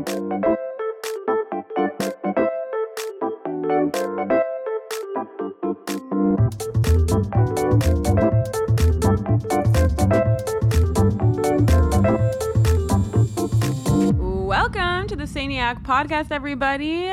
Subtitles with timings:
[0.00, 0.16] Welcome
[15.08, 17.10] to the Saniac podcast, everybody.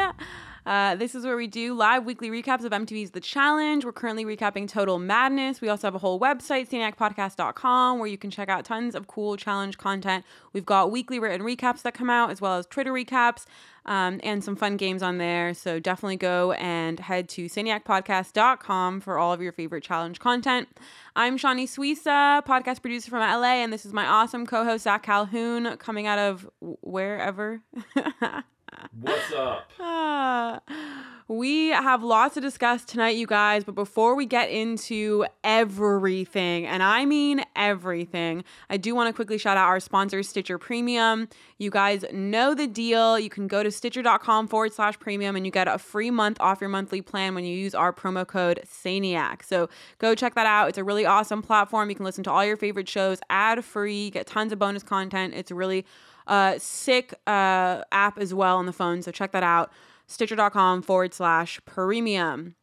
[0.67, 3.85] Uh, this is where we do live weekly recaps of MTV's The Challenge.
[3.85, 5.61] We're currently recapping Total Madness.
[5.61, 9.37] We also have a whole website, saniacpodcast.com, where you can check out tons of cool
[9.37, 10.25] challenge content.
[10.51, 13.45] We've got weekly written recaps that come out, as well as Twitter recaps
[13.85, 15.53] um, and some fun games on there.
[15.53, 20.67] So definitely go and head to saniacpodcast.com for all of your favorite challenge content.
[21.15, 25.03] I'm Shanni Suissa, podcast producer from LA, and this is my awesome co host, Zach
[25.03, 27.61] Calhoun, coming out of wherever.
[28.99, 29.71] What's up?
[29.79, 30.59] Uh,
[31.27, 33.63] we have lots to discuss tonight, you guys.
[33.63, 39.37] But before we get into everything, and I mean everything, I do want to quickly
[39.37, 41.27] shout out our sponsor, Stitcher Premium.
[41.57, 43.19] You guys know the deal.
[43.19, 46.61] You can go to stitcher.com forward slash premium and you get a free month off
[46.61, 49.43] your monthly plan when you use our promo code SANIAC.
[49.43, 50.69] So go check that out.
[50.69, 51.89] It's a really awesome platform.
[51.89, 55.33] You can listen to all your favorite shows ad free, get tons of bonus content.
[55.33, 55.85] It's really
[56.27, 59.01] uh, sick uh, app as well on the phone.
[59.01, 59.71] So check that out.
[60.07, 62.55] Stitcher.com forward slash premium.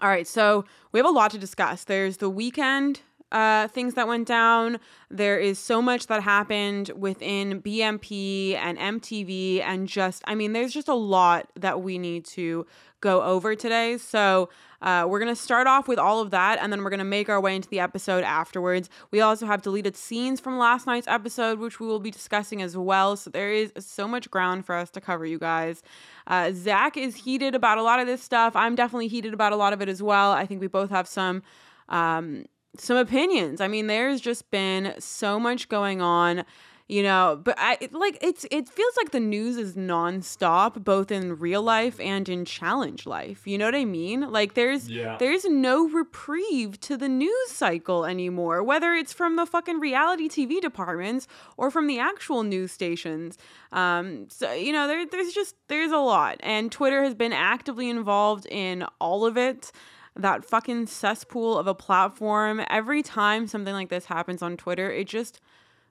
[0.00, 1.84] All right, so we have a lot to discuss.
[1.84, 3.00] There's the weekend
[3.32, 4.78] uh, things that went down.
[5.10, 10.72] There is so much that happened within BMP and MTV, and just, I mean, there's
[10.72, 12.66] just a lot that we need to
[13.00, 13.98] go over today.
[13.98, 14.48] So,
[14.80, 17.04] uh, we're going to start off with all of that, and then we're going to
[17.04, 18.88] make our way into the episode afterwards.
[19.10, 22.76] We also have deleted scenes from last night's episode, which we will be discussing as
[22.76, 23.16] well.
[23.16, 25.82] So, there is so much ground for us to cover, you guys.
[26.26, 28.56] Uh, Zach is heated about a lot of this stuff.
[28.56, 30.32] I'm definitely heated about a lot of it as well.
[30.32, 31.42] I think we both have some.
[31.88, 32.44] Um,
[32.80, 33.60] some opinions.
[33.60, 36.44] I mean, there's just been so much going on,
[36.86, 41.38] you know, but I like it's it feels like the news is nonstop, both in
[41.38, 43.46] real life and in challenge life.
[43.46, 44.30] You know what I mean?
[44.32, 45.16] Like there's Yeah.
[45.18, 50.60] there's no reprieve to the news cycle anymore, whether it's from the fucking reality TV
[50.60, 51.28] departments
[51.58, 53.36] or from the actual news stations.
[53.70, 57.90] Um, so you know, there there's just there's a lot, and Twitter has been actively
[57.90, 59.72] involved in all of it
[60.18, 62.62] that fucking cesspool of a platform.
[62.68, 65.40] Every time something like this happens on Twitter, it just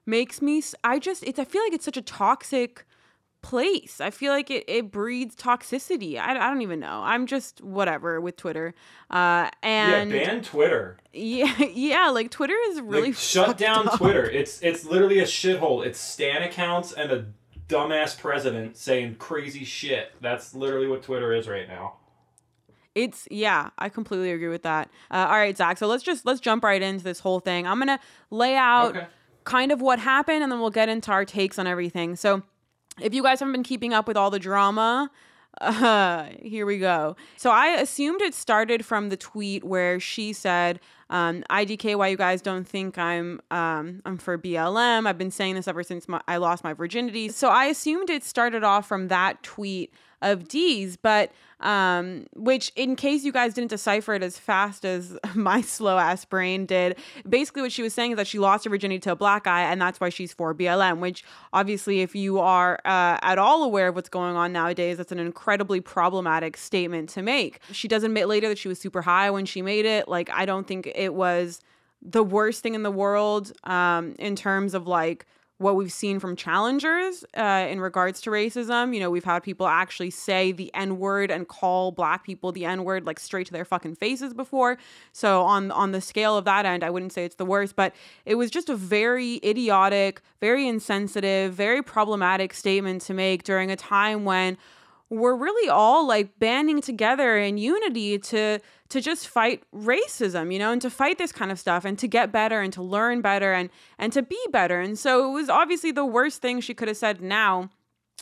[0.06, 2.84] makes me I just it's I feel like it's such a toxic
[3.40, 4.00] place.
[4.00, 6.18] I feel like it, it breeds toxicity.
[6.18, 7.00] I, I don't even know.
[7.04, 8.74] I'm just whatever with Twitter.
[9.10, 10.98] Uh and yeah, ban Twitter.
[11.12, 13.98] yeah, yeah, like Twitter is really like, shut down up.
[13.98, 14.28] Twitter.
[14.28, 15.84] It's it's literally a shithole.
[15.84, 17.26] It's stan accounts and a
[17.68, 20.12] dumbass president saying crazy shit.
[20.20, 21.94] That's literally what Twitter is right now.
[22.98, 24.90] It's yeah, I completely agree with that.
[25.10, 25.78] Uh, all right, Zach.
[25.78, 27.66] So let's just let's jump right into this whole thing.
[27.66, 28.00] I'm gonna
[28.30, 29.06] lay out Okay.
[29.44, 32.16] kind of what happened, and then we'll get into our takes on everything.
[32.16, 32.42] So,
[33.00, 35.10] if you guys haven't been keeping up with all the drama,
[35.60, 37.16] uh, here we go.
[37.36, 40.80] So I assumed it started from the tweet where she said,
[41.10, 45.06] um, "IDK, why you guys don't think I'm um, I'm for BLM?
[45.06, 48.24] I've been saying this ever since my, I lost my virginity." So I assumed it
[48.24, 49.92] started off from that tweet
[50.22, 51.30] of Dee's, but
[51.60, 56.24] um, which in case you guys didn't decipher it as fast as my slow ass
[56.24, 56.96] brain did,
[57.28, 59.62] basically what she was saying is that she lost her virginity to a black guy,
[59.62, 60.98] and that's why she's for BLM.
[61.00, 65.12] Which obviously, if you are uh, at all aware of what's going on nowadays, that's
[65.12, 67.60] an incredibly problematic statement to make.
[67.72, 70.08] She does admit later that she was super high when she made it.
[70.08, 71.60] Like I don't think it was
[72.00, 75.26] the worst thing in the world um, in terms of like
[75.58, 78.94] what we've seen from challengers uh, in regards to racism.
[78.94, 82.64] You know, we've had people actually say the N word and call black people the
[82.64, 84.78] N word like straight to their fucking faces before.
[85.12, 87.94] So on on the scale of that end, I wouldn't say it's the worst, but
[88.24, 93.76] it was just a very idiotic, very insensitive, very problematic statement to make during a
[93.76, 94.56] time when
[95.10, 98.58] we're really all like banding together in unity to
[98.90, 102.06] to just fight racism you know and to fight this kind of stuff and to
[102.06, 104.80] get better and to learn better and and to be better.
[104.80, 107.70] And so it was obviously the worst thing she could have said now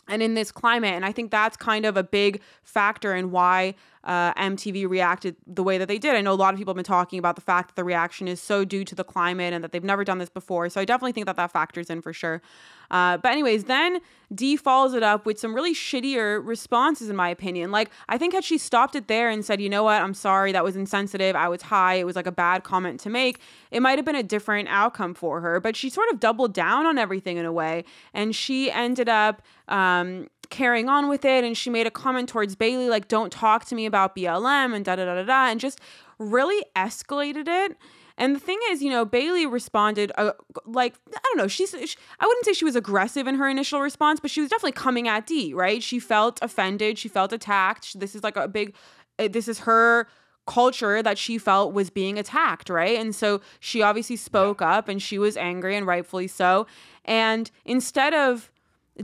[0.07, 0.93] and in this climate.
[0.93, 5.63] And i think that's kind of a big factor in why uh, mtv reacted the
[5.63, 6.15] way that they did.
[6.15, 8.27] I know a lot of people have been talking about the fact that the reaction
[8.27, 10.69] is so due to the climate and that they've never done this before.
[10.69, 12.41] So i definitely think that that factors in for sure.
[12.89, 13.99] Uh, but anyways then
[14.33, 17.71] Dee follows it up with some really shittier responses in my opinion.
[17.71, 20.01] Like i think had she stopped it there and said you know what?
[20.01, 20.51] I'm sorry.
[20.51, 21.35] That was insensitive.
[21.35, 21.95] I was high.
[21.95, 23.39] It was like a bad comment to make
[23.71, 25.59] it might have been a different outcome for her.
[25.59, 27.83] But she sort of doubled down on everything in a way.
[28.13, 32.55] And she ended up um, carrying on with it and she made a comment towards
[32.55, 35.59] Bayleigh like don't talk to me about BLM and da da da da da and
[35.59, 35.79] just
[36.19, 37.77] really escalated it
[38.17, 40.31] And the thing is, you know, Bayleigh responded uh,
[40.65, 41.47] like I don't know.
[41.47, 44.49] She's she, I wouldn't say she was aggressive in her initial response, but she was
[44.49, 45.53] definitely coming at Dee.
[45.53, 45.83] Right?
[45.83, 46.97] She felt offended.
[46.97, 47.99] She felt attacked.
[47.99, 48.75] This is like a big.
[49.19, 50.07] Uh, this is her
[50.47, 52.97] culture that she felt was being attacked, right?
[52.97, 56.65] And so she obviously spoke up and she was angry and rightfully so.
[57.05, 58.49] And instead of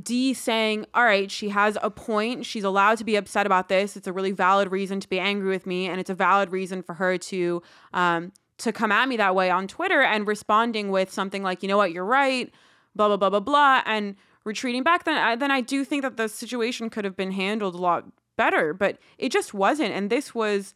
[0.01, 2.45] Dee saying, All right, she has a point.
[2.45, 3.95] She's allowed to be upset about this.
[3.95, 5.87] It's a really valid reason to be angry with me.
[5.87, 7.61] And it's a valid reason for her to,
[7.93, 11.69] um, to come at me that way on Twitter and responding with something like, you
[11.69, 12.51] know what, you're right,
[12.95, 16.17] blah, blah, blah, blah, blah, and retreating back, then I, then I do think that
[16.17, 18.05] the situation could have been handled a lot
[18.35, 19.93] better, but it just wasn't.
[19.93, 20.73] And this was,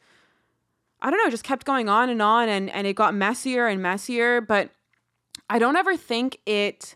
[1.02, 3.82] I don't know, just kept going on and on and, and it got messier and
[3.82, 4.42] messier.
[4.42, 4.70] But
[5.50, 6.96] I don't ever think it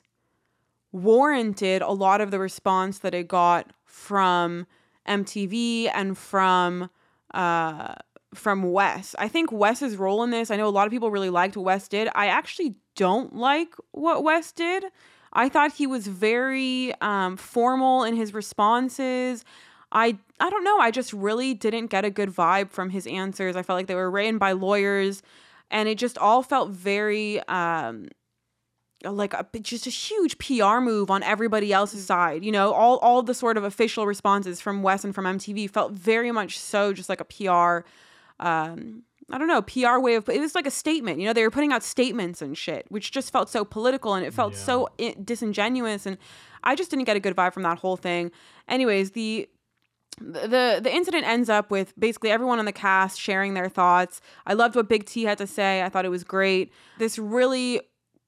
[0.92, 4.68] warranted a lot of the response that it got from
[5.08, 6.90] MTV and from
[7.34, 7.96] uh,
[8.34, 9.16] from Wes.
[9.20, 11.66] I think Wes's role in this, I know a lot of people really liked what
[11.66, 12.08] Wes did.
[12.16, 14.86] I actually don't like what Wes did.
[15.34, 19.46] I thought he was very um, formal in his responses.
[19.92, 20.80] I I don't know.
[20.80, 23.56] I just really didn't get a good vibe from his answers.
[23.56, 25.22] I felt like they were written by lawyers,
[25.70, 28.08] and it just all felt very um,
[29.04, 32.44] like a, just a huge PR move on everybody else's side.
[32.44, 35.94] You know, all all the sort of official responses from Wes and from MTV felt
[35.94, 37.88] very much so just like a PR.
[38.40, 41.20] Um, I don't know, PR way of it was like a statement.
[41.20, 44.26] You know, they were putting out statements and shit, which just felt so political and
[44.26, 44.60] it felt yeah.
[44.60, 44.90] so
[45.24, 46.06] disingenuous.
[46.06, 46.18] And
[46.64, 48.32] I just didn't get a good vibe from that whole thing.
[48.68, 49.48] Anyways, the
[50.20, 54.22] the the incident ends up with basically everyone on the cast sharing their thoughts.
[54.46, 55.82] I loved what Big T had to say.
[55.82, 56.72] I thought it was great.
[56.98, 57.82] This really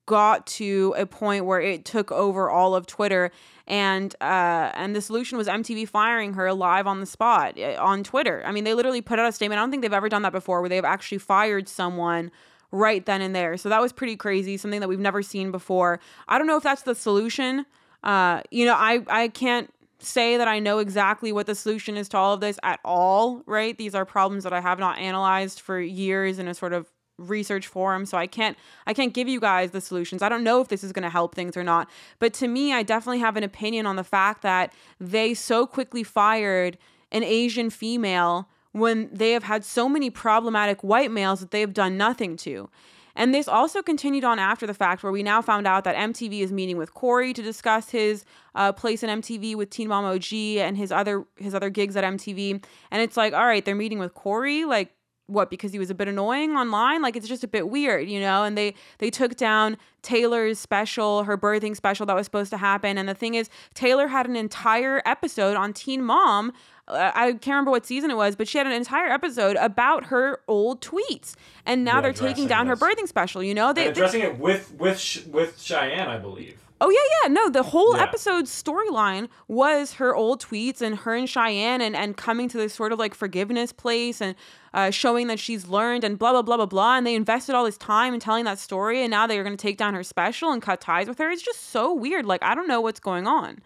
[0.06, 3.32] got to a point where it took over all of Twitter
[3.68, 8.04] and uh, and the solution was MTV firing her live on the spot eh, on
[8.04, 8.44] Twitter.
[8.46, 9.60] I mean, they literally put out a statement.
[9.60, 12.32] I don't think they've ever done that before where they've actually fired someone
[12.72, 13.56] right then and there.
[13.56, 16.00] So that was pretty crazy, something that we've never seen before.
[16.28, 17.66] I don't know if that's the solution.
[18.04, 22.10] Uh, you know, I I can't say that I know exactly what the solution is
[22.10, 23.78] to all of this at all, right?
[23.78, 27.68] These are problems that I have not analyzed for years in a sort of research
[27.68, 28.58] forum so i can't
[28.88, 31.10] i can't give you guys the solutions i don't know if this is going to
[31.10, 31.90] help things or not
[32.20, 36.04] but to me i definitely have an opinion on the fact that they so quickly
[36.04, 36.78] fired
[37.12, 41.74] an asian female when they have had so many problematic white males that they have
[41.74, 42.68] done nothing to
[43.16, 46.42] and this also continued on after the fact, where we now found out that MTV
[46.42, 48.26] is meeting with Cory to discuss his
[48.56, 52.04] uh, place in MTV with Teen Mom OG and his other his other gigs at
[52.04, 52.64] MTV.
[52.92, 54.66] And it's like, all right, they're meeting with Cory.
[54.66, 54.94] Like,
[55.28, 57.02] what because he was a bit annoying online?
[57.02, 58.44] Like it's just a bit weird you know?
[58.44, 62.98] And they they took down taylor's special her birthing special that was supposed to happen.
[62.98, 66.54] And the thing is taylor had an entire episode on teen mom
[66.88, 70.06] uh, i can't remember what season it was but she had an entire episode about
[70.06, 71.36] her old tweets.
[71.66, 72.80] And now yeah, they're taking down this.
[72.80, 73.74] her birthing special you know?
[73.74, 77.34] They, addressing they, it with with with cheyenne i believe Oh yeah, yeah.
[77.34, 78.04] No, the whole yeah.
[78.04, 82.74] episode's storyline was her old tweets and her and Cheyenne and, and coming to this
[82.74, 84.36] sort of like forgiveness place and
[84.74, 86.98] uh, showing that she's learned and blah blah blah blah blah.
[86.98, 89.56] And they invested all this time in telling that story, and now they are going
[89.56, 91.32] to take down her special and cut ties with her.
[91.32, 92.26] It's just so weird.
[92.26, 93.62] Like I don't know what's going on,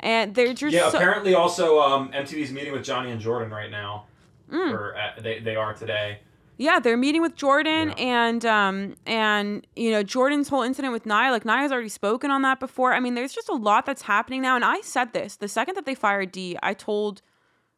[0.00, 0.88] and they're just yeah.
[0.88, 4.06] So- apparently, also um, MTV's meeting with Johnny and Jordan right now,
[4.50, 4.72] mm.
[4.72, 6.20] or uh, they they are today.
[6.58, 7.94] Yeah, they're meeting with Jordan yeah.
[7.96, 11.30] and um and you know Jordan's whole incident with Nia.
[11.30, 12.92] Like Nia's already spoken on that before.
[12.92, 14.56] I mean, there's just a lot that's happening now.
[14.56, 17.22] And I said this the second that they fired Dee, I told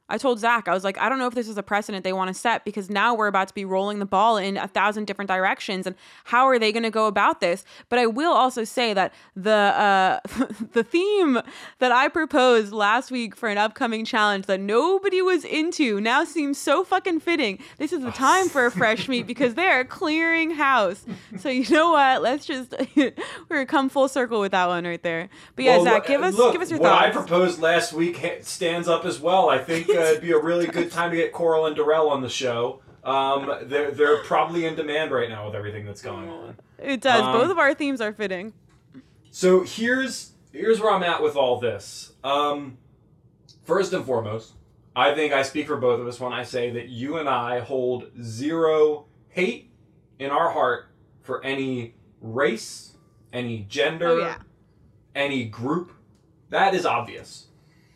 [0.06, 2.12] I told Zach, I was like, I don't know if this is a precedent they
[2.12, 5.06] want to set because now we're about to be rolling the ball in a thousand
[5.06, 7.64] different directions, and how are they going to go about this?
[7.88, 10.20] But I will also say that the uh,
[10.72, 11.40] the theme
[11.78, 16.58] that I proposed last week for an upcoming challenge that nobody was into now seems
[16.58, 17.58] so fucking fitting.
[17.78, 21.06] This is the time for a fresh meat because they're clearing house.
[21.38, 22.20] So you know what?
[22.20, 23.14] Let's just we're
[23.48, 25.30] gonna come full circle with that one right there.
[25.56, 27.06] But yeah, well, Zach, give us look, give us your what thoughts.
[27.06, 29.48] I proposed last week stands up as well.
[29.48, 32.28] I think it'd be a really good time to get Coral and Darrell on the
[32.28, 32.80] show.
[33.04, 36.56] Um, they're they're probably in demand right now with everything that's going on.
[36.78, 37.22] It does.
[37.22, 38.54] Um, Both of our themes are fitting.
[39.30, 42.12] So here's here's where I'm at with all this.
[42.22, 42.78] Um,
[43.64, 44.54] first and foremost,
[44.96, 47.60] I think I speak for both of us when I say that you and I
[47.60, 49.70] hold zero hate
[50.18, 50.86] in our heart
[51.22, 52.96] for any race,
[53.32, 54.36] any gender, oh, yeah.
[55.14, 55.92] any group.
[56.50, 57.48] That is obvious.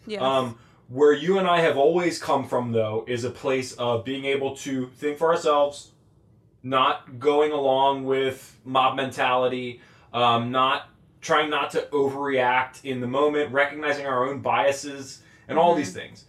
[0.06, 0.20] Yes.
[0.20, 4.24] Um, where you and I have always come from, though, is a place of being
[4.24, 5.92] able to think for ourselves,
[6.62, 9.80] not going along with mob mentality,
[10.12, 10.88] um, not
[11.20, 15.78] trying not to overreact in the moment, recognizing our own biases, and all mm-hmm.
[15.78, 16.24] these things.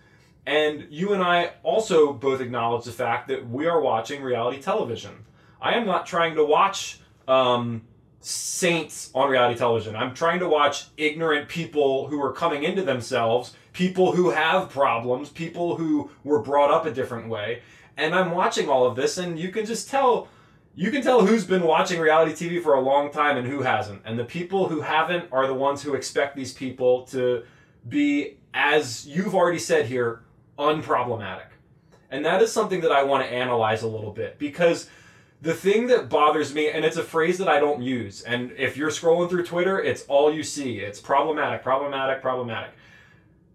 [0.46, 5.26] And you and I also both acknowledge the fact that we are watching reality television.
[5.62, 7.84] I am not trying to watch um,
[8.20, 9.96] saints on reality television.
[9.96, 15.30] I'm trying to watch ignorant people who are coming into themselves, people who have problems,
[15.30, 17.62] people who were brought up a different way.
[17.98, 20.28] And I'm watching all of this, and you can just tell.
[20.76, 24.02] You can tell who's been watching reality TV for a long time and who hasn't.
[24.06, 27.44] And the people who haven't are the ones who expect these people to
[27.90, 30.24] be, as you've already said here,
[30.58, 31.48] unproblematic.
[32.12, 34.90] And that is something that I want to analyze a little bit because
[35.42, 38.76] the thing that bothers me, and it's a phrase that I don't use, and if
[38.76, 40.80] you're scrolling through Twitter, it's all you see.
[40.80, 42.72] It's problematic, problematic, problematic.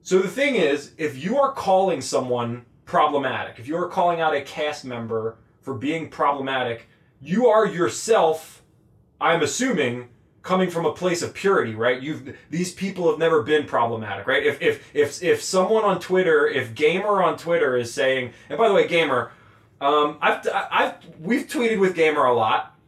[0.04, 4.34] So the thing is, if you are calling someone problematic, if you are calling out
[4.34, 6.88] a cast member for being problematic,
[7.22, 8.62] you are yourself,
[9.18, 10.10] I'm assuming,
[10.42, 12.02] coming from a place of purity, right?
[12.02, 14.44] You've these people have never been problematic, right?
[14.44, 18.68] If if if if someone on Twitter, if gamer on Twitter is saying, and by
[18.68, 19.32] the way, gamer,
[19.80, 22.78] um, I've I've we've tweeted with gamer a lot,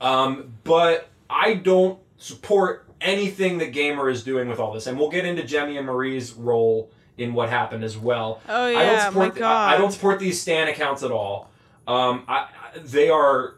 [0.00, 5.10] um, but I don't support anything that gamer is doing with all this, and we'll
[5.10, 8.40] get into Jemmye and Marie's role in what happened as well.
[8.48, 9.74] Oh I don't yeah, support my god.
[9.74, 11.50] I don't support these stan accounts at all.
[11.86, 13.56] Um, I, I- they are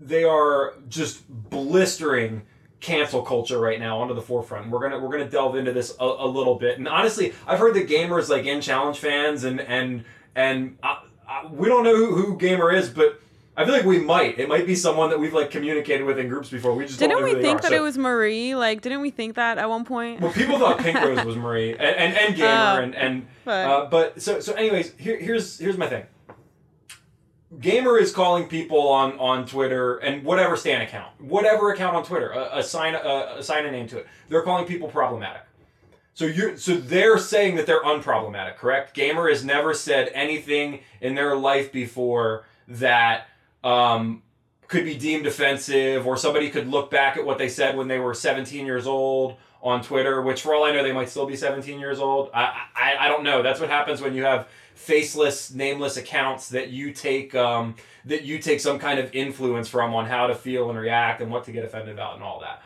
[0.00, 2.42] they are just blistering
[2.80, 4.70] cancel culture right now onto the forefront.
[4.70, 6.78] We're gonna we're gonna delve into this a, a little bit.
[6.78, 10.04] And honestly, I've heard that gamers like in challenge fans and and
[10.36, 10.96] and uh,
[11.50, 13.20] we don't know who, who gamer is, but
[13.58, 14.38] I feel like we might.
[14.38, 16.74] It might be someone that we've like communicated with in groups before.
[16.74, 17.62] We just Didn't don't know we think are.
[17.62, 18.54] that So- it was Marie?
[18.54, 20.20] Like, didn't we think that at one point?
[20.20, 22.82] well, people thought Pink Rose was Marie and and, and gamer Oh.
[22.84, 26.04] and and But- uh, but so so anyways, here, here's here's my thing.
[27.60, 32.34] Gamer is calling people on on Twitter and whatever Stan account, whatever account on Twitter,
[32.34, 34.06] uh, assign a, assign a name to it.
[34.28, 35.42] They're calling people problematic.
[36.12, 38.92] So you're so they're saying that they're unproblematic, correct?
[38.92, 43.28] Gamer has never said anything in their life before that
[43.64, 44.22] um,
[44.66, 47.98] could be deemed offensive, or somebody could look back at what they said when they
[47.98, 51.36] were 17 years old on Twitter, which for all I know they might still be
[51.36, 52.30] 17 years old.
[52.34, 53.42] I I, I don't know.
[53.42, 57.74] That's what happens when you have faceless, nameless accounts that you take um,
[58.04, 61.30] that you take some kind of influence from on how to feel and react and
[61.30, 62.62] what to get offended about and all that.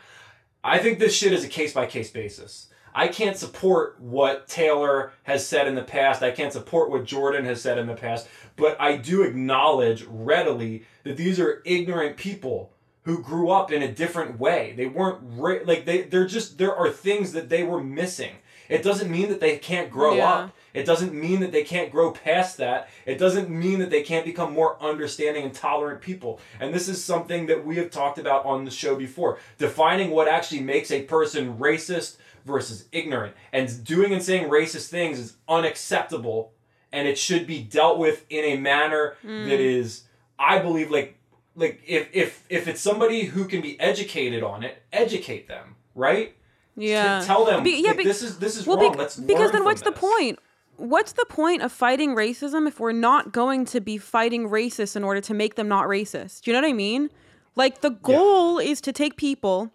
[0.63, 2.67] I think this shit is a case by case basis.
[2.95, 6.21] I can't support what Taylor has said in the past.
[6.21, 8.27] I can't support what Jordan has said in the past.
[8.55, 12.71] But I do acknowledge readily that these are ignorant people
[13.03, 14.73] who grew up in a different way.
[14.77, 16.03] They weren't ra- like they.
[16.03, 18.35] They're just there are things that they were missing.
[18.69, 20.29] It doesn't mean that they can't grow Yeah.
[20.31, 20.55] up.
[20.73, 22.89] It doesn't mean that they can't grow past that.
[23.05, 26.39] It doesn't mean that they can't become more understanding and tolerant people.
[26.59, 29.37] And this is something that we have talked about on the show before.
[29.57, 33.35] Defining what actually makes a person racist versus ignorant.
[33.51, 36.52] And doing and saying racist things is unacceptable
[36.93, 39.49] and it should be dealt with in a manner hmm.
[39.49, 40.03] that is
[40.39, 41.17] I believe like
[41.55, 46.35] like if if if it's somebody who can be educated on it, educate them, right?
[46.75, 47.19] yeah.
[47.19, 48.91] T- tell them Be- yeah, like, be- this is this is well, wrong.
[48.91, 50.39] bec- Let's because then what's the point?
[50.77, 55.03] What's the point of fighting racism if we're not going to be fighting racists in
[55.03, 56.41] order to make them not racist?
[56.41, 57.09] Do you know what I mean?
[57.55, 59.71] Like the goal is to take people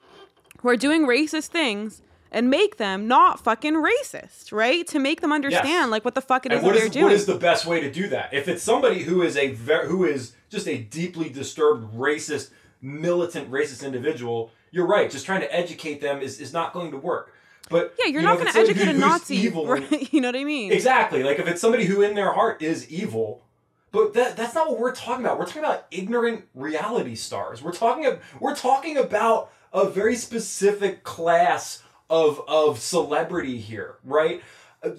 [0.61, 4.87] who are doing racist things and make them not fucking racist, right?
[4.89, 7.05] To make them understand like what the fuck it is what they're is doing.
[7.05, 8.33] what is the best way to do that?
[8.33, 13.51] If it's somebody who is a ver- who is just a deeply disturbed racist, militant
[13.51, 15.11] racist individual, you're right.
[15.11, 17.35] Just trying to educate them is, is not going to work.
[17.71, 20.13] But yeah, you're you know, not going to educate a who- Nazi, evil right?
[20.13, 20.73] You know what I mean?
[20.73, 21.23] Exactly.
[21.23, 23.43] Like if it's somebody who in their heart is evil,
[23.91, 25.39] but that that's not what we're talking about.
[25.39, 27.63] We're talking about ignorant reality stars.
[27.63, 34.43] We're talking we're talking about a very specific class of of celebrity here, right?
[34.83, 34.91] Uh,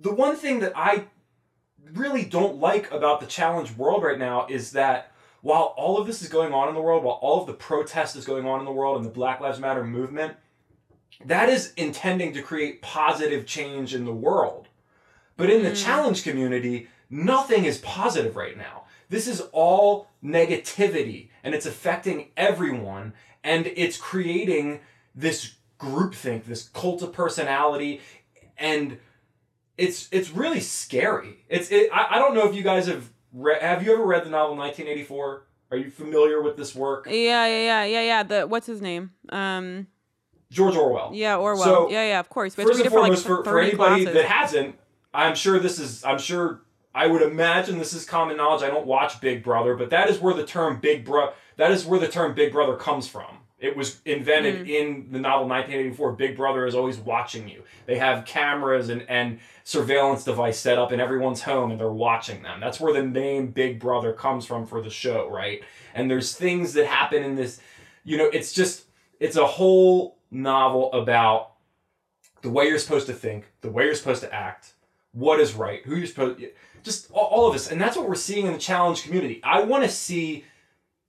[0.00, 1.06] The one thing that I
[1.92, 6.22] really don't like about the challenge world right now is that while all of this
[6.22, 8.64] is going on in the world, while all of the protest is going on in
[8.64, 10.36] the world and the Black Lives Matter movement,
[11.24, 14.68] that is intending to create positive change in the world.
[15.36, 18.84] But in the challenge community, nothing is positive right now.
[19.08, 24.80] This is all negativity and it's affecting everyone and it's creating
[25.14, 28.00] this groupthink, this cult of personality
[28.56, 28.98] and
[29.76, 31.44] it's it's really scary.
[31.48, 34.24] It's it, I, I don't know if you guys have read have you ever read
[34.24, 35.44] the novel 1984?
[35.70, 37.06] Are you familiar with this work?
[37.06, 38.22] Yeah, yeah, yeah, yeah, yeah.
[38.22, 39.12] The what's his name?
[39.28, 39.86] Um,
[40.50, 41.10] George Orwell.
[41.14, 41.64] yeah, Orwell.
[41.64, 42.56] So, yeah, yeah, of course.
[42.56, 44.14] We First and it for like foremost, for, for anybody classes.
[44.14, 44.76] that hasn't,
[45.12, 46.62] I'm sure this is, I'm sure,
[46.94, 48.62] I would imagine this is common knowledge.
[48.62, 51.84] I don't watch Big Brother, but that is where the term Big Bro, that is
[51.84, 54.68] where the term Big Brother comes from, It was invented Mm.
[54.68, 56.12] in the novel 1984.
[56.12, 57.64] Big Brother is always watching you.
[57.86, 62.42] They have cameras and, and surveillance device set up in everyone's home and they're watching
[62.42, 62.60] them.
[62.60, 65.60] That's where the name Big Brother comes from for the show, right?
[65.94, 67.60] And there's things that happen in this,
[68.04, 68.84] you know, it's just,
[69.18, 71.52] it's a whole novel about
[72.42, 74.74] the way you're supposed to think, the way you're supposed to act,
[75.12, 76.50] what is right, who you're supposed to
[76.84, 77.72] just all of this.
[77.72, 79.40] And that's what we're seeing in the challenge community.
[79.42, 80.44] I want to see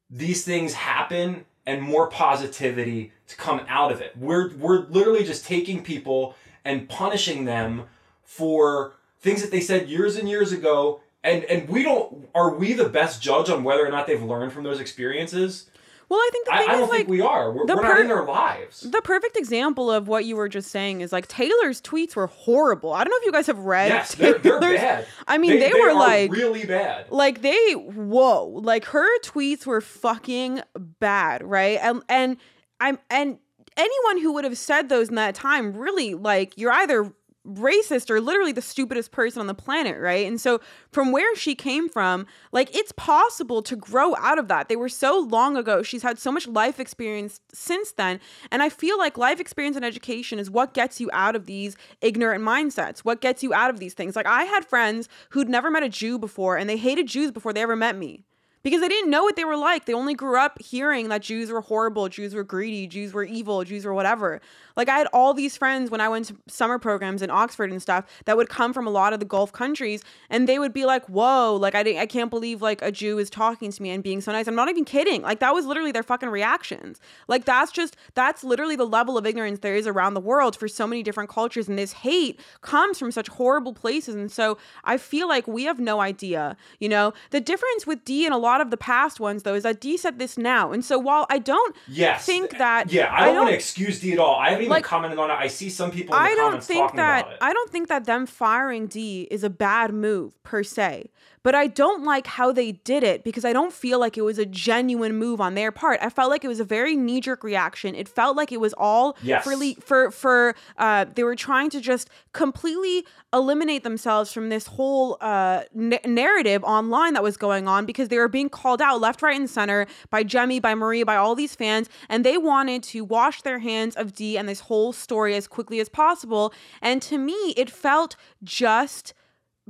[0.09, 4.15] these things happen and more positivity to come out of it.
[4.17, 6.35] We're we're literally just taking people
[6.65, 7.83] and punishing them
[8.23, 12.73] for things that they said years and years ago and and we don't are we
[12.73, 15.69] the best judge on whether or not they've learned from those experiences?
[16.09, 17.51] Well, I think the I, thing I don't is like we are.
[17.51, 18.81] We're, the we're not in their lives.
[18.81, 22.93] the perfect example of what you were just saying is like Taylor's tweets were horrible.
[22.93, 23.89] I don't know if you guys have read.
[23.89, 25.05] yes, they're, they're bad.
[25.27, 27.11] I mean, they, were are like really bad.
[27.11, 30.61] like they whoa like her tweets were fucking
[30.99, 32.37] bad right and and
[32.79, 33.37] i'm and
[33.77, 37.13] anyone who would have said those in that time really like you're either
[37.55, 40.25] racist or literally the stupidest person on the planet right?
[40.25, 40.59] And so
[40.91, 44.69] from where she came from like it's possible to grow out of that.
[44.69, 45.83] They were so long ago.
[45.83, 48.19] She's had so much life experience since then.
[48.51, 51.75] And i feel like life experience and education is what gets you out of these
[52.01, 54.15] ignorant mindsets what gets you out of these things.
[54.15, 57.53] Like i had friends who'd never met a jew before and they hated jews before
[57.53, 58.23] they ever met me
[58.63, 59.85] because they didn't know what they were like.
[59.85, 63.63] They only grew up hearing that Jews were horrible, Jews were greedy, Jews were evil,
[63.63, 64.41] Jews were whatever.
[64.75, 67.81] Like I had all these friends when I went to summer programs in Oxford and
[67.81, 70.85] stuff that would come from a lot of the Gulf countries and they would be
[70.85, 74.03] like, "Whoa, like I I can't believe like a Jew is talking to me and
[74.03, 75.21] being so nice." I'm not even kidding.
[75.21, 76.99] Like that was literally their fucking reactions.
[77.27, 80.67] Like that's just that's literally the level of ignorance there is around the world for
[80.67, 84.97] so many different cultures and this hate comes from such horrible places and so I
[84.97, 87.13] feel like we have no idea, you know?
[87.31, 89.97] The difference with Dee and a lot of the past ones though is that Dee
[89.97, 90.71] said this now.
[90.71, 92.25] And so while I don't Yes.
[92.25, 94.35] think that Yeah, I I don't, want don't- to excuse Dee at all.
[94.35, 95.35] I haven't even Like, commented on it.
[95.35, 97.37] I see some people I don't think that.
[97.41, 101.09] I don't think that them firing Dee is a bad move per se.
[101.41, 104.37] But I don't like how they did it because I don't feel like it was
[104.37, 105.99] a genuine move on their part.
[106.01, 107.95] I felt like it was a very knee jerk reaction.
[107.95, 109.43] It felt like it was all Yes.
[109.43, 115.17] for for for uh, they were trying to just completely eliminate themselves from this whole
[115.21, 119.21] uh, n- narrative online that was going on because they were being called out left,
[119.21, 123.03] right, and center by Jemmye, by Marie, by all these fans, and they wanted to
[123.05, 126.53] wash their hands of Dee and this whole story as quickly as possible.
[126.81, 129.13] And to me, it felt just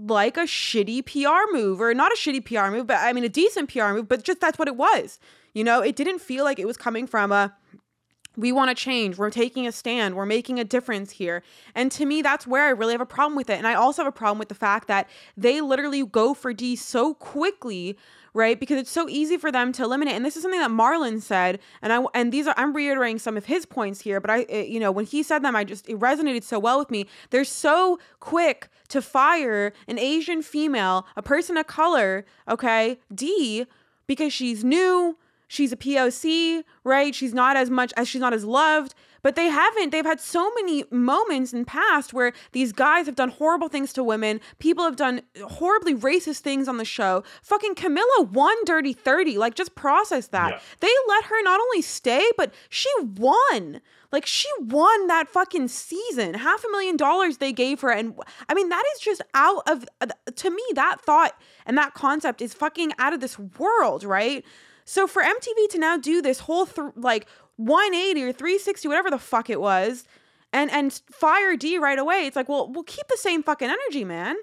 [0.08, 3.30] like a shitty PR move, or not a shitty PR move, but I mean a
[3.30, 5.20] decent PR move, but just that's what it was.
[5.54, 7.56] You know, it didn't feel like it was coming from a
[8.40, 9.18] we want to change.
[9.18, 10.16] We're taking a stand.
[10.16, 11.44] We're making a difference here.
[11.76, 13.58] And to me, that's where I really have a problem with it.
[13.58, 16.78] And I also have a problem with the fact that they literally go for Dee
[16.78, 17.98] so quickly,
[18.34, 18.60] right?
[18.60, 20.16] Because it's so easy for them to eliminate.
[20.16, 21.60] And this is something that Marlon said.
[21.82, 24.20] And I and these are I'm reiterating some of his points here.
[24.20, 26.80] But I, it- you know, when he said them, I just it resonated so well
[26.80, 27.06] with me.
[27.30, 33.66] They're so quick to fire an Asian female, a person of color, okay, Dee,
[34.08, 35.18] because she's new
[35.52, 37.14] she's a POC, right?
[37.14, 38.94] She's not as much as she's not as loved.
[39.22, 39.92] But they haven't.
[39.92, 44.04] They've had so many moments in past where these guys have done horrible things to
[44.04, 44.40] women.
[44.60, 47.24] People have done horribly racist things on the show.
[47.42, 49.38] Fucking Camila won Dirty 30.
[49.38, 50.52] Like, just process that.
[50.52, 50.60] Yeah.
[50.80, 53.82] They let her not only stay, but she won.
[54.12, 56.34] Like, she won that fucking season.
[56.34, 57.92] Half a million dollars they gave her.
[57.92, 58.16] And
[58.48, 62.42] I mean, that is just out of, uh, to me, that thought and that concept
[62.42, 64.44] is fucking out of this world, right?
[64.86, 67.28] So for MTV to now do this whole th- like
[67.60, 70.06] 180 or 360 whatever the fuck it was
[70.54, 72.26] and and fire Dee right away.
[72.26, 74.36] It's like well we'll keep the same fucking energy man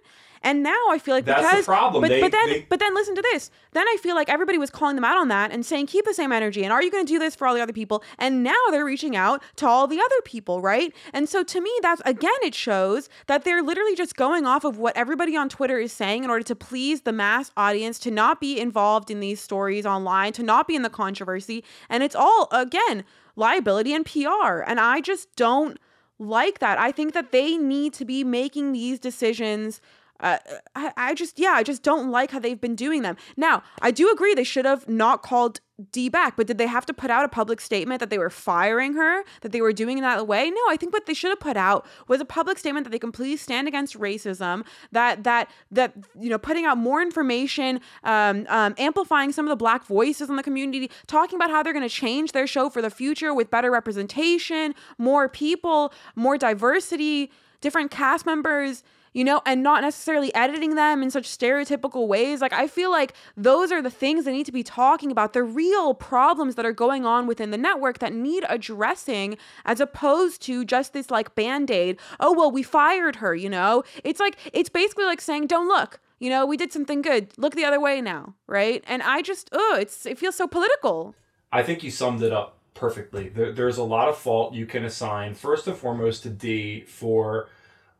[0.46, 2.00] and now I feel like That's the because problem.
[2.00, 3.50] but They- but then they- but then listen to this.
[3.72, 6.14] Then I feel like everybody was calling them out on that and saying keep the
[6.14, 8.02] same energy and are you going to do this for all the other people?
[8.18, 10.94] And now they're reaching out to all the other people right?
[11.12, 14.78] And so to me that's again it shows that they're literally just going off of
[14.78, 18.40] what everybody on Twitter is saying in order to please the mass audience to not
[18.40, 21.62] be involved in these stories online to not be in the controversy.
[21.90, 23.04] And it's all again
[23.34, 25.78] liability and PR and I just don't
[26.18, 26.78] like that.
[26.78, 29.82] I think that they need to be making these decisions
[30.20, 30.38] uh,
[30.74, 33.16] I, I just yeah i just don't like how they've been doing them.
[33.36, 35.60] Now i do agree they should have not called
[35.92, 38.30] Dee back but did they have to put out a public statement that they were
[38.30, 40.50] firing her that they were doing that way?
[40.50, 42.98] No i think what they should have put out was a public statement that they
[42.98, 48.74] completely stand against racism that that that you know putting out more information um, um,
[48.78, 51.94] amplifying some of the black voices in the community talking about how they're going to
[51.94, 58.24] change their show for the future with better representation more people more diversity different cast
[58.24, 58.82] members
[59.16, 62.42] you know, and not necessarily editing them in such stereotypical ways.
[62.42, 65.42] Like, I feel like those are the things they need to be talking about, the
[65.42, 70.66] real problems that are going on within the network that need addressing, as opposed to
[70.66, 71.98] just this like band aid.
[72.20, 73.84] Oh, well, we fired her, you know?
[74.04, 75.98] It's like, it's basically like saying, don't look.
[76.18, 77.28] You know, we did something good.
[77.38, 78.84] Look the other way now, right?
[78.86, 81.14] And I just, oh, it's it feels so political.
[81.50, 83.30] I think you summed it up perfectly.
[83.30, 87.48] There, there's a lot of fault you can assign first and foremost to D for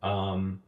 [0.03, 0.61] um,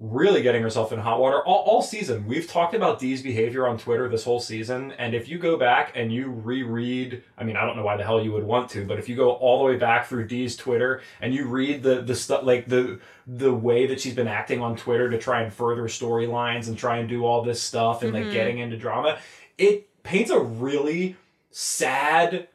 [0.00, 2.24] really getting herself in hot water all, all season.
[2.26, 5.92] We've talked about Dee's behavior on Twitter this whole season, and if you go back
[5.96, 8.86] and you reread, I mean, I don't know why the hell you would want to,
[8.86, 12.02] but if you go all the way back through Dee's Twitter and you read the
[12.02, 15.52] the stuff like the the way that she's been acting on Twitter to try and
[15.52, 18.24] further storylines and try and do all this stuff and mm-hmm.
[18.24, 19.18] like getting into drama,
[19.58, 21.16] it paints a really
[21.50, 22.48] sad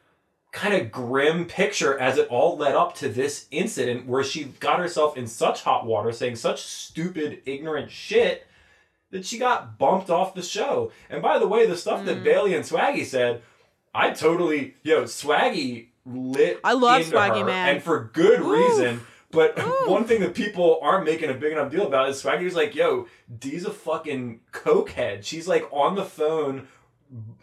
[0.54, 4.78] kind of grim picture as it all led up to this incident where she got
[4.78, 8.46] herself in such hot water saying such stupid, ignorant shit
[9.10, 10.92] that she got bumped off the show.
[11.10, 12.04] And by the way, the stuff mm.
[12.06, 13.42] that Bayleigh and Swaggy said,
[13.92, 16.60] I totally, yo, Swaggy lit.
[16.62, 17.74] I love Swaggy, her, man.
[17.74, 18.46] And for good Oof.
[18.46, 19.00] reason.
[19.32, 19.90] But Ooh.
[19.90, 23.08] one thing that people aren't making a big enough deal about is Swaggy's like, yo,
[23.40, 25.24] Dee's a fucking cokehead.
[25.24, 26.68] She's like on the phone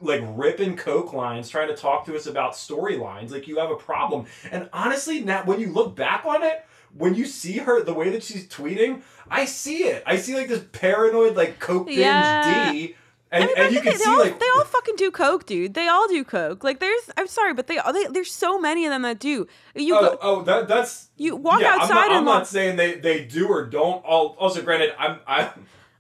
[0.01, 3.75] like ripping coke lines trying to talk to us about storylines like you have a
[3.75, 6.65] problem and honestly now when you look back on it
[6.97, 10.47] when you see her the way that she's tweeting i see it i see like
[10.47, 12.71] this paranoid like coke binge yeah.
[12.71, 12.95] Dee
[13.33, 15.73] and, and you can they, see all, like they all fucking do coke, dude.
[15.73, 16.65] They all do coke.
[16.65, 19.47] Like there's, I'm sorry, but they, they there's so many of them that do.
[19.73, 21.91] You oh, go, oh that that's you walk yeah, outside.
[21.91, 24.03] I'm not, I'm not saying they they do or don't.
[24.03, 25.45] Also, granted, I'm I'm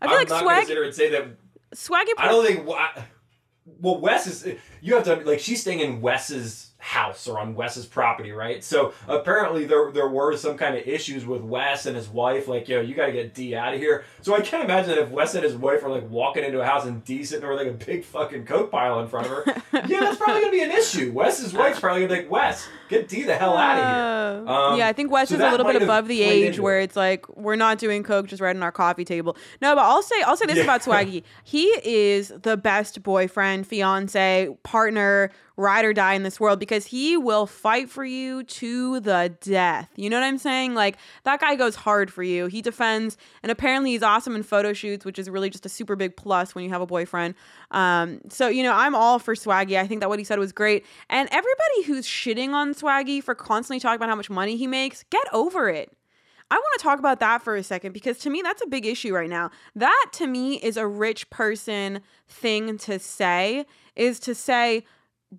[0.01, 1.27] I feel I'm like not swag, here and say that
[1.73, 2.09] Swaggy.
[2.17, 2.69] I don't think.
[2.69, 3.05] I,
[3.79, 7.85] well, Wes is you have to like she's staying in Wes's house or on Wes's
[7.85, 8.63] property, right?
[8.63, 12.67] So apparently there there were some kind of issues with Wes and his wife, like,
[12.67, 14.03] yo, you gotta get Dee out of here.
[14.21, 16.85] So I can't imagine if Wes and his wife are like walking into a house
[16.85, 19.43] and Dee sitting there with like a big fucking coke pile in front of her.
[19.87, 21.11] yeah, that's probably gonna be an issue.
[21.13, 24.47] Wes's wife's probably gonna be like, Wes, get Dee the hell out of here.
[24.47, 26.79] Uh, um, yeah, I think Wes so is a little bit above the age where
[26.79, 26.85] it.
[26.85, 29.37] it's like we're not doing coke just right on our coffee table.
[29.61, 30.63] No, but I'll say I'll say this yeah.
[30.63, 31.23] about Swaggy.
[31.43, 37.15] He is the best boyfriend, fiance, partner ride or die in this world because he
[37.15, 39.89] will fight for you to the death.
[39.95, 40.73] You know what I'm saying?
[40.73, 42.47] Like that guy goes hard for you.
[42.47, 45.95] He defends, and apparently he's awesome in photo shoots, which is really just a super
[45.95, 47.35] big plus when you have a boyfriend.
[47.71, 49.77] Um, so you know, I'm all for Swaggy.
[49.77, 50.85] I think that what he said was great.
[51.09, 55.03] And everybody who's shitting on Swaggy for constantly talking about how much money he makes,
[55.09, 55.95] get over it.
[56.51, 58.85] I want to talk about that for a second because to me, that's a big
[58.85, 59.51] issue right now.
[59.73, 64.83] That to me is a rich person thing to say, is to say,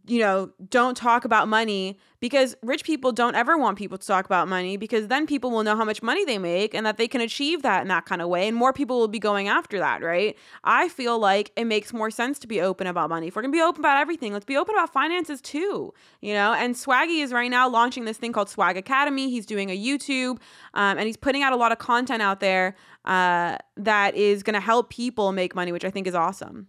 [0.06, 4.24] you know, don't talk about money because rich people don't ever want people to talk
[4.24, 7.06] about money because then people will know how much money they make and that they
[7.06, 8.48] can achieve that in that kind of way.
[8.48, 10.36] And more people will be going after that, right?
[10.64, 13.26] I feel like it makes more sense to be open about money.
[13.26, 16.32] If we're going to be open about everything, let's be open about finances too, you
[16.32, 16.54] know?
[16.54, 19.28] And Swaggy is right now launching this thing called Swag Academy.
[19.28, 20.38] He's doing a YouTube
[20.72, 24.54] um, and he's putting out a lot of content out there uh, that is going
[24.54, 26.68] to help people make money, which I think is awesome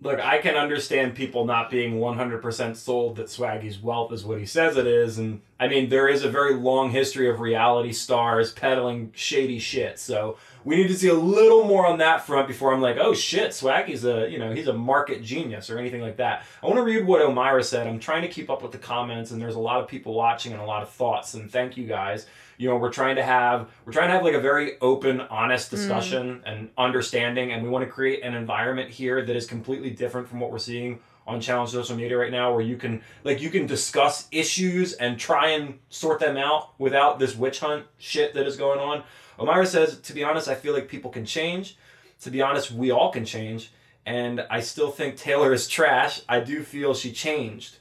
[0.00, 4.46] look, I can understand people not being 100% sold that Swaggy's wealth is what he
[4.46, 5.18] says it is.
[5.18, 9.98] And I mean, there is a very long history of reality stars peddling shady shit.
[9.98, 13.12] So we need to see a little more on that front before I'm like, oh
[13.12, 16.44] shit, Swaggy's a, you know, he's a market genius or anything like that.
[16.62, 17.88] I want to read what Omira said.
[17.88, 20.52] I'm trying to keep up with the comments and there's a lot of people watching
[20.52, 21.34] and a lot of thoughts.
[21.34, 22.26] And thank you guys
[22.58, 25.68] you know we're trying to have we're trying to have like a very open honest
[25.68, 25.70] mm.
[25.70, 26.42] discussion mm.
[26.44, 30.40] and understanding and we want to create an environment here that is completely different from
[30.40, 33.66] what we're seeing on challenge social media right now where you can like you can
[33.66, 38.56] discuss issues and try and sort them out without this witch hunt shit that is
[38.56, 39.02] going on
[39.38, 41.76] omira says to be honest i feel like people can change
[42.20, 43.70] to be honest we all can change
[44.04, 47.77] and i still think taylor is trash i do feel she changed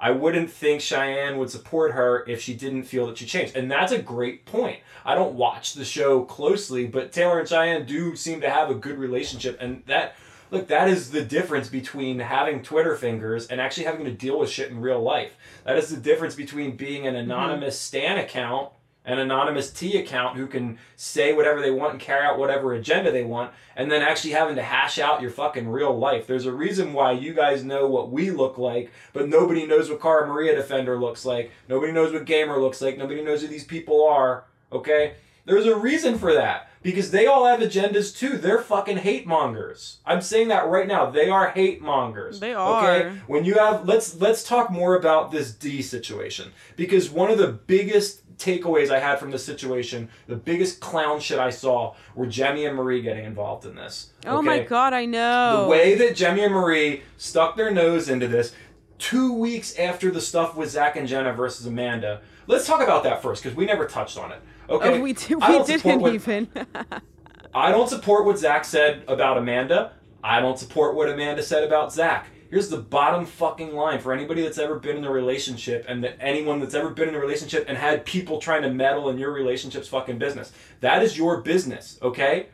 [0.00, 3.56] I wouldn't think Cheyenne would support her if she didn't feel that she changed.
[3.56, 4.78] And that's a great point.
[5.04, 8.74] I don't watch the show closely, but Taylor and Cheyenne do seem to have a
[8.74, 9.58] good relationship.
[9.60, 10.14] And that,
[10.52, 14.50] look, that is the difference between having Twitter fingers and actually having to deal with
[14.50, 15.36] shit in real life.
[15.64, 17.30] That is the difference between being an mm-hmm.
[17.30, 17.98] anonymous mm-hmm.
[17.98, 18.70] Stan account
[19.08, 23.10] an anonymous T account who can say whatever they want and carry out whatever agenda
[23.10, 26.26] they want, and then actually having to hash out your fucking real life.
[26.26, 30.02] There's a reason why you guys know what we look like, but nobody knows what
[30.02, 31.50] Cara Maria Defender looks like.
[31.68, 32.98] Nobody knows what Gamer looks like.
[32.98, 34.44] Nobody knows who these people are.
[34.70, 35.14] Okay?
[35.46, 38.36] There's a reason for that because they all have agendas too.
[38.36, 40.00] They're fucking hate mongers.
[40.04, 41.08] I'm saying that right now.
[41.08, 42.40] They are hate mongers.
[42.40, 42.84] They are.
[42.84, 43.16] Okay.
[43.26, 47.48] When you have let's let's talk more about this D situation because one of the
[47.48, 52.66] biggest takeaways I had from this situation, the biggest clown shit I saw were Jemmye
[52.68, 54.12] and Marie getting involved in this.
[54.26, 55.64] Oh my god, I know.
[55.64, 58.54] The way that Jemmye and Marie stuck their nose into this
[58.98, 62.20] two weeks after the stuff with Zach and Jenna versus Amanda.
[62.46, 64.40] Let's talk about that first because we never touched on it.
[64.70, 66.48] Okay, Oh, we did, we didn't what- even.
[67.54, 69.92] I don't support what Zach said about Amanda.
[70.22, 72.26] I don't support what Amanda said about Zach.
[72.50, 76.16] Here's the bottom fucking line for anybody that's ever been in a relationship and that
[76.18, 79.32] anyone that's ever been in a relationship and had people trying to meddle in your
[79.32, 80.50] relationship's fucking business.
[80.80, 82.46] That is your business, okay?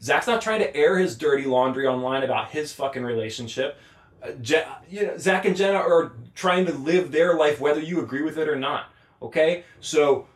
[0.00, 3.78] Zach's not trying to air his dirty laundry online about his fucking relationship.
[4.22, 8.00] Uh, Je- you know, Zach and Jenna are trying to live their life whether you
[8.00, 8.86] agree with it or not,
[9.20, 9.64] okay?
[9.80, 10.28] So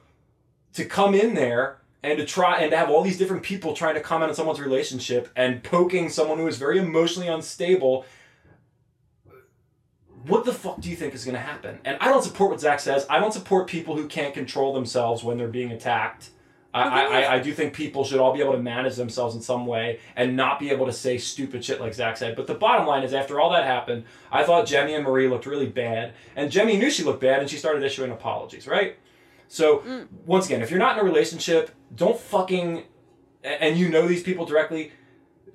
[0.75, 3.95] to come in there and to try and to have all these different people trying
[3.95, 8.05] to comment on someone's relationship and poking someone who is very emotionally unstable
[10.27, 12.61] what the fuck do you think is going to happen and i don't support what
[12.61, 16.31] zach says i don't support people who can't control themselves when they're being attacked
[16.75, 19.65] I, I, I, do think people should all be able to manage themselves in some
[19.65, 22.37] way and not be able to say stupid shit like Zach said.
[22.37, 25.47] But the bottom line is, after all that happened, I thought Jemmye and Marie looked
[25.47, 28.97] really bad, and Jemmye knew she looked bad, and she started issuing apologies, right?
[29.49, 30.09] So Mm.
[30.27, 32.83] once again, if you're not in a relationship, don't fucking
[33.43, 34.93] and you know these people directly,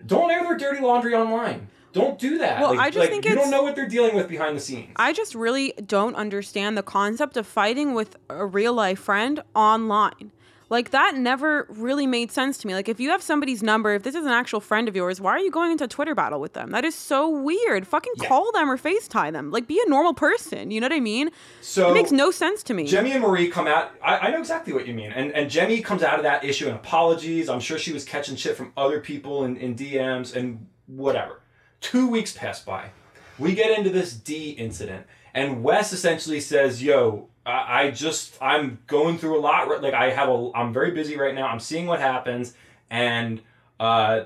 [0.06, 1.68] don't air their dirty laundry online.
[1.93, 2.62] Don't do that.
[2.62, 4.62] Well, like, I just like, think you don't know what they're dealing with behind the
[4.62, 4.91] scenes.
[4.95, 10.32] I just really don't understand the concept of fighting with a real life friend online.
[10.69, 12.73] Like that never really made sense to me.
[12.73, 15.32] Like if you have somebody's number, if this is an actual friend of yours, why
[15.32, 16.71] are you going into a Twitter battle with them?
[16.71, 17.86] That is so weird.
[17.86, 18.30] Fucking Yeah.
[18.30, 19.51] call them or FaceTime them.
[19.51, 20.71] Like be a normal person.
[20.71, 21.30] You know what I mean?
[21.60, 22.88] so it makes no sense to me.
[22.88, 23.91] Jemmye and Marie come out.
[24.01, 25.12] I, I know exactly what you mean.
[25.12, 27.49] And and Jemmye comes out of that issue and apologies.
[27.49, 31.40] I'm sure she was catching shit from other people in, in DMs and whatever.
[31.82, 32.91] Two weeks pass by.
[33.38, 38.80] We get into this Dee incident, and Wes essentially says, "Yo, I, I just I'm
[38.88, 39.82] going through a lot.
[39.82, 41.48] Like I have a I'm very busy right now.
[41.48, 42.54] I'm seeing what happens,
[42.89, 43.41] and
[43.80, 44.26] uh,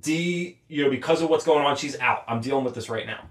[0.00, 2.24] Dee, you know, because of what's going on, she's out.
[2.28, 3.24] I'm dealing with this right now.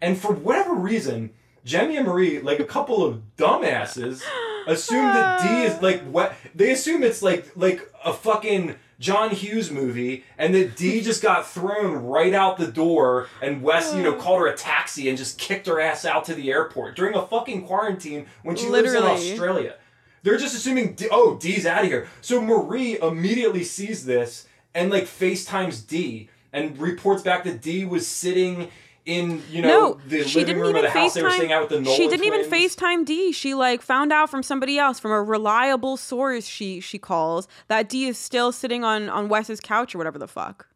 [0.00, 1.30] And for whatever reason,
[1.64, 4.22] Jemmye and Marie, like a couple of dumbasses,
[4.66, 9.70] assume that Dee is like what they assume it's like like a fucking John Hughes
[9.70, 14.14] movie, and that Dee just got thrown right out the door, and Wes, you know,
[14.14, 14.20] oh.
[14.20, 17.26] called her a taxi and just kicked her ass out to the airport during a
[17.26, 19.74] fucking quarantine when she lives in Australia.
[20.22, 22.08] They're just assuming, D- oh, Dee's out of here.
[22.20, 28.06] So Marie immediately sees this and like FaceTimes Dee and reports back that Dee was
[28.06, 28.70] sitting
[29.06, 31.28] in, you know, no, the she living didn't room even of the house they were
[31.30, 31.34] FaceTime.
[31.36, 32.44] staying out with the Nolan she didn't even.
[32.50, 33.32] FaceTime Dee.
[33.32, 36.44] She like found out from somebody else, from a reliable source.
[36.46, 40.28] She she calls that Dee is still sitting on on Wes's couch or whatever the
[40.28, 40.68] fuck.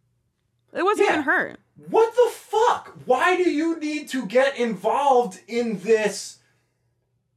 [0.72, 1.14] It wasn't Yeah.
[1.14, 1.56] even her.
[1.88, 2.92] What the fuck?
[3.04, 6.38] Why do you need to get involved in this?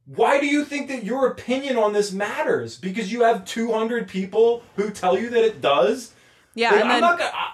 [0.06, 2.76] Why do you think that your opinion on this matters?
[2.76, 6.12] Because you have 200 people who tell you that it does?
[6.54, 7.30] Yeah, Like, and I'm then not gonna.
[7.34, 7.52] I,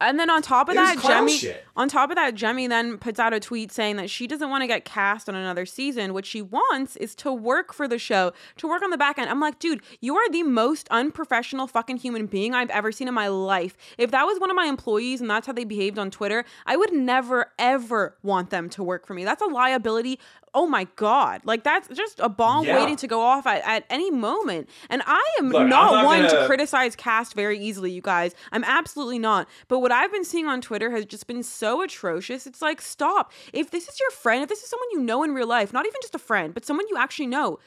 [0.00, 1.64] And then on top of It that, Jemmye shit.
[1.74, 4.62] on top of that, Jemmye then puts out a tweet saying that she doesn't want
[4.62, 6.12] to get cast on another season.
[6.12, 9.30] What she wants is to work for the show, to work on the back end.
[9.30, 13.14] I'm like, dude, you are the most unprofessional fucking human being I've ever seen in
[13.14, 13.74] my life.
[13.96, 16.76] If that was one of my employees and that's how they behaved on Twitter, I
[16.76, 19.24] would never ever want them to work for me.
[19.24, 20.18] That's a liability.
[20.58, 21.42] Oh my god.
[21.44, 22.78] Like that's just a bomb Yeah.
[22.78, 24.68] waiting to go off at, at any moment.
[24.90, 28.34] And I am Look, not, not one to gonna- criticize cast very easily, you guys.
[28.52, 29.48] I'm absolutely not.
[29.68, 32.46] But what I've been seeing on Twitter has just been so atrocious.
[32.46, 33.32] It's like, stop.
[33.52, 35.86] If this is your friend, if this is someone you know in real life, not
[35.86, 37.58] even just a friend, but someone you actually know,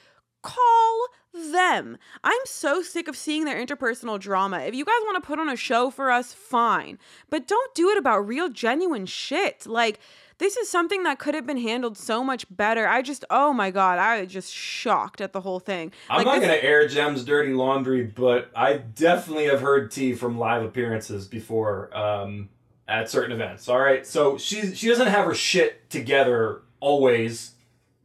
[0.42, 1.08] call
[1.52, 1.98] them.
[2.24, 4.60] I'm so sick of seeing their interpersonal drama.
[4.62, 6.98] If you guys want to put on a show for us, fine.
[7.30, 9.68] But don't do it about real, genuine shit.
[9.68, 10.00] Like,
[10.40, 12.88] this is something that could have been handled so much better.
[12.88, 15.92] I just, oh my God, I was just shocked at the whole thing.
[16.10, 20.14] I'm like, not going to air Jem's dirty laundry, but I definitely have heard T
[20.14, 22.50] from live appearances before um,
[22.88, 23.70] at certain events.
[23.70, 27.52] All right, so she she doesn't have her shit together always,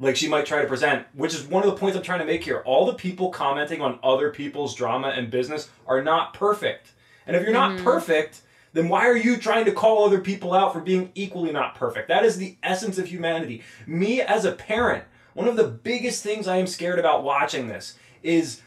[0.01, 1.07] like she might try to present.
[1.15, 2.63] Which is one of the points I'm trying to make here.
[2.67, 6.93] All the people commenting on other people's drama and business are not perfect,
[7.27, 7.85] and if you're not Mm-hmm.
[7.85, 8.41] perfect.
[8.75, 12.09] Then why are you trying to call other people out for being equally not perfect?
[12.09, 13.63] That is the essence of humanity.
[13.87, 17.97] Me as a parent, one of the biggest things I am scared about watching this
[18.23, 18.61] is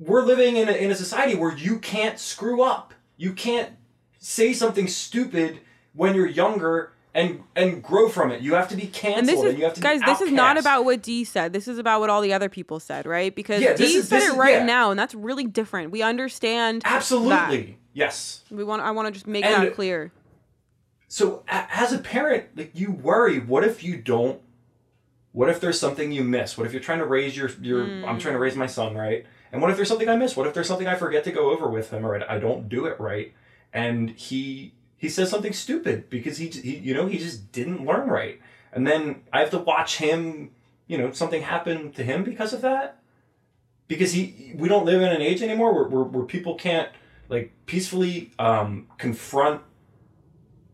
[0.00, 2.92] we're living in a, in a society where you can't screw up.
[3.16, 3.70] You can't
[4.18, 5.60] say something stupid
[5.94, 8.40] when you're younger and and grow from it.
[8.40, 9.18] You have to be canceled.
[9.18, 11.24] And this is, and you have to be guys, this is not about what Dee
[11.24, 11.52] said.
[11.52, 13.34] This is about what all the other people said, right?
[13.34, 14.64] Because Yeah, Dee is- said it is- right yeah.
[14.64, 15.90] now, and that's really different.
[15.90, 16.82] We understand.
[16.82, 16.92] that.
[16.92, 18.44] absolutely yes.
[18.50, 18.82] We want.
[18.82, 20.12] I want to just make And- that clear.
[21.08, 24.40] So a- as a parent, like you worry, what if you don't?
[25.32, 26.56] What if there's something you miss?
[26.56, 27.84] What if you're trying to raise your your?
[27.84, 28.04] Hmm.
[28.04, 29.26] I'm trying to raise my son, right?
[29.52, 30.36] And what if there's something I miss?
[30.36, 32.86] What if there's something I forget to go over with him, or I don't do
[32.86, 33.32] it right,
[33.72, 38.06] and he he says something stupid because he he you know he just didn't learn
[38.08, 38.38] right,
[38.70, 40.50] and then I have to watch him.
[40.86, 42.98] You know, something happened to him because of that.
[43.88, 46.90] Because he, we don't live in an age anymore where, where, where people can't
[47.28, 49.62] like peacefully um, confront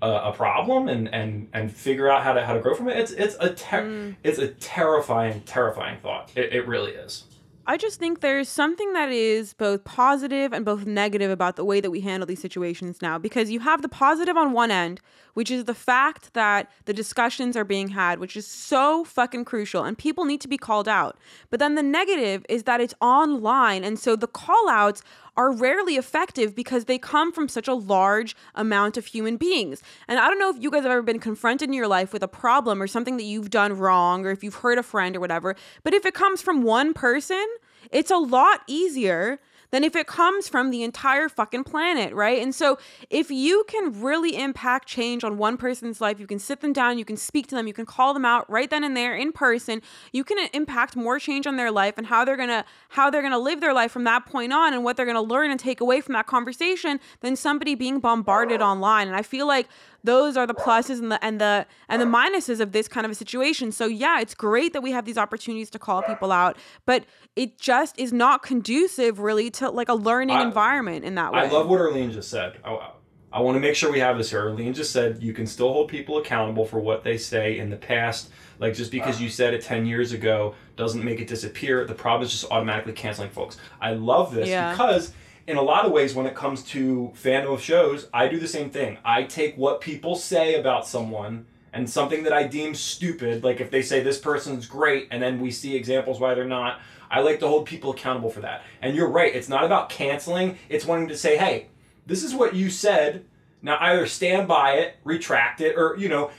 [0.02, 2.98] a, a problem and, and and figure out how to how to grow from it.
[2.98, 6.32] It's it's a ter- it's a terrifying terrifying thought.
[6.34, 7.24] It, it really is.
[7.68, 11.80] I just think there's something that is both positive and both negative about the way
[11.80, 13.18] that we handle these situations now.
[13.18, 15.00] Because you have the positive on one end,
[15.34, 19.82] which is the fact that the discussions are being had, which is so fucking crucial,
[19.82, 21.18] and people need to be called out.
[21.50, 25.02] But then the negative is that it's online, and so the call outs
[25.36, 29.82] are rarely effective because they come from such a large amount of human beings.
[30.08, 32.22] And I don't know if you guys have ever been confronted in your life with
[32.22, 35.20] a problem or something that you've done wrong or if you've hurt a friend or
[35.20, 37.44] whatever, but if it comes from one person,
[37.90, 39.38] it's a lot easier
[39.70, 42.42] than if it comes from the entire fucking planet, right?
[42.42, 42.78] And so
[43.10, 46.98] if you can really impact change on one person's life, you can sit them down,
[46.98, 49.32] you can speak to them, you can call them out right then and there in
[49.32, 53.22] person, you can impact more change on their life and how they're to how they're
[53.22, 55.80] to live their life from that point on and what they're to learn and take
[55.80, 59.08] away from that conversation than somebody being bombarded online.
[59.08, 59.68] And I feel like
[60.06, 63.10] those are the pluses and the and the and the minuses of this kind of
[63.10, 63.70] a situation.
[63.72, 67.58] So yeah, it's great that we have these opportunities to call people out, but it
[67.58, 71.40] just is not conducive really to like a learning I- environment in that way.
[71.40, 72.58] I love what Arlene just said.
[72.64, 72.90] I,
[73.32, 74.40] I want to make sure we have this here.
[74.48, 77.76] Arlene just said you can still hold people accountable for what they say in the
[77.76, 78.30] past.
[78.58, 81.84] Like just because you said it ten years ago doesn't make it disappear.
[81.84, 83.58] The problem is just automatically canceling folks.
[83.80, 84.70] I love this Yeah.
[84.70, 85.12] because
[85.46, 88.48] in a lot of ways, when it comes to fandom of shows, I do the
[88.48, 88.98] same thing.
[89.04, 93.70] I take what people say about someone and something that I deem stupid, like if
[93.70, 96.80] they say this person's great, and then we see examples why they're not.
[97.10, 98.62] I like to hold people accountable for that.
[98.82, 101.68] And you're right, it's not about canceling, it's wanting to say, hey,
[102.06, 103.24] this is what you said.
[103.62, 106.30] Now either stand by it, retract it, or, you know,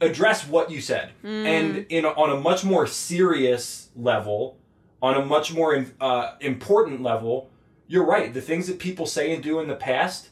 [0.00, 1.12] address what you said.
[1.46, 4.56] And in a, on a much more serious level,
[5.02, 7.50] on a much more uh, important level,
[7.86, 8.32] you're right.
[8.32, 10.30] The things that people say and do in the past,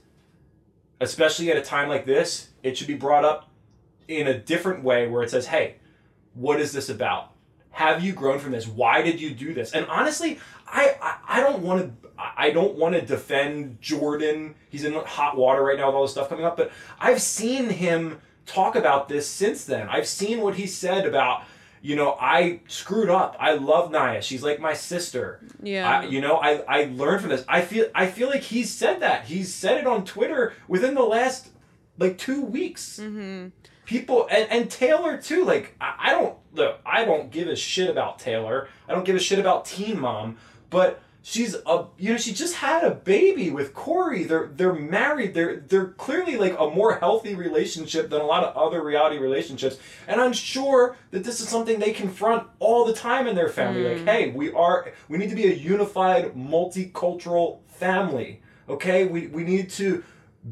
[1.01, 3.51] especially at a time like this, it should be brought up
[4.09, 5.77] in a different way where it says, hey,
[6.35, 7.33] what is this about?
[7.71, 8.67] Have you grown from this?
[8.67, 9.73] Why did you do this?
[9.73, 14.55] And honestly, I I, I don't want to I don't want to defend Jordan.
[14.69, 17.71] He's in hot water right now with all this stuff coming up, but I've seen
[17.71, 19.88] him talk about this since then.
[19.88, 21.45] I've seen what he said about,
[21.83, 23.37] you know, I screwed up.
[23.40, 24.23] I love Naya.
[24.23, 25.40] She's like my sister.
[25.61, 26.01] Yeah.
[26.01, 27.45] I, you know, I, I learned from this.
[27.49, 29.25] I feel I feel like he's said that.
[29.27, 31.51] He's said it on Twitter within the last
[31.99, 33.01] like two weeks.
[33.01, 33.49] mm-hmm.
[33.85, 35.45] People and, and Taylor too.
[35.45, 36.81] Like I, I don't look.
[36.87, 38.68] I don't give a shit about Taylor.
[38.88, 40.38] I don't give a shit about Teen Mom.
[40.71, 44.25] But she's a you know she just had a baby with Cory.
[44.25, 45.35] They're they're married.
[45.35, 49.79] They're they're clearly like a more healthy relationship than a lot of other reality relationships.
[50.09, 53.85] And I'm sure that this is something they confront all the time in their family.
[53.85, 54.07] Like, hmm.
[54.07, 58.43] hey, we are we need to be a unified, multicultural family.
[58.69, 60.05] Okay, we we need to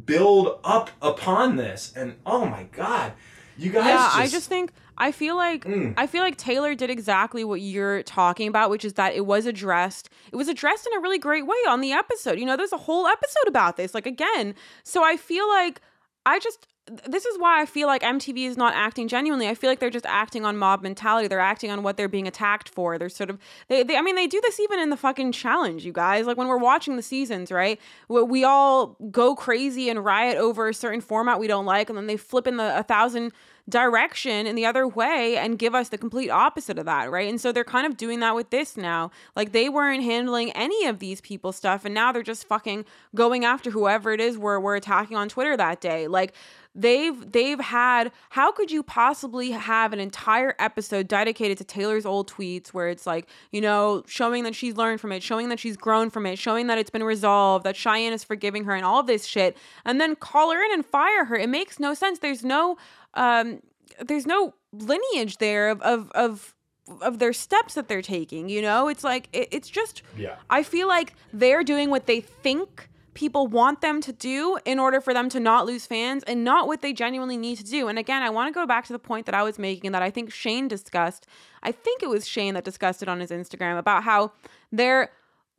[0.07, 1.93] build up upon this.
[1.97, 3.13] And oh my god,
[3.59, 3.87] you guys.
[3.87, 5.95] yeah, just, I just think I feel like Mm.
[5.97, 9.47] I feel like Taylor did exactly what you're talking about, which is that it was
[9.47, 10.09] addressed.
[10.33, 12.39] It was addressed in a really great way on the episode.
[12.39, 13.95] You know, there's a whole episode about this.
[13.95, 15.81] Like again, so I feel like
[16.27, 16.67] I just
[17.07, 19.47] this is why I feel like MTV is not acting genuinely.
[19.47, 21.29] I feel like they're just acting on mob mentality.
[21.29, 22.99] They're acting on what they're being attacked for.
[22.99, 25.85] They're sort of they, they I mean they do this even in the fucking challenge,
[25.85, 26.27] you guys.
[26.27, 27.81] Like when we're watching the seasons, right?
[28.09, 31.97] We, we all go crazy and riot over a certain format we don't like, and
[31.97, 33.33] then they flip in the a thousand
[33.71, 37.29] direction in the other way and give us the complete opposite of that, right?
[37.29, 39.11] And so they're kind of doing that with this now.
[39.37, 43.45] Like they weren't handling any of these people stuff, and now they're just fucking going
[43.45, 46.09] after whoever it is we're we're attacking on Twitter that day.
[46.09, 46.35] Like
[46.75, 52.31] they've they've had how could you possibly have an entire episode dedicated to Taylor's old
[52.31, 55.77] tweets where it's like, you know, showing that she's learned from it, showing that she's
[55.77, 59.03] grown from it, showing that it's been resolved, that Cheyenne is forgiving her and all
[59.03, 61.37] this shit, and then call her in and fire her.
[61.37, 62.21] It makes no sense.
[62.21, 62.77] There's no
[63.15, 63.61] um
[64.01, 66.55] there's no lineage there of of of
[67.03, 70.37] of their steps that they're taking you know it's like it, it's just Yeah.
[70.49, 75.01] i feel like they're doing what they think people want them to do in order
[75.01, 77.89] for them to not lose fans and not what they genuinely need to do.
[77.89, 79.95] And again, I want to go back to the point that I was making and
[79.97, 81.27] that I think Shane discussed.
[81.63, 84.31] I think it was Shane that discussed it on his Instagram about how
[84.71, 85.11] they're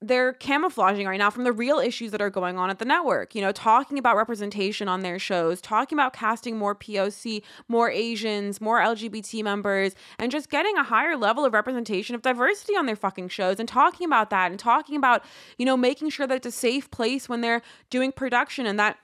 [0.02, 3.36] they're camouflaging right now from the real issues that are going on at the network.
[3.36, 8.60] You know, talking about representation on their shows, talking about casting more POC, more Asians,
[8.60, 12.96] more LGBT members, and just getting a higher level of representation of diversity on their
[12.96, 15.24] fucking shows and talking about that and talking about,
[15.58, 18.98] you know, making sure that it's a safe place when they're doing production and that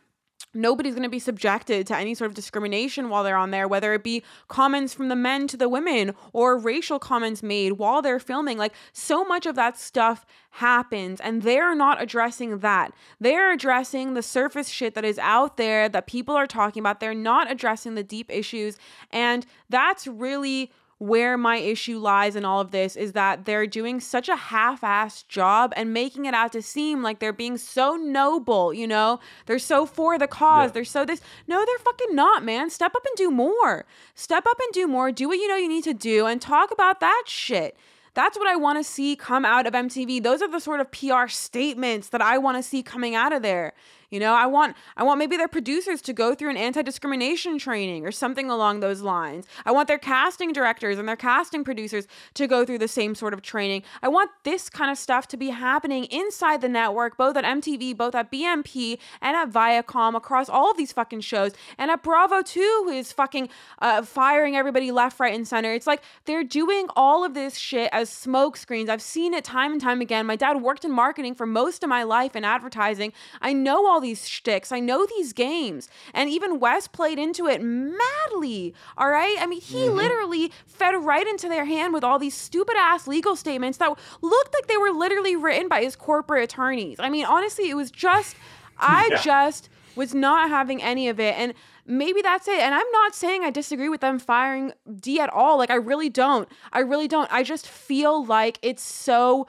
[0.57, 3.93] nobody's going to be subjected to any sort of discrimination while they're on there, whether
[3.93, 8.19] it be comments from the men to the women or racial comments made while they're
[8.19, 8.57] filming.
[8.57, 12.93] Like, so much of that stuff happens, and they're not addressing that.
[13.19, 16.99] They're addressing the surface shit that is out there that people are talking about.
[16.99, 18.77] They're not addressing the deep issues,
[19.11, 23.99] and that's really where my issue lies in all of this is that they're doing
[23.99, 28.73] such a half-assed job and making it out to seem like they're being so noble,
[28.73, 29.19] you know?
[29.45, 30.69] They're so for the cause.
[30.69, 30.73] Yeah.
[30.73, 31.21] They're so this.
[31.47, 32.71] No, they're fucking not, man.
[32.71, 33.85] Step up and do more.
[34.15, 35.11] Step up and do more.
[35.11, 37.77] Do what you know you need to do and talk about that shit.
[38.15, 40.23] That's what I want to see come out of MTV.
[40.23, 43.43] Those are the sort of PR statements that I want to see coming out of
[43.43, 43.73] there.
[44.09, 48.05] You know, I want I want maybe their producers to go through an anti-discrimination training
[48.05, 49.45] or something along those lines.
[49.65, 53.33] I want their casting directors and their casting producers to go through the same sort
[53.33, 53.83] of training.
[54.01, 57.97] I want this kind of stuff to be happening inside the network, both at MTV,
[57.97, 62.41] both at BMP and at Viacom across all of these fucking shows and at Bravo
[62.41, 63.49] too, who is fucking
[63.79, 65.73] uh, firing everybody left, right, and center.
[65.73, 68.89] It's like they're doing all of this shit as smoke screens.
[68.89, 70.25] I've seen it time and time again.
[70.25, 73.11] My dad worked in marketing for most of my life in advertising.
[73.41, 74.71] I know all all these shticks.
[74.71, 75.89] I know these games.
[76.13, 78.75] And even Wes played into it madly.
[78.95, 79.35] All right.
[79.39, 79.95] I mean, he mm-hmm.
[79.95, 83.89] literally fed right into their hand with all these stupid ass legal statements that
[84.21, 86.99] looked like they were literally written by his corporate attorneys.
[86.99, 88.35] I mean, honestly, it was just,
[88.77, 89.21] I yeah.
[89.23, 91.35] just was not having any of it.
[91.35, 91.55] And
[91.87, 92.59] maybe that's it.
[92.59, 95.57] And I'm not saying I disagree with them firing Dee at all.
[95.57, 96.47] Like, I really don't.
[96.71, 97.33] I really don't.
[97.33, 99.47] I just feel like it's so.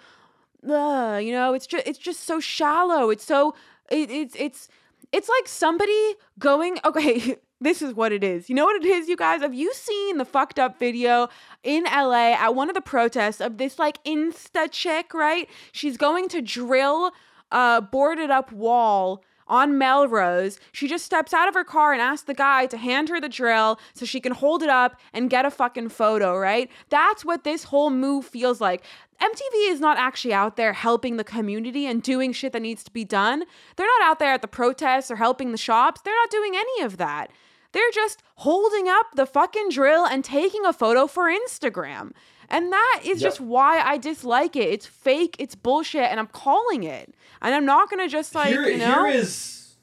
[0.68, 3.10] Uh, you know, it's just it's just so shallow.
[3.10, 3.54] It's so
[3.90, 4.68] it, it's it's
[5.12, 8.48] it's like somebody going okay this is what it is.
[8.48, 9.40] You know what it is you guys?
[9.40, 11.28] Have you seen the fucked up video
[11.64, 15.48] in la at one of the protests of this like insta chick right?
[15.72, 17.12] She's going to drill
[17.50, 20.58] a boarded up wall on Melrose.
[20.72, 23.28] She just steps out of her car and asks the guy to hand her the
[23.28, 26.70] drill so she can hold it up and get a fucking photo, right?
[26.88, 28.84] That's what this whole move feels like.
[29.20, 32.92] MTV is not actually out there helping the community and doing shit that needs to
[32.92, 33.42] be done.
[33.76, 36.00] They're not out there at the protests or helping the shops.
[36.02, 37.32] They're not doing any of that.
[37.72, 42.12] They're just holding up the fucking drill and taking a photo for Instagram.
[42.48, 43.28] And that is yep.
[43.28, 44.68] just why I dislike it.
[44.68, 47.14] It's fake, it's bullshit, and I'm calling it.
[47.42, 49.06] And I'm not gonna just like here, you know.
[49.06, 49.74] Here is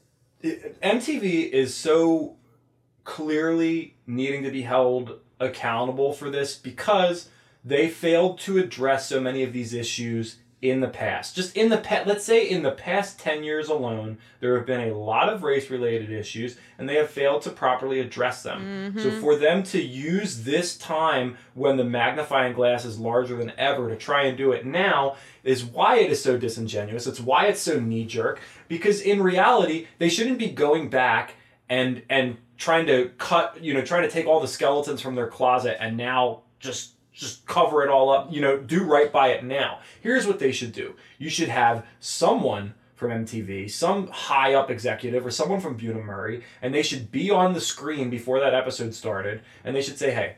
[0.44, 2.38] MTV is so
[3.04, 7.30] clearly needing to be held accountable for this because
[7.64, 11.36] they failed to address so many of these issues in the past.
[11.36, 14.90] Just in the past, let's say in the past 10 years alone, there have been
[14.90, 18.94] a lot of race related issues and they have failed to properly address them.
[18.94, 19.00] Mm-hmm.
[19.00, 23.90] So for them to use this time when the magnifying glass is larger than ever
[23.90, 27.06] to try and do it now is why it is so disingenuous.
[27.06, 31.36] It's why it's so knee jerk because in reality, they shouldn't be going back
[31.70, 35.28] and and trying to cut, you know, trying to take all the skeletons from their
[35.28, 39.44] closet and now just just cover it all up, you know, do right by it
[39.44, 39.80] now.
[40.02, 40.96] Here's what they should do.
[41.18, 46.74] You should have someone from MTV, some high up executive or someone from Bunim/Murray, and
[46.74, 50.36] they should be on the screen before that episode started, and they should say, "Hey,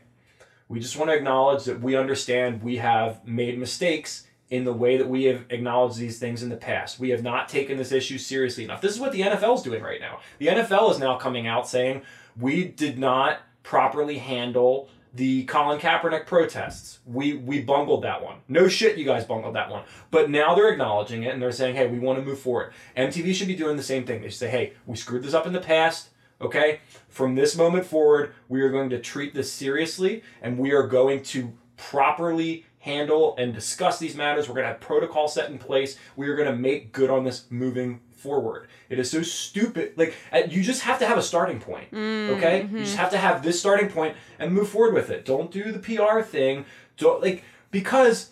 [0.68, 4.96] we just want to acknowledge that we understand we have made mistakes in the way
[4.96, 6.98] that we have acknowledged these things in the past.
[6.98, 8.80] We have not taken this issue seriously enough.
[8.80, 10.20] This is what the NFL is doing right now.
[10.38, 12.02] The NFL is now coming out saying
[12.38, 17.00] we did not properly handle the Colin Kaepernick protests.
[17.04, 18.36] We we bungled that one.
[18.46, 19.82] No shit, you guys bungled that one.
[20.12, 22.72] But now they're acknowledging it and they're saying, hey, we want to move forward.
[22.96, 24.22] MTV should be doing the same thing.
[24.22, 26.10] They should say, hey, we screwed this up in the past.
[26.40, 30.86] Okay, from this moment forward, we are going to treat this seriously and we are
[30.86, 34.48] going to properly handle and discuss these matters.
[34.48, 35.98] We're going to have protocol set in place.
[36.14, 38.68] We are going to make good on this moving forward.
[38.88, 39.92] It is so stupid.
[39.96, 40.14] Like
[40.48, 41.88] you just have to have a starting point.
[41.92, 42.76] Okay, mm-hmm.
[42.76, 45.24] you just have to have this starting point and move forward with it.
[45.24, 46.64] Don't do the PR thing.
[46.96, 48.30] Don't like because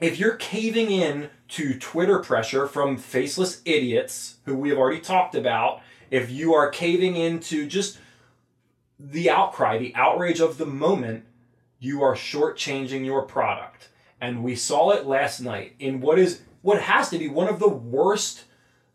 [0.00, 5.34] if you're caving in to Twitter pressure from faceless idiots who we have already talked
[5.34, 5.80] about,
[6.10, 7.98] if you are caving into just
[8.98, 11.24] the outcry, the outrage of the moment,
[11.78, 13.88] you are shortchanging your product.
[14.20, 17.60] And we saw it last night in what is what has to be one of
[17.60, 18.44] the worst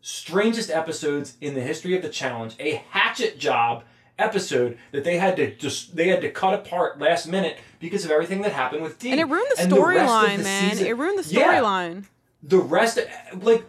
[0.08, 2.54] strangest episodes in the history of the challenge.
[2.60, 3.84] A hatchet job
[4.18, 8.10] episode that they had to just they had to cut apart last minute because of
[8.10, 9.12] everything that happened with Dean.
[9.12, 10.70] And it ruined the of storyline, man.
[10.70, 12.04] season- It ruined the Yeah storyline.
[12.42, 12.98] the rest
[13.40, 13.64] like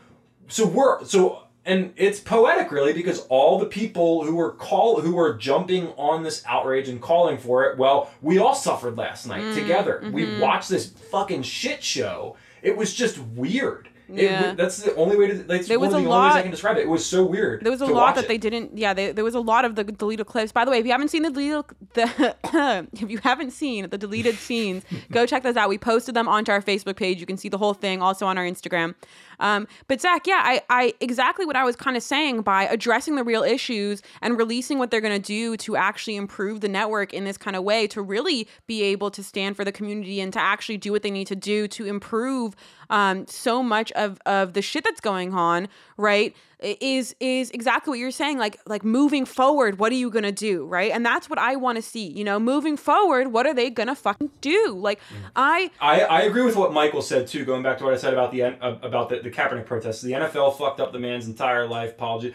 [0.49, 5.15] so we're so and it's poetic really because all the people who were call who
[5.15, 9.41] were jumping on this outrage and calling for it well we all suffered last night
[9.41, 10.11] Mm, together mm-hmm.
[10.11, 14.49] we watched this fucking shit show it was just weird Yeah.
[14.49, 16.51] wa- that's the only way to that's There was a the only ways I can
[16.51, 18.27] describe it it was so weird There was a lot that it.
[18.27, 18.77] they didn't.
[18.77, 20.51] Yeah, they, there was a lot of the deleted clips.
[20.51, 22.35] By the way, if you haven't seen the deleted, the
[22.93, 25.69] if you haven't seen the deleted scenes, go check those out.
[25.69, 27.19] We posted them onto our Facebook page.
[27.19, 28.95] You can see the whole thing also on our Instagram.
[29.39, 33.15] Um, but Zach, yeah, I, I exactly what I was kind of saying by addressing
[33.15, 37.13] the real issues and releasing what they're going to do to actually improve the network
[37.13, 40.33] in this kind of way to really be able to stand for the community and
[40.33, 42.55] to actually do what they need to do to improve
[42.89, 45.67] um, so much of of the shit that's going on,
[45.97, 46.35] right?
[46.59, 48.37] Is is exactly what you're saying.
[48.37, 50.91] Like like moving forward, what are you gonna do, right?
[50.91, 52.07] And that's what I want to see.
[52.07, 54.73] You know, moving forward, what are they gonna fucking do?
[54.77, 54.99] Like
[55.35, 57.43] I I, I agree with what Michael said too.
[57.43, 60.13] Going back to what I said about the uh, about the, the Kaepernick protests, the
[60.13, 61.91] NFL fucked up the man's entire life.
[61.91, 62.33] Apology.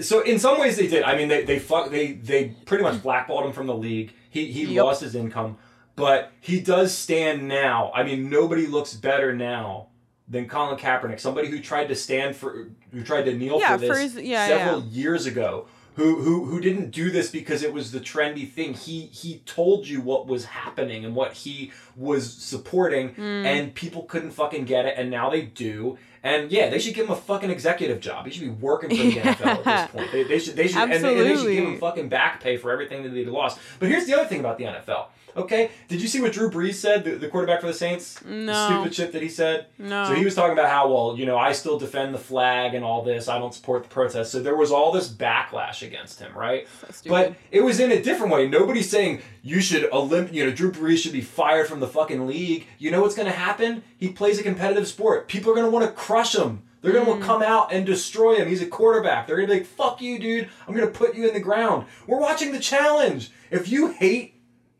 [0.00, 1.02] So in some ways they did.
[1.02, 4.12] I mean, they they fuck they they pretty much blackballed him from the league.
[4.30, 4.84] He he Yep.
[4.84, 5.58] lost his income,
[5.94, 7.90] but he does stand now.
[7.94, 9.87] I mean, nobody looks better now
[10.28, 13.78] than Colin Kaepernick, somebody who tried to stand for who tried to kneel Yeah, for
[13.80, 14.90] this for his- yeah, several yeah.
[14.90, 15.66] years ago.
[15.96, 18.72] Who, who, who didn't do this because it was the trendy thing.
[18.74, 23.44] He he told you what was happening and what he was supporting, Mm.
[23.44, 25.98] and people couldn't fucking get it, and now they do.
[26.22, 28.26] And yeah, they should give him a fucking executive job.
[28.26, 30.12] He should be working for the NFL at this point.
[30.12, 32.56] They, they should they should and they, and they should give him fucking back pay
[32.56, 33.58] for everything that he lost.
[33.78, 35.06] But here's the other thing about the NFL.
[35.36, 38.24] Okay, did you see what Drew Brees said, the, the quarterback for the Saints?
[38.24, 38.46] No.
[38.46, 39.66] The stupid shit that he said.
[39.78, 40.06] no.
[40.08, 42.84] So he was talking about how well, you know, I still defend the flag and
[42.84, 43.28] all this.
[43.28, 44.30] I don't support the protests.
[44.32, 46.66] So there was all this backlash against him, right?
[46.90, 47.08] So.
[47.10, 48.48] But it was in a different way.
[48.48, 52.26] Nobody's saying you should elim- you know, Drew Brees should be fired from the fucking
[52.26, 52.66] league.
[52.78, 53.84] You know what's going to happen?
[53.96, 55.28] He plays a competitive sport.
[55.28, 56.62] People are going to want to crush him.
[56.80, 57.22] They're going to Mm.
[57.22, 58.48] come out and destroy him.
[58.48, 59.26] He's a quarterback.
[59.26, 60.48] They're going to be like, "Fuck you, dude.
[60.66, 63.30] I'm going to put you in the ground." We're watching the challenge.
[63.50, 64.34] If you hate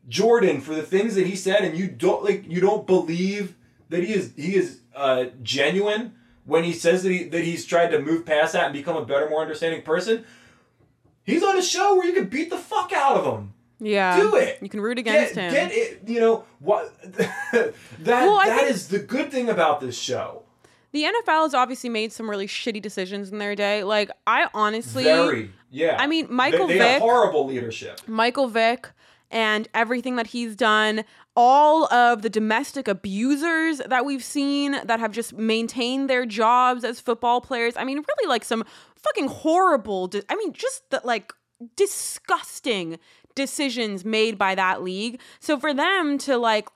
[0.08, 3.56] Jordan for the things that he said and you don't like you don't believe
[3.90, 6.14] that he is he is uh, genuine
[6.44, 9.04] when he says that he that he's tried to move past that and become a
[9.04, 10.24] better, more understanding person,
[11.24, 13.52] he's on a show where you can beat the fuck out of him.
[13.80, 14.16] yeah.
[14.18, 14.58] do it.
[14.62, 15.52] You can root against get, him.
[15.52, 16.94] Get it, you know what?
[17.12, 17.74] that
[18.06, 20.44] Well, that think- is the good thing about this show.
[20.92, 23.84] The NFL has obviously made some really shitty decisions in their day.
[23.84, 25.96] Like I honestly Very, yeah.
[25.98, 28.00] I mean, Michael they, have Vick- horrible leadership.
[28.06, 28.90] Michael Vick
[29.30, 31.04] and everything that he's done,
[31.36, 36.98] all of the domestic abusers that we've seen that have just maintained their jobs as
[37.00, 37.76] football players.
[37.76, 38.64] I mean, really like some
[38.96, 41.32] fucking horrible, de- I mean, just the, like
[41.76, 42.98] disgusting
[43.34, 45.20] decisions made by that league.
[45.40, 46.68] So for them to like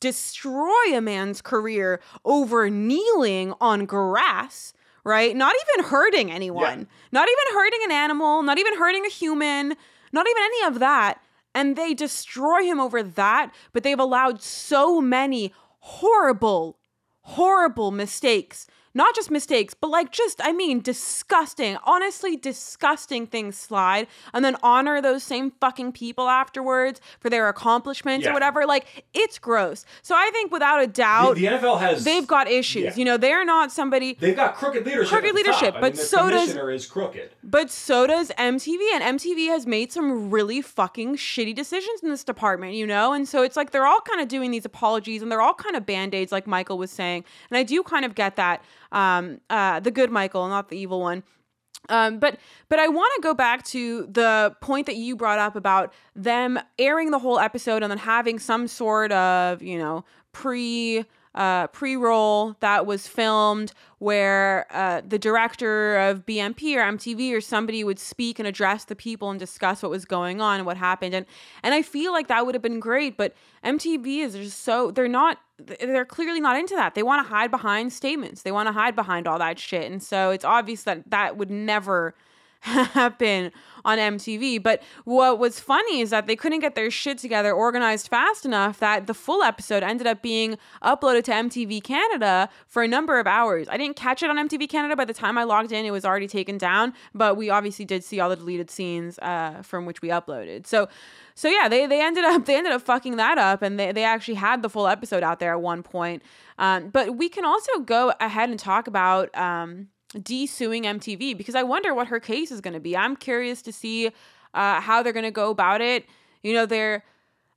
[0.00, 4.72] destroy a man's career over kneeling on grass,
[5.04, 5.36] right?
[5.36, 9.74] Not even hurting anyone, not even hurting an animal, not even hurting a human,
[10.12, 11.20] not even any of that.
[11.54, 16.78] And they destroy him over that, but they've allowed so many horrible,
[17.22, 18.66] horrible mistakes.
[18.96, 24.56] Not just mistakes, but like just, I mean, disgusting, honestly disgusting things slide and then
[24.62, 28.64] honor those same fucking people afterwards for their accomplishments or whatever.
[28.64, 29.84] Like, it's gross.
[30.00, 32.84] So I think without a doubt, the NFL has they've got issues.
[32.84, 32.94] Yeah.
[32.96, 35.10] You know, they're not somebody, They've got crooked leadership.
[35.10, 35.76] Crooked the leadership, top.
[35.76, 37.30] I but mean, the so does- is crooked.
[37.44, 42.24] but so does MTV, and MTV has made some really fucking shitty decisions in this
[42.24, 43.12] department, you know?
[43.12, 45.76] And so it's like they're all kind of doing these apologies and they're all kind
[45.76, 47.24] of band aids, like Michael was saying.
[47.50, 48.62] And I do kind of get that.
[48.92, 51.22] Um, uh, the good Michael, not the evil one.
[51.88, 55.56] Um, but but I want to go back to the point that you brought up
[55.56, 61.04] about them airing the whole episode and then having some sort of you know pre
[61.36, 67.40] uh, pre roll that was filmed where uh, the director of BMP or MTV or
[67.40, 70.76] somebody would speak and address the people and discuss what was going on and what
[70.76, 71.14] happened.
[71.14, 71.26] And
[71.62, 73.34] and I feel like that would have been great but
[73.64, 76.94] MTV is just so they're not they're clearly not into that.
[76.94, 78.42] They want to hide behind statements.
[78.42, 79.90] They want to hide behind all that shit.
[79.90, 82.14] And so it's obvious that that would never
[82.66, 83.52] happen
[83.84, 84.62] on MTV.
[84.62, 88.80] But what was funny is that they couldn't get their shit together organized fast enough
[88.80, 93.26] that the full episode ended up being uploaded to MTV Canada for a number of
[93.26, 93.68] hours.
[93.70, 96.04] I didn't catch it on MTV Canada by the time I logged in, it was
[96.04, 100.02] already taken down, but we obviously did see all the deleted scenes uh, from which
[100.02, 100.66] we uploaded.
[100.66, 100.88] So
[101.36, 104.02] so yeah, they, they ended up they ended up fucking that up and they, they
[104.02, 106.22] actually had the full episode out there at one point.
[106.58, 109.88] Um, but we can also go ahead and talk about um,
[110.22, 112.96] Dee suing MTV because I wonder what her case is going to be.
[112.96, 114.08] I'm curious to see
[114.54, 116.06] uh, how they're going to go about it.
[116.42, 117.04] You know, they're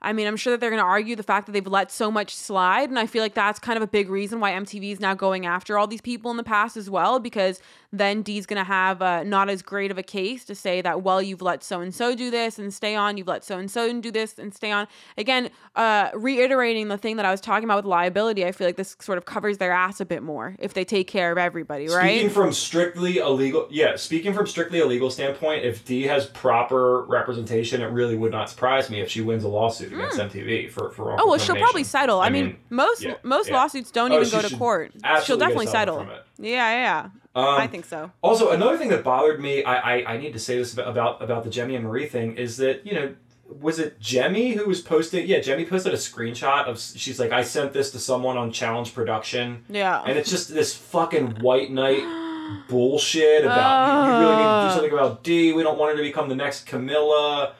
[0.02, 2.10] I mean, I'm sure that they're going to argue the fact that they've let so
[2.10, 2.90] much slide.
[2.90, 5.46] And I feel like that's kind of a big reason why MTV is now going
[5.46, 7.60] after all these people in the past as well, because
[7.92, 11.02] then Dee's going to have uh, not as great of a case to say that,
[11.02, 13.70] well, you've let so and so do this and stay on, you've let so and
[13.70, 14.88] so do this and stay on.
[15.18, 18.78] Again, uh, reiterating the thing that I was talking about with liability, I feel like
[18.78, 21.88] this sort of covers their ass a bit more if they take care of everybody,
[21.90, 22.20] right?
[22.20, 27.04] Speaking from strictly illegal, yeah, speaking from strictly a legal standpoint, if Dee has proper
[27.04, 30.92] representation, it really would not surprise me if she wins a lawsuit against MTV for
[30.92, 31.20] for.
[31.20, 32.20] Oh well, she'll probably settle.
[32.22, 33.56] I, mean, most yeah, most yeah.
[33.56, 34.92] lawsuits don't Oh, even go to court.
[35.24, 35.98] She'll definitely settle.
[35.98, 36.50] something from it.
[36.50, 37.10] Yeah, yeah, yeah.
[37.36, 38.12] Um, I think so.
[38.22, 41.22] Also, another thing that bothered me, I, I, I need to say this about, about
[41.22, 43.16] about the Jemmye and Marie thing, is that you know,
[43.62, 45.28] was it Jemmye who was posting?
[45.28, 46.80] Yeah, Jemmye posted a screenshot of.
[46.80, 50.02] She's like, I sent this to someone on Challenge Production, Yeah.
[50.06, 52.04] and it's just this fucking white knight
[52.68, 54.74] bullshit about you really need to do Uh.
[54.74, 55.54] something about Dee.
[55.54, 57.54] We don't want her to become the next Camila.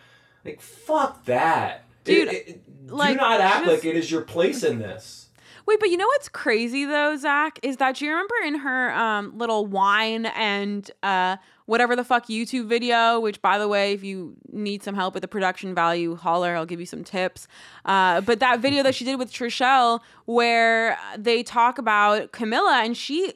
[0.46, 4.22] Like fuck that, Dude, It- it- like, do not act just- like it is your
[4.22, 5.28] place in this.
[5.66, 8.92] Wait, but you know what's crazy though, Zach, is that do you remember in her
[8.92, 11.38] um little wine and uh
[11.68, 15.22] whatever the fuck YouTube video, which by the way, if you need some help with
[15.22, 17.48] the production value, holler, I'll give you some tips.
[17.86, 22.98] Uh, but that video that she did with Trishelle where they talk about Camila and
[22.98, 23.34] she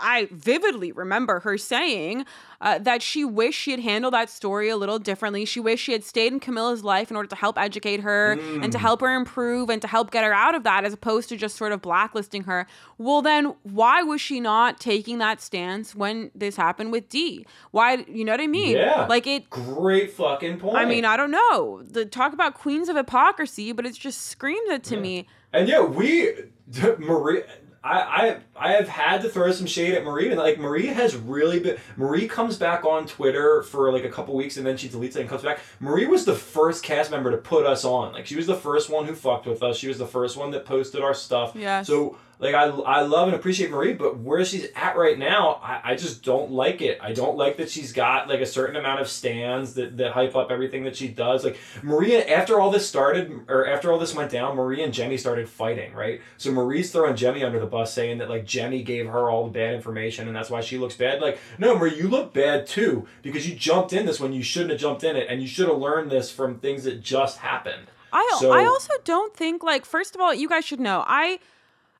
[0.00, 2.24] I vividly remember her saying
[2.60, 5.44] uh, that she wished she had handled that story a little differently.
[5.44, 8.32] She wished she had stayed in Camila's life in order to help educate her
[8.62, 11.28] and to help her improve and to help get her out of that as opposed
[11.30, 12.66] to just sort of blacklisting her.
[12.98, 17.46] Well, then why was she not taking that stance when this happened with Dee?
[17.70, 18.76] Why, you know what I mean?
[18.76, 19.06] Yeah.
[19.08, 20.76] Like it, Great fucking point.
[20.76, 21.82] I mean, I don't know.
[21.82, 25.00] The talk about queens of hypocrisy, but it's just screams it to Yeah.
[25.00, 25.26] me.
[25.52, 26.32] And yeah, we
[26.98, 27.42] Marie.
[27.82, 31.16] I, I I have had to throw some shade at Marie, and like Marie has
[31.16, 31.78] really been.
[31.96, 35.20] Marie comes back on Twitter for like a couple weeks, and then she deletes it
[35.20, 35.60] and comes back.
[35.80, 38.12] Marie was the first cast member to put us on.
[38.12, 39.78] Like she was the first one who fucked with us.
[39.78, 41.56] She was the first one that posted our stuff.
[41.56, 41.82] Yeah.
[41.82, 45.92] So like I, I love and appreciate Marie, but where she's at right now, I,
[45.92, 46.98] I just don't like it.
[47.00, 50.34] I don't like that she's got like a certain amount of stands that, that hype
[50.34, 51.44] up everything that she does.
[51.44, 55.20] Like Maria, after all this started, or after all this went down, Marie and Jemmye
[55.20, 56.22] started fighting, right?
[56.38, 59.50] So Marie's throwing Jemmye under the bus, saying that like Jemmye gave her all the
[59.52, 61.20] bad information and that's why she looks bad.
[61.22, 64.72] Like, no, Marie, you look bad too because you jumped in this when you shouldn't
[64.72, 67.86] have jumped in it, and you should have learned this from things that just happened.
[68.12, 71.38] I So- I also don't think like first of all, you guys should know I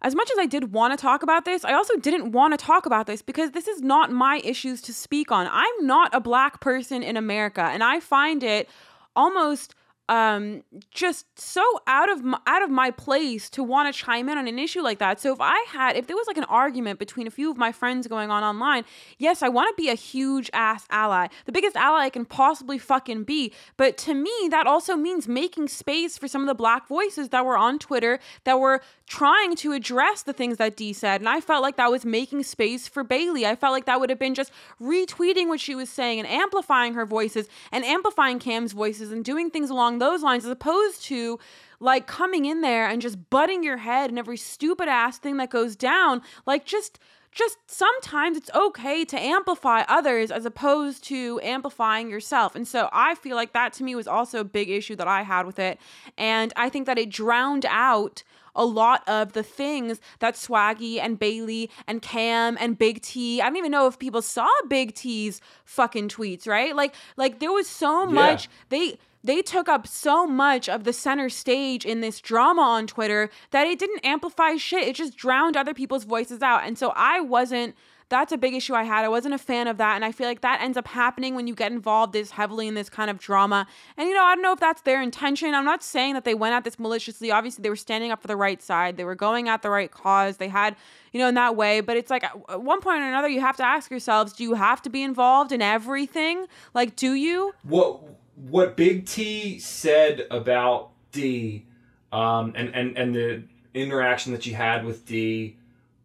[0.03, 2.65] as much as I did want to talk about this, I also didn't want to
[2.65, 5.47] talk about this because this is not my issues to speak on.
[5.53, 8.69] I'm not a black person in America and I find it
[9.15, 9.75] almost
[10.11, 14.37] um just so out of my, out of my place to want to chime in
[14.37, 15.21] on an issue like that.
[15.21, 17.71] So if I had if there was like an argument between a few of my
[17.71, 18.85] friends going on online,
[19.19, 21.29] yes, I want to be a huge ass ally.
[21.47, 23.53] The biggest ally I can possibly fucking be.
[23.77, 27.47] But to me, that also means making space for some of the black voices that
[27.47, 31.21] were on Twitter that were trying to address the things that Dee said.
[31.21, 33.47] And I felt like that was making space for Bayleigh.
[33.47, 34.51] I felt like that would have been just
[34.83, 39.51] retweeting what she was saying and amplifying her voices and amplifying Cam's voices and doing
[39.51, 41.39] things along those lines as opposed to
[41.79, 45.51] like coming in there and just butting your head in every stupid ass thing that
[45.51, 46.23] goes down.
[46.47, 46.99] Like just
[47.33, 52.57] just sometimes it's okay to amplify others as opposed to amplifying yourself.
[52.57, 55.23] And so I feel like that to me was also a big issue that I
[55.23, 55.79] had with it.
[56.19, 58.25] And I think that it drowned out
[58.57, 63.41] a lot of the things that Swaggy and Bayleigh and Cam and Big T.
[63.41, 66.75] I don't even know if people saw Big T's fucking tweets, right?
[66.75, 71.29] Like like there was so much they they took up so much of the center
[71.29, 74.89] stage in this drama on Twitter that it didn't amplify shit.
[74.89, 76.65] It just drowned other people's voices out.
[76.65, 77.75] And so I wasn't
[78.11, 79.05] that's a big issue I had.
[79.05, 79.95] I wasn't a fan of that.
[79.95, 82.75] And I feel like that ends up happening when you get involved this heavily in
[82.75, 83.69] this kind of drama.
[83.97, 85.55] And, you know, I don't know if that's their intention.
[85.55, 87.31] I'm not saying that they went at this maliciously.
[87.31, 89.91] Obviously, they were standing up for the right side, they were going at the right
[89.91, 90.39] cause.
[90.39, 90.75] They had,
[91.13, 91.81] you know, in that way.
[91.81, 94.55] But it's like at one point or another, you have to ask yourselves do you
[94.55, 96.47] have to be involved in everything?
[96.75, 97.55] Like, do you?
[97.63, 98.10] what
[98.49, 101.67] what Big T said about Dee,
[102.13, 103.43] um, and and and the
[103.75, 105.57] interaction that you had with Dee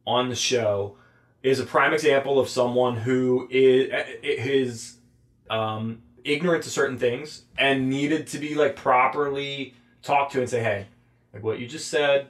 [0.06, 0.98] on the show
[1.44, 4.98] is a prime example of someone who is
[5.50, 10.62] um, ignorant to certain things and needed to be like properly talked to and say,
[10.62, 10.88] hey,
[11.34, 12.28] like what you just said,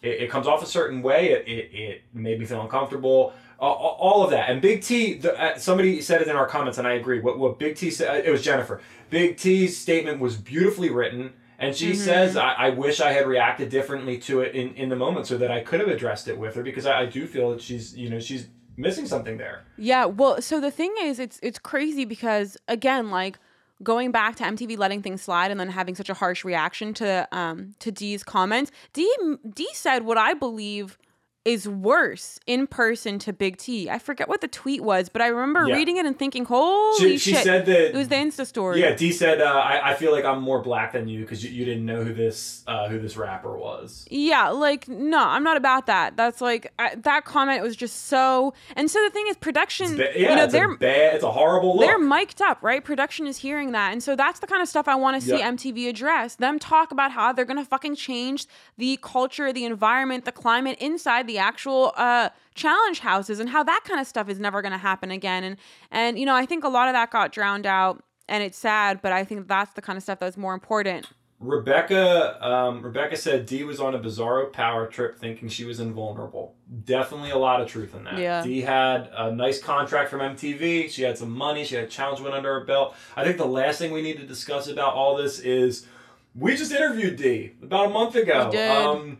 [0.00, 1.32] it, it comes off a certain way.
[1.32, 3.32] It, it, it made me feel uncomfortable.
[3.60, 4.50] Uh, all of that.
[4.50, 7.20] And Big T, the, uh, somebody said it in our comments, and I agree.
[7.20, 8.80] What, what Big T said, it was Jennifer.
[9.10, 11.32] Big T's statement was beautifully written.
[11.56, 14.96] And she says, I, I wish I had reacted differently to it in, in the
[14.96, 17.52] moment so that I could have addressed it with her because I, I do feel
[17.52, 19.64] that she's, you know, she's missing something there.
[19.76, 23.38] Yeah, well, so the thing is, it's it's crazy because again, like
[23.82, 27.28] going back to MTV letting things slide and then having such a harsh reaction to
[27.32, 28.70] um to Dee's comments.
[28.92, 29.14] Dee
[29.48, 30.98] Dee said what I believe
[31.44, 33.90] is worse in person to Big T.
[33.90, 35.74] I forget what the tweet was, but I remember Yeah.
[35.74, 38.80] reading it and thinking, "Holy She, she shit!" said that it was the Insta story.
[38.80, 41.50] Yeah, Dee said, uh, I, I feel like I'm more black than you because you,
[41.50, 44.06] you didn't know who this uh, who this rapper was.
[44.10, 46.16] Yeah, like no, I'm not about that.
[46.16, 48.54] That's like I, that comment was just so.
[48.74, 49.96] And so the thing is, production.
[49.98, 51.84] Ba- yeah, you know, it's they're a bad, it's a horrible look.
[51.86, 52.82] they're mic'd up, right?
[52.82, 53.92] Production is hearing that.
[53.92, 55.58] And so that's the kind of stuff I want to see Yep.
[55.58, 56.36] MTV address.
[56.36, 58.46] Them talk about how they're going to fucking change
[58.78, 63.82] the culture, the environment, the climate inside the actual uh, challenge houses and how that
[63.84, 65.44] kind of stuff is never going to happen again.
[65.44, 65.56] And,
[65.90, 69.02] and, you know, I think a lot of that got drowned out and it's sad,
[69.02, 71.06] but I think that's the kind of stuff that's more important.
[71.40, 76.54] Rebecca um, Rebecca said Dee was on a bizarro power trip thinking she was invulnerable.
[76.84, 78.18] Definitely a lot of truth in that.
[78.18, 78.42] Yeah.
[78.42, 80.90] Dee had a nice contract from MTV.
[80.90, 81.64] She had some money.
[81.64, 82.94] She had a challenge win under her belt.
[83.16, 85.86] I think the last thing we need to discuss about all this is
[86.34, 88.46] we just interviewed Dee about a month ago.
[88.46, 88.70] We did.
[88.70, 89.18] Um,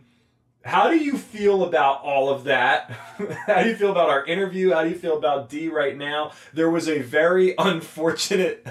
[0.65, 2.89] how do you feel about all of that?
[3.47, 4.71] how do you feel about our interview?
[4.73, 6.31] How do you feel about Dee right now?
[6.53, 8.67] There was a very unfortunate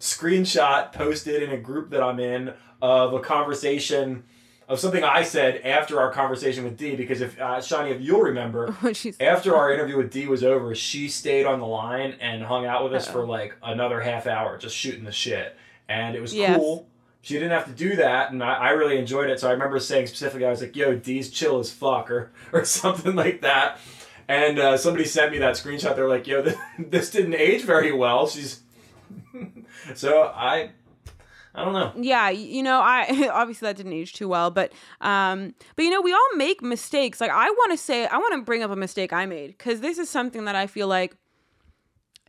[0.00, 4.24] screenshot posted in a group that I'm in of a conversation
[4.68, 6.96] of something I said after our conversation with Dee.
[6.96, 8.74] Because if uh, Shanni, if you'll remember,
[9.20, 12.82] after our interview with Dee was over, she stayed on the line and hung out
[12.82, 15.56] with us for like another half hour, just shooting the shit,
[15.88, 16.56] and it was Yes.
[16.58, 16.88] cool.
[17.26, 19.40] She didn't have to do that, and I, I really enjoyed it.
[19.40, 22.64] So I remember saying specifically, I was like, "Yo, Dee's chill as fuck," or or
[22.64, 23.80] something like that.
[24.28, 25.96] And uh, somebody sent me that screenshot.
[25.96, 28.60] They're like, "Yo, this, this didn't age very well." She's
[29.96, 30.70] so I,
[31.52, 31.92] I don't know.
[31.96, 36.00] yeah you know i obviously that didn't age too well but um but you know
[36.02, 38.76] we all make mistakes like i want to say i want to bring up a
[38.76, 41.16] mistake i made because this is something that i feel like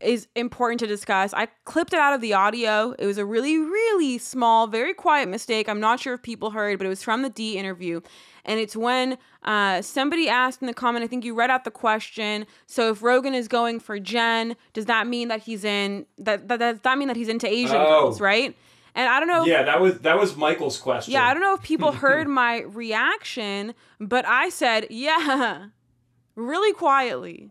[0.02, 3.58] is important to discuss i clipped it out of the audio it was a really
[3.58, 7.22] really small very quiet mistake i'm not sure if people heard but it was from
[7.24, 8.00] the d interview
[8.46, 11.72] and it's when uh, somebody asked in the comment i think you read out the
[11.72, 16.48] question so if rogan is going for jen does that mean that he's in that,
[16.48, 18.02] that does that mean that he's into asian Oh.
[18.04, 18.56] girls right
[18.94, 21.14] and i don't know if- Yeah, that was that was Michael's question.
[21.14, 25.66] yeah, I don't know if people heard my reaction, but I said, yeah,
[26.36, 27.50] really quietly,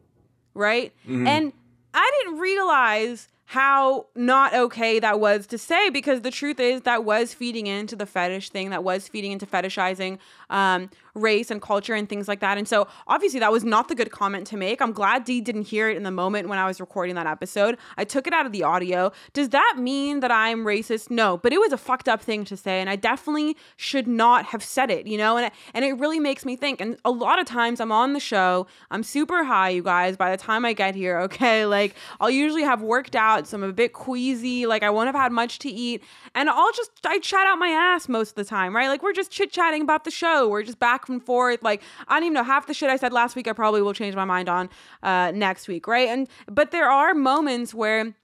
[0.55, 0.93] right?
[1.09, 1.27] Mhm.
[1.29, 1.53] And
[1.97, 7.05] I didn't realize how not okay that was to say because the truth is that
[7.05, 10.19] was feeding into the fetish thing that was feeding into fetishizing
[10.51, 12.59] um, race and culture and things like that.
[12.59, 14.81] And so obviously that was not the good comment to make.
[14.81, 17.77] I'm glad dee didn't hear it in the moment when i was recording that episode.
[17.97, 19.13] I took it out of the audio.
[19.33, 21.11] Does that mean that i'm racist?
[21.11, 24.47] No but it was a fucked up thing to say and i definitely should not
[24.47, 25.37] have said it you know?
[25.37, 26.81] And, and it really makes me think.
[26.81, 30.31] And a lot of times i'm on the show i'm super high you guys by
[30.31, 31.67] the time i get here okay?
[31.77, 35.15] Like i'll usually have worked out so i'm a bit queasy like i won't have
[35.15, 36.03] had much to eat
[36.35, 38.89] and i'll just i chat out my ass most of the time right?
[38.89, 40.49] Like we're just chit-chatting about the show.
[40.49, 43.13] We're just back and forth like i don't even know half the shit i said
[43.13, 44.69] last week i probably will change my mind on
[45.03, 48.15] uh next week right and but there are moments where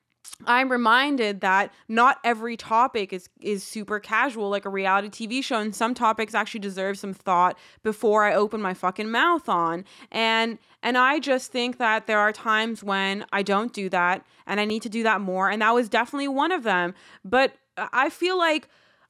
[0.47, 5.59] I'm reminded that not every topic is is super casual like a reality TV show
[5.59, 9.85] and some topics actually deserve some thought before I open my fucking mouth on.
[10.11, 14.59] And and I just think that there are times when I don't do that and
[14.59, 16.95] I need to do that more and that was definitely one of them.
[17.25, 18.69] But I feel like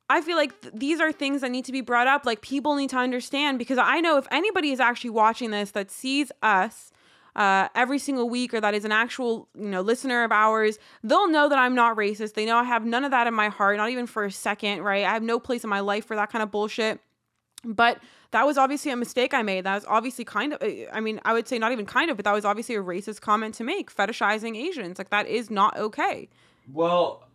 [0.09, 2.27] I feel like th- these are things that need to be brought up.
[2.27, 5.91] Like people need to understand because I know if anybody is actually watching this that
[5.91, 6.93] sees us
[7.35, 11.29] uh, every single week or that is an actual you know listener of ours they'll
[11.29, 12.35] know that i'm not racist.
[12.35, 14.83] They know i have none of that in my heart not even for a second
[14.83, 15.05] right?
[15.05, 17.01] I have no place in my life for that kind of bullshit.
[17.65, 17.99] But
[18.33, 19.65] that was obviously a mistake i made.
[19.65, 22.25] That was obviously kind of i mean i would say not even kind of but
[22.25, 24.99] that was obviously a racist comment to make fetishizing asians.
[24.99, 26.29] Like that is not okay.
[26.71, 27.27] Well,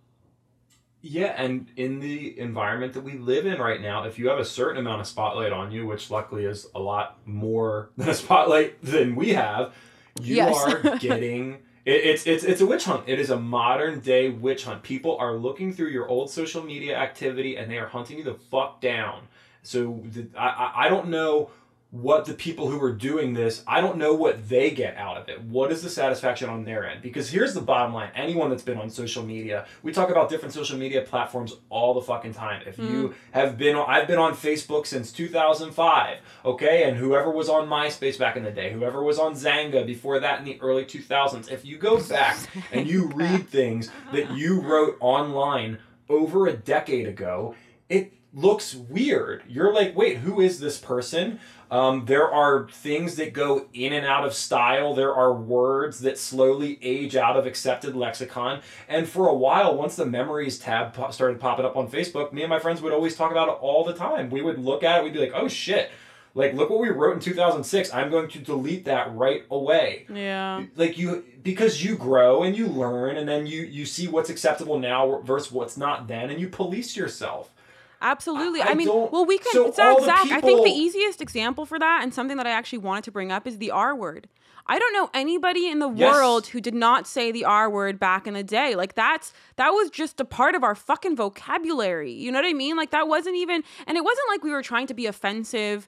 [1.10, 4.46] yeah, and in the environment that we live in right now, if you have a
[4.46, 8.82] certain amount of spotlight on you, which luckily is a lot more than a spotlight
[8.84, 9.74] than we have,
[10.22, 10.56] you Yes.
[10.56, 11.60] are getting.
[11.86, 13.04] It, it's it's it's a witch hunt.
[13.08, 14.84] It is a modern day witch hunt.
[14.84, 18.34] People are looking through your old social media activity and they are hunting you the
[18.34, 19.28] fuck down.
[19.64, 21.50] So the, I I- I don't know
[21.90, 25.30] what the people who are doing this, I don't know what they get out of
[25.30, 25.42] it.
[25.42, 27.02] What is the satisfaction on their end?
[27.02, 30.54] Because here's the bottom line anyone that's been on social media, we talk about different
[30.54, 32.62] social media platforms all the fucking time.
[32.68, 33.14] If you mm-hmm.
[33.32, 36.84] have been on, I've been on Facebook since 2005, okay?
[36.84, 40.40] And whoever was on MySpace back in the day, whoever was on Xanga before that
[40.40, 42.38] in the early 2000s, if you go back
[42.74, 45.78] and you read things that you wrote online
[46.10, 47.56] over a decade ago,
[47.88, 49.44] it looks weird.
[49.48, 51.40] You're like, wait, who is this person?
[51.70, 54.94] Um, there are things that go in and out of style.
[54.96, 58.62] There are words that slowly age out of accepted lexicon.
[58.88, 62.44] And for a while, once the memories tab po- started popping up on Facebook, me
[62.44, 64.30] and my friends would always talk about it all the time.
[64.30, 65.92] We would look at it, we'd be like, oh shit.
[66.36, 67.92] Like, look what we wrote in 2006.
[67.96, 70.66] I'm going to delete that right away Yeah.
[70.76, 74.78] like you because you grow and you learn and then you you see what's acceptable
[74.78, 77.52] now versus what's not then and you police yourself
[78.02, 78.62] Absolutely.
[78.62, 79.52] I- I, mean, well, we can.
[79.54, 82.46] so Zach, all the Zach, I think the easiest example for that, and something that
[82.48, 84.28] I actually wanted to bring up, is the R word.
[84.70, 86.14] I don't know anybody in the Yes.
[86.14, 88.76] world who did not say the R word back in the day.
[88.76, 92.12] Like that's that was just a part of our fucking vocabulary.
[92.12, 92.76] You know what I mean?
[92.76, 95.88] Like that wasn't even, and it wasn't like we were trying to be offensive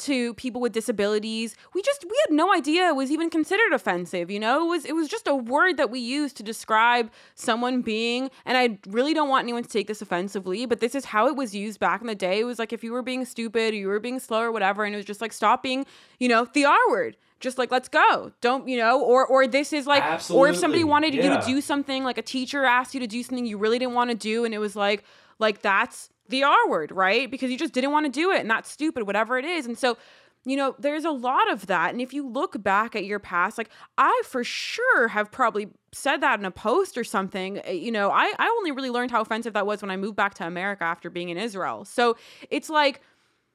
[0.00, 1.56] to people with disabilities.
[1.74, 4.64] We just we had no idea it was even considered offensive, you know?
[4.64, 8.56] It was it was just a word that we used to describe someone being and
[8.56, 11.54] I really don't want anyone to take this offensively, but this is how it was
[11.54, 12.40] used back in the day.
[12.40, 14.84] It was like if you were being stupid or you were being slow or whatever
[14.84, 15.86] and it was just like stop being,
[16.18, 17.16] you know, the R word.
[17.38, 18.32] Just like let's go.
[18.42, 21.42] Don't, you know, or or this is like or if somebody Absolutely, wanted you to
[21.46, 24.16] do something like a teacher asked you to do something you really didn't want to
[24.16, 25.04] do and it was like
[25.38, 27.30] like that's the R word, right?
[27.30, 29.66] Because you just didn't want to do it and that's stupid, whatever it is.
[29.66, 29.96] And so,
[30.44, 31.92] you know, there's a lot of that.
[31.92, 33.68] And if you look back at your past, like
[33.98, 37.60] I for sure have probably said that in a post or something.
[37.66, 40.16] Uh, You know, I, I only really learned how offensive that was when I moved
[40.16, 41.84] back to America after being in Israel.
[41.84, 42.16] So
[42.48, 43.02] it's like,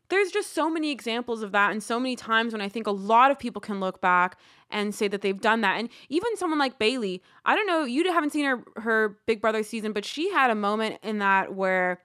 [0.09, 2.91] there's just so many examples of that and so many times when I think a
[2.91, 4.37] lot of people can look back
[4.69, 5.79] and say that they've done that.
[5.79, 9.63] And even someone like Bayleigh, I don't know, you haven't seen her her Big Brother
[9.63, 12.01] season, but she had a moment in that where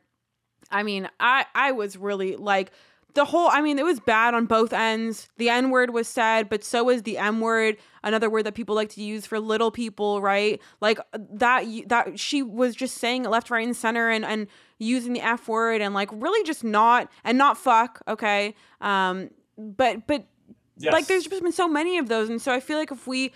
[0.71, 2.73] I mean, I I was really like
[3.15, 5.29] the whole I mean, it was bad on both ends.
[5.37, 8.75] The N word was said, but so was the M word, another word that people
[8.75, 10.61] like to use for little people, right?
[10.81, 14.47] Like that that she was just saying it left, right, and center and and
[14.79, 18.55] using the F word and like really just not and not fuck, okay?
[18.81, 20.25] Um but but
[20.81, 20.93] yes.
[20.93, 23.33] like there's just been so many of those and so i feel like if we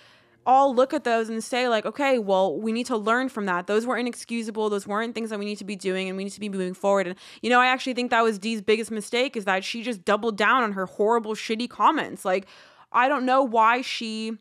[0.47, 3.67] all look at those and say like okay well we need to learn from that.
[3.67, 4.71] Those were inexcusable.
[4.71, 6.75] Those weren't things that we need to be doing and we need to be moving
[6.75, 7.07] forward.
[7.07, 10.05] And you know i actually think that was dee's biggest mistake is that she just
[10.05, 12.25] doubled down on her horrible shitty comments.
[12.25, 12.47] Like
[12.93, 14.39] i don't know why she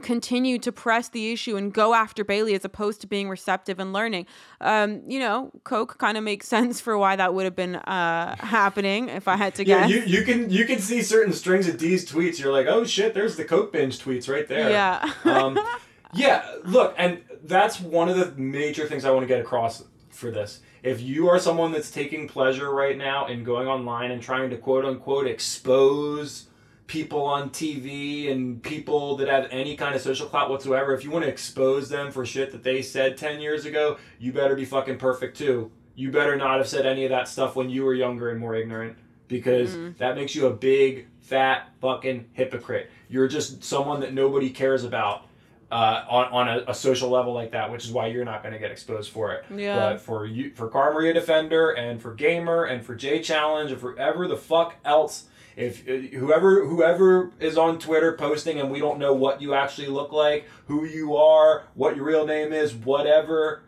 [0.00, 3.92] continued to press the issue and go after Bayleigh as opposed to being receptive and
[3.92, 4.26] learning.
[4.60, 8.36] Um, you know, Coke kind of makes sense for why that would have been uh,
[8.36, 9.90] happening if I had to yeah, guess.
[9.90, 12.38] you, you can you can see certain strings of Dee's tweets.
[12.38, 14.70] You're like, oh shit, there's the Coke binge tweets right there.
[14.70, 15.12] Yeah.
[15.24, 15.58] um,
[16.14, 16.44] yeah.
[16.64, 20.60] Look, and that's one of the major things I want to get across for this.
[20.82, 24.56] If you are someone that's taking pleasure right now in going online and trying to
[24.56, 26.48] quote unquote expose
[26.86, 31.10] people on TV and people that have any kind of social clout whatsoever, if you
[31.10, 34.64] want to expose them for shit that they said 10 years ago, you better be
[34.64, 35.70] fucking perfect too.
[35.94, 38.54] You better not have said any of that stuff when you were younger and more
[38.54, 38.96] ignorant
[39.28, 42.90] because that makes you a big, fat, fucking hypocrite.
[43.08, 45.26] You're just someone that nobody cares about.
[45.70, 48.52] Uh, on, on a, a social level like that, which is why you're not going
[48.52, 49.42] to get exposed for it.
[49.56, 49.74] Yeah.
[49.74, 53.80] But for you, for Car Maria Defender, and for Gamer, and for J Challenge, and
[53.80, 58.78] for ever the fuck else, if uh, whoever whoever is on Twitter posting and we
[58.78, 62.74] don't know what you actually look like, who you are, what your real name is,
[62.74, 63.62] whatever,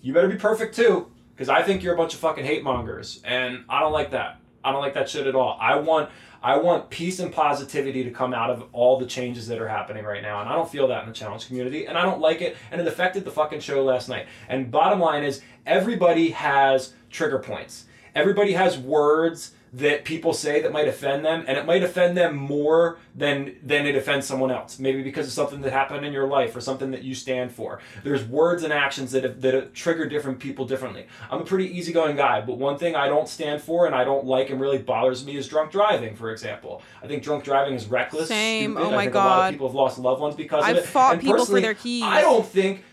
[0.00, 1.10] you better be perfect too.
[1.34, 4.40] Because I think you're a bunch of fucking hate mongers, and I don't like that.
[4.64, 5.56] I don't like that shit at all.
[5.60, 6.10] I want
[6.42, 10.04] I want peace and positivity to come out of all the changes that are happening
[10.04, 12.42] right now, and I don't feel that in the challenge community, and I don't like
[12.42, 14.26] it, and it affected the fucking show last night.
[14.48, 17.86] And bottom line is, everybody has trigger points.
[18.14, 22.36] Everybody has words that people say that might offend them, and it might offend them
[22.36, 24.78] more than than it offends someone else.
[24.78, 27.80] Maybe because of something that happened in your life or something that you stand for.
[28.02, 31.06] There's words and actions that have, that have trigger different people differently.
[31.30, 34.24] I'm a pretty easygoing guy, but one thing I don't stand for and I don't
[34.24, 36.82] like and really bothers me is drunk driving, for example.
[37.02, 38.28] I think drunk driving is reckless.
[38.28, 38.72] Same.
[38.72, 38.86] stupid.
[38.86, 40.84] Oh my I think A lot of people have lost loved ones because I've of
[40.84, 40.86] it.
[40.86, 42.04] fought And people for their keys.
[42.04, 42.84] I don't think.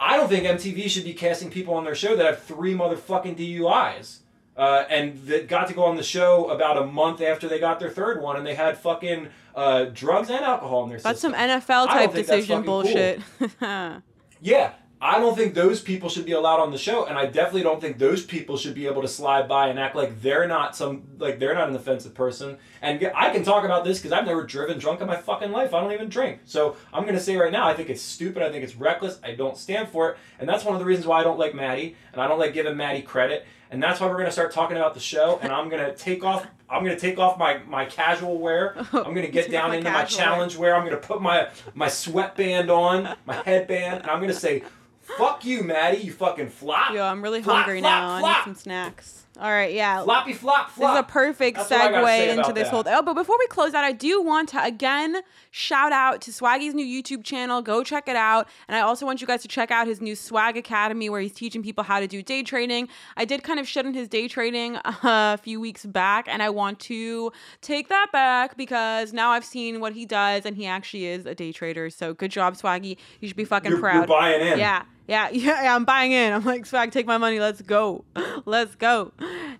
[0.00, 3.38] I don't think MTV should be casting people on their show that have three motherfucking
[3.38, 4.18] DUIs.
[4.56, 7.80] Uh, and that got to go on the show about a month after they got
[7.80, 11.32] their third one, and they had fucking uh, drugs and alcohol in their system.
[11.32, 11.86] That's some.
[11.86, 12.82] NFL type that's decision fucking cool.
[12.82, 14.02] bullshit.
[14.40, 17.62] Yeah, I don't think those people should be allowed on the show, and I definitely
[17.62, 20.76] don't think those people should be able to slide by and act like they're not
[20.76, 22.58] some like they're not an offensive person.
[22.80, 25.74] And I can talk about this because I've never driven drunk in my fucking life.
[25.74, 28.42] I don't even drink, so I'm gonna say right now, I think it's stupid.
[28.42, 29.18] I think it's reckless.
[29.22, 31.54] I don't stand for it, and that's one of the reasons why I don't like
[31.54, 33.46] Maddie, and I don't like giving Maddie credit.
[33.74, 36.46] And that's why we're gonna start talking about the show, and I'm gonna take off.
[36.70, 38.76] I'm gonna take off my, my casual wear.
[38.92, 40.26] I'm gonna get down my into my casual wear.
[40.26, 40.76] challenge wear.
[40.76, 44.62] I'm gonna put my my sweatband on, my headband, and I'm gonna say,
[45.02, 47.90] "Fuck you, Maddie, you fucking flop." Yo, I'm really Flop, hungry flop,
[48.22, 48.26] now.
[48.28, 49.23] I need some snacks.
[49.40, 50.02] All right, yeah.
[50.04, 50.94] Floppy flop flop.
[50.94, 52.70] This is a perfect That's what I gotta say segue into this that.
[52.70, 52.84] whole.
[52.86, 56.72] Oh, but before we close out, I do want to again shout out to Swaggy's
[56.72, 57.60] new YouTube channel.
[57.60, 60.14] Go check it out, and I also want you guys to check out his new
[60.14, 62.88] Swag Academy, where he's teaching people how to do day trading.
[63.16, 66.40] I did kind of shit on his day trading uh, a few weeks back, and
[66.40, 70.66] I want to take that back because now I've seen what he does, and he
[70.66, 71.90] actually is a day trader.
[71.90, 72.98] So good job, Swaggy.
[73.20, 73.94] You should be fucking You're, proud.
[73.96, 74.58] you're buying in.
[74.60, 76.32] Yeah, yeah, yeah, yeah, I'm buying in.
[76.32, 77.40] I'm like, swag, take my money.
[77.40, 78.04] Let's go.
[78.44, 79.12] Let's go.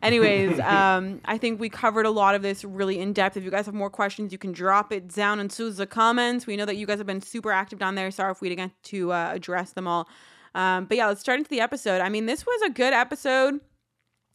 [0.03, 3.36] Anyways, um, I think we covered a lot of this really in depth.
[3.36, 6.47] If you guys have more questions, you can drop it down into the comments.
[6.47, 8.11] We know that you guys have been super active down there.
[8.11, 10.09] Sorry if we didn't get to uh, address them all.
[10.55, 12.01] Um, but yeah, let's start into the episode.
[12.01, 13.61] I mean, this was a good episode.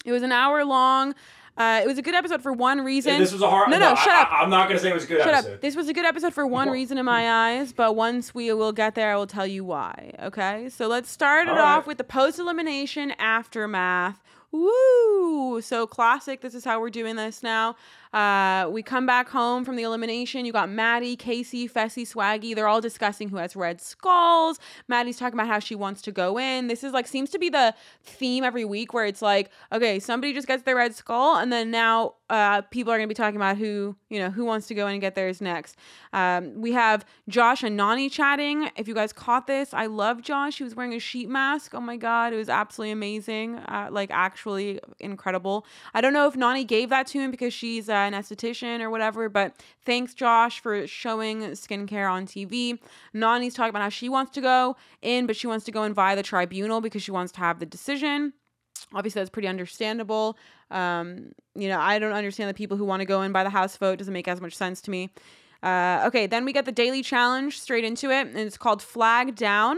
[0.06, 1.16] It was an hour long.
[1.60, 3.20] Uh, it was a good episode for one reason.
[3.20, 3.70] This was a hard.
[3.70, 4.32] No, no, I, shut up.
[4.32, 5.54] I, am not gonna say it was a good Shut episode.
[5.56, 5.62] up.
[5.62, 8.72] This was a good episode for one reason in my eyes, but once we will
[8.72, 10.14] get there, I will tell you why.
[10.24, 10.70] Okay?
[10.70, 11.88] So let's start it All off right.
[11.88, 14.22] with the post elimination aftermath.
[14.52, 15.60] Woo!
[15.62, 16.40] So classic.
[16.40, 17.76] This is how we're doing this now.
[18.12, 20.46] Uh, we come back home from the elimination.
[20.46, 22.56] You got Maddie, Casey, Fessy, Swaggy.
[22.56, 24.60] They're all discussing who has red skulls.
[24.88, 26.68] Maddie's talking about how she wants to go in.
[26.68, 30.34] This is like seems to be the theme every week where it's like, okay, somebody
[30.34, 33.58] just gets their red skull, and then now uh, people are gonna be talking about
[33.58, 35.76] who you know who wants to go in and get theirs next.
[36.12, 38.72] Um, we have Josh and Nany chatting.
[38.76, 40.58] If you guys caught this, I love Josh.
[40.58, 41.76] He was wearing a sheet mask.
[41.76, 43.58] Oh my god, it was absolutely amazing.
[43.58, 45.66] Uh, like actually incredible.
[45.94, 48.90] I don't know if Nany gave that to him because she's uh, an esthetician or
[48.90, 52.80] whatever, but thanks Josh for showing skincare on TV.
[53.14, 55.94] Nany's talking about how she wants to go in, but she wants to go in
[55.94, 58.34] via the tribunal because she wants to have the decision.
[58.94, 60.38] Obviously that's pretty understandable.
[60.72, 63.50] Um you know i don't understand the people who want to go in by the
[63.50, 63.98] house vote.
[64.00, 65.10] Doesn't make as much sense to me.
[65.64, 69.36] Uh okay then we get the daily challenge straight into it and it's called flag
[69.36, 69.78] down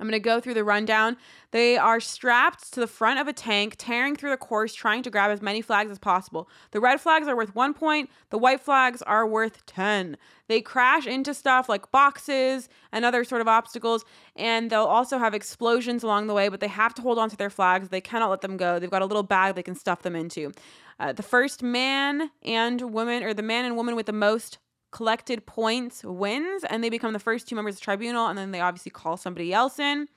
[0.00, 1.18] I'm going to go through the rundown.
[1.50, 5.10] They are strapped to the front of a tank, tearing through the course, trying to
[5.10, 6.48] grab as many flags as possible.
[6.70, 10.16] The red flags are worth one point, the white flags are worth 10.
[10.48, 15.34] They crash into stuff like boxes and other sort of obstacles, and they'll also have
[15.34, 17.90] explosions along the way, but they have to hold on to their flags.
[17.90, 18.78] They cannot let them go.
[18.78, 20.52] They've got a little bag they can stuff them into.
[20.98, 24.58] Uh, the first man and woman, or the man and woman with the most
[24.90, 28.50] collected points wins and they become the first two members of the tribunal and then
[28.50, 30.08] they obviously call somebody else in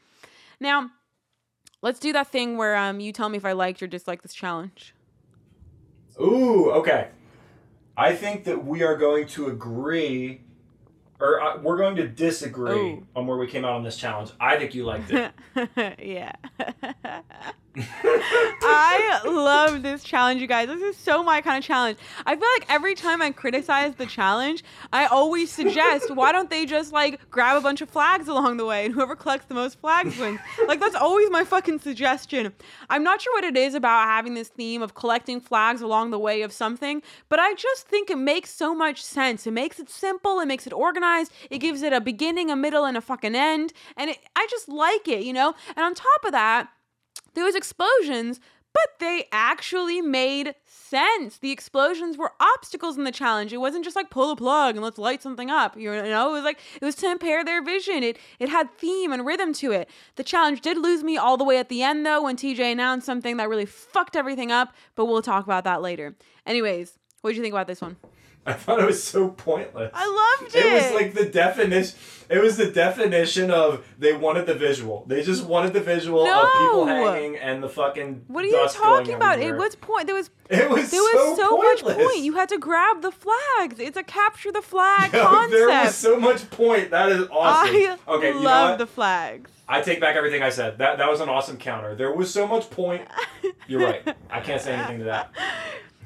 [0.60, 0.90] now
[1.82, 4.34] let's do that thing where um you tell me if i liked or disliked this
[4.34, 4.94] challenge
[6.22, 7.10] Ooh, okay.
[7.96, 10.42] I think that we are going to agree,
[11.20, 13.08] or uh, we're going to disagree Ooh.
[13.16, 14.32] on where we came out on this challenge.
[14.40, 15.32] I think you liked it.
[16.00, 16.34] yeah
[17.76, 20.68] I love this challenge, you guys.
[20.68, 21.98] This is so my kind of challenge.
[22.26, 26.66] I feel like every time I criticize the challenge, I always suggest, why don't they
[26.66, 29.80] just like grab a bunch of flags along the way and whoever collects the most
[29.80, 30.40] flags wins?
[30.68, 32.54] Like, that's always my fucking suggestion.
[32.90, 36.20] I'm not sure what it is about having this theme of collecting flags along the
[36.20, 39.48] way of something, but I just think it makes so much sense.
[39.48, 42.86] It makes it simple, it makes it organized, it gives it a beginning, a middle,
[42.86, 43.74] and a fucking end.
[43.98, 45.56] And it, I just like it, you know?
[45.76, 46.70] And on top of that,
[47.34, 48.40] there was explosions
[48.74, 51.38] but they actually made sense.
[51.38, 53.54] The explosions were obstacles in the challenge.
[53.54, 56.30] It wasn't just like pull a plug and let's light something up you know?
[56.30, 58.04] It was like it was to impair their vision.
[58.04, 59.90] It it had theme and rhythm to it.
[60.16, 63.06] The challenge did lose me all the way at the end though when tj announced
[63.06, 66.16] something that really fucked everything up but we'll talk about that later.
[66.46, 67.98] Anyways what did you think about this one
[68.46, 69.92] I thought it was so pointless.
[69.94, 71.98] i loved it It was like the definition.
[72.30, 75.06] It was the definition of they wanted the visual.
[75.08, 78.26] They just wanted the visual of people hanging and the fucking.
[78.28, 81.58] what are you talking about it was point there was It was there was so,
[81.58, 82.08] much pointless.
[82.08, 85.68] point you had to grab the flags it's a capture the flag Yo, concept There
[85.68, 86.92] was so much point.
[86.92, 87.76] That is awesome.
[87.76, 89.52] I okay, you know love the flags.
[89.68, 90.80] I take back everything I said.
[90.80, 91.96] That that was an awesome counter.
[91.96, 93.08] There was so much point.
[93.68, 94.16] You're right.
[94.30, 95.32] I can't say anything to that.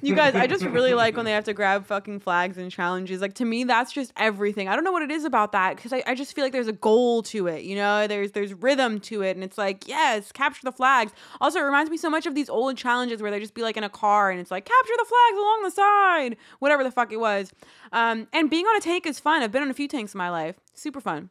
[0.01, 3.21] You guys, I just really like when they have to grab fucking flags and challenges.
[3.21, 4.67] Like to me, that's just everything.
[4.67, 6.67] I don't know what it is about that because I, I just feel like there's
[6.67, 7.63] a goal to it.
[7.63, 11.11] You know, there's there's rhythm to it, and it's like yes, capture the flags.
[11.41, 13.77] Also, it reminds me so much of these old challenges where they just be like
[13.77, 17.11] in a car and it's like capture the flags along the side, whatever the fuck
[17.11, 17.51] it was.
[17.91, 19.41] Um, and being on a tank is fun.
[19.41, 20.55] I've been on a few tanks in my life.
[20.73, 21.29] Super fun.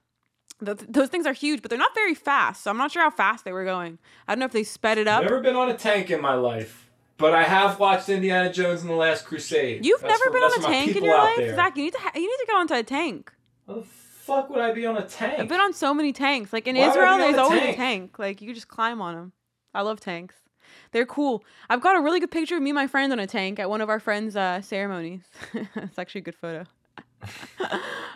[0.65, 2.63] Th- those things are huge, but they're not very fast.
[2.63, 3.99] So I'm not sure how fast they were going.
[4.27, 5.23] I don't know if they sped it up.
[5.23, 6.86] Never been on a tank in my life,
[7.19, 9.85] but I have watched Indiana Jones and the Last Crusade.
[9.85, 11.55] You've That's never for- been on a tank in your life, there.
[11.55, 11.77] Zach.
[11.77, 13.33] You need to ha- you need to get onto a tank.
[13.67, 15.39] How the fuck would I be on a tank?
[15.41, 16.53] I've been on so many tanks.
[16.53, 17.75] Like in Why Israel, there's a always tank?
[17.75, 18.19] a tank.
[18.19, 19.33] Like you just climb on them.
[19.75, 20.35] I love tanks.
[20.93, 21.45] They're cool.
[21.69, 23.69] I've got a really good picture of me and my friend on a tank at
[23.69, 25.23] one of our friends' uh, ceremonies.
[25.55, 26.65] it's actually a good photo.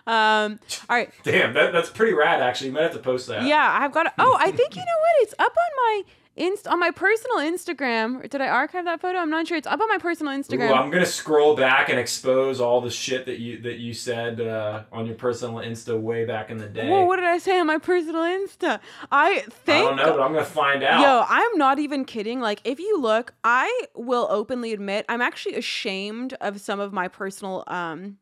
[0.07, 1.11] um, all right.
[1.23, 2.41] Damn, that, that's pretty rad.
[2.43, 3.45] Actually, you might have to post that.
[3.45, 4.07] Yeah, I've got.
[4.07, 5.13] A, Oh, I think you know what?
[5.23, 6.03] It's up on my
[6.41, 8.29] inst- on my personal Instagram.
[8.29, 9.19] Did I archive that photo?
[9.19, 9.57] I'm not sure.
[9.57, 10.71] It's up on my personal Instagram.
[10.71, 14.41] Ooh, I'm gonna scroll back and expose all the shit that you that you said
[14.41, 16.89] uh, on your personal Insta way back in the day.
[16.89, 18.81] Whoa, what did I say on my personal Insta?
[19.13, 19.87] I think.
[19.87, 21.01] I don't know, but I'm gonna find out.
[21.01, 22.41] Yo, I'm not even kidding.
[22.41, 27.07] Like, if you look, I will openly admit I'm actually ashamed of some of my
[27.09, 28.17] personal um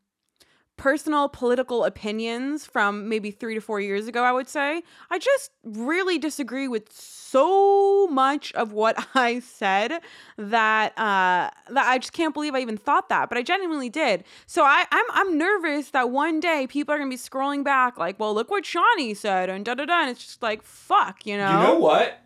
[0.79, 4.81] personal political opinions from maybe three to four years ago, I would say.
[5.09, 6.89] I just really disagree with
[7.29, 10.01] so much of what I said
[10.37, 14.23] that uh, that I just can't believe I even thought that, but I genuinely did.
[14.45, 18.19] So I, I'm I'm nervous that one day people are gonna be scrolling back like,
[18.19, 21.37] well, look what Shanni said and da da da, and it's just like fuck, you
[21.37, 21.61] know.
[21.61, 22.21] You know what?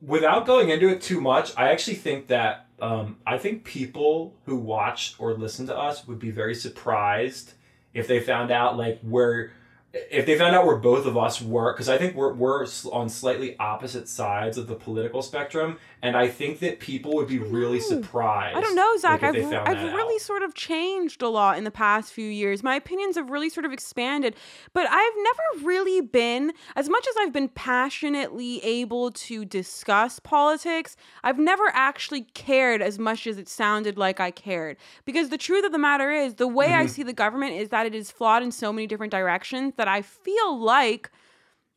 [0.00, 4.56] Without going into it too much, I actually think that um, I think people who
[4.56, 7.52] watch or listen to us would be very surprised
[7.94, 9.52] if they found out like where
[9.92, 13.08] if they found out where both of us were because i think we're, we're on
[13.08, 17.80] slightly opposite sides of the political spectrum and i think that people would be really
[17.80, 20.20] surprised i don't know zach i've, I've really out.
[20.20, 23.64] sort of changed a lot in the past few years my opinions have really sort
[23.64, 24.34] of expanded
[24.72, 30.96] but i've never really been as much as i've been passionately able to discuss politics
[31.22, 35.64] i've never actually cared as much as it sounded like i cared because the truth
[35.64, 36.82] of the matter is the way mm-hmm.
[36.82, 39.88] i see the government is that it is flawed in so many different directions that
[39.88, 41.10] I feel like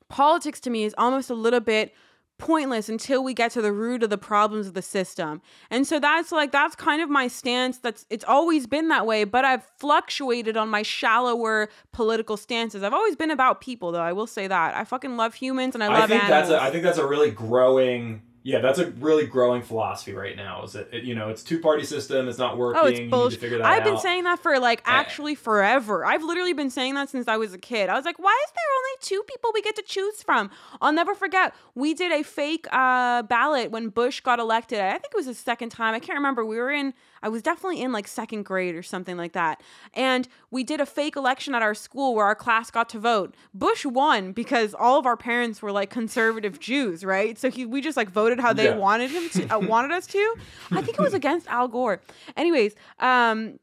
[0.10, 1.94] politics to me is almost a little bit
[2.38, 5.42] pointless until we get to the root of the problems of the system.
[5.70, 9.24] And so that's like that's kind of my stance that's it's always been that way,
[9.24, 12.84] but I've fluctuated on my shallower political stances.
[12.84, 14.76] I've always been about people though, I will say that.
[14.76, 16.12] I fucking love humans and I love animals.
[16.12, 16.50] I think animals.
[16.50, 20.36] that's a, I think that's a really growing yeah, that's a really growing philosophy right
[20.36, 20.62] now.
[20.66, 22.80] Is that it, you know it's two party system, it's not working.
[22.80, 23.60] Oh, it's bullshit.
[23.60, 23.84] I've out.
[23.84, 26.06] been saying that for like actually forever.
[26.06, 27.90] I've literally been saying that since I was a kid.
[27.90, 30.52] I was like, why is there only two people we get to choose from?
[30.80, 31.56] I'll never forget.
[31.74, 34.80] We did a fake uh, ballot when Bush got elected.
[34.80, 35.96] I think it was the second time.
[35.96, 36.46] I can't remember.
[36.46, 36.94] We were in
[37.26, 39.60] I was definitely in like second grade or something like that.
[39.96, 43.34] And we did a fake election at our school where our class got to vote.
[43.52, 47.36] Bush won because all of our parents were like conservative Jews, right?
[47.36, 48.76] So he we just like voted how they yeah.
[48.76, 50.36] wanted him to uh, wanted us to.
[50.70, 52.00] I think it was against Al Gore.
[52.38, 53.60] Anyways, um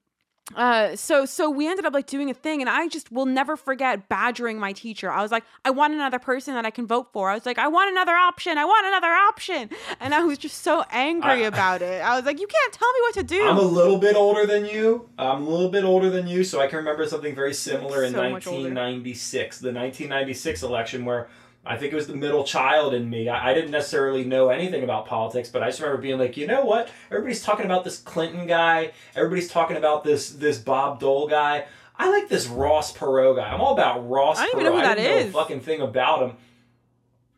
[0.56, 3.56] uh so so we ended up like doing a thing and i just will never
[3.56, 5.10] forget badgering my teacher.
[5.10, 7.30] I was like i want another person that i can vote for.
[7.30, 8.58] I was like i want another option.
[8.58, 9.70] I want another option.
[10.00, 12.02] And i was just so angry I, about it.
[12.02, 13.48] I was like you can't tell me what to do.
[13.48, 15.08] I'm a little bit older than you.
[15.18, 18.12] I'm a little bit older than you so i can remember something very similar in
[18.12, 21.28] 1996 the 1996 election where
[21.64, 23.28] I think it was the middle child in me.
[23.28, 26.46] I, I, didn't necessarily know anything about politics, but I just remember being like, you
[26.46, 26.90] know what?
[27.08, 28.92] Everybody's talking about this Clinton guy.
[29.14, 31.66] Everybody's talking about this this Bob Dole guy.
[31.96, 33.48] I like this Ross Perot guy.
[33.48, 34.38] I'm all about Ross.
[34.38, 34.42] Perot.
[34.42, 34.60] I don't Perot.
[34.60, 35.32] even know who that is.
[35.32, 36.36] Know a fucking thing about him.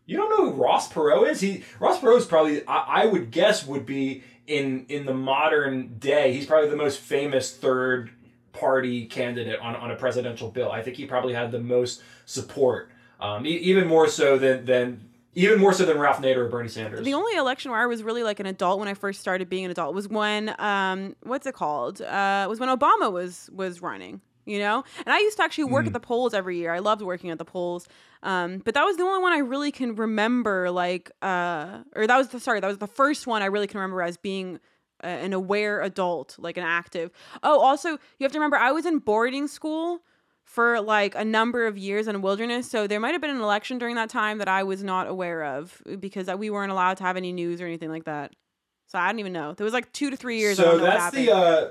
[0.06, 1.40] You don't know who Ross Perot is?
[1.40, 5.98] He Ross Perot is probably I, I would guess would be in in the modern
[5.98, 6.32] day.
[6.32, 8.10] He's probably the most famous third
[8.54, 10.70] party candidate on, on a presidential bill.
[10.70, 12.88] I think he probably had the most support
[13.20, 16.68] um, e- even more so than than even more so than Ralph Nader or Bernie
[16.68, 17.04] Sanders.
[17.04, 19.64] The only election where I was really like an adult when I first started being
[19.64, 22.00] an adult was when um, what's it called?
[22.00, 24.20] Uh, was when Obama was was running.
[24.46, 25.86] You know, and I used to actually work mm.
[25.86, 26.70] at the polls every year.
[26.70, 27.88] I loved working at the polls,
[28.22, 30.70] um, but that was the only one I really can remember.
[30.70, 33.80] Like, uh, or that was the sorry, that was the first one I really can
[33.80, 34.60] remember as being
[35.00, 37.10] an aware adult, like an active.
[37.42, 40.02] Oh, also, you have to remember I was in boarding school
[40.44, 42.70] for like a number of years in a wilderness.
[42.70, 45.42] So there might have been an election during that time that I was not aware
[45.44, 48.32] of because we weren't allowed to have any news or anything like that.
[48.86, 49.54] So I didn't even know.
[49.54, 50.56] There was like two to three years.
[50.56, 51.70] So that's the uh,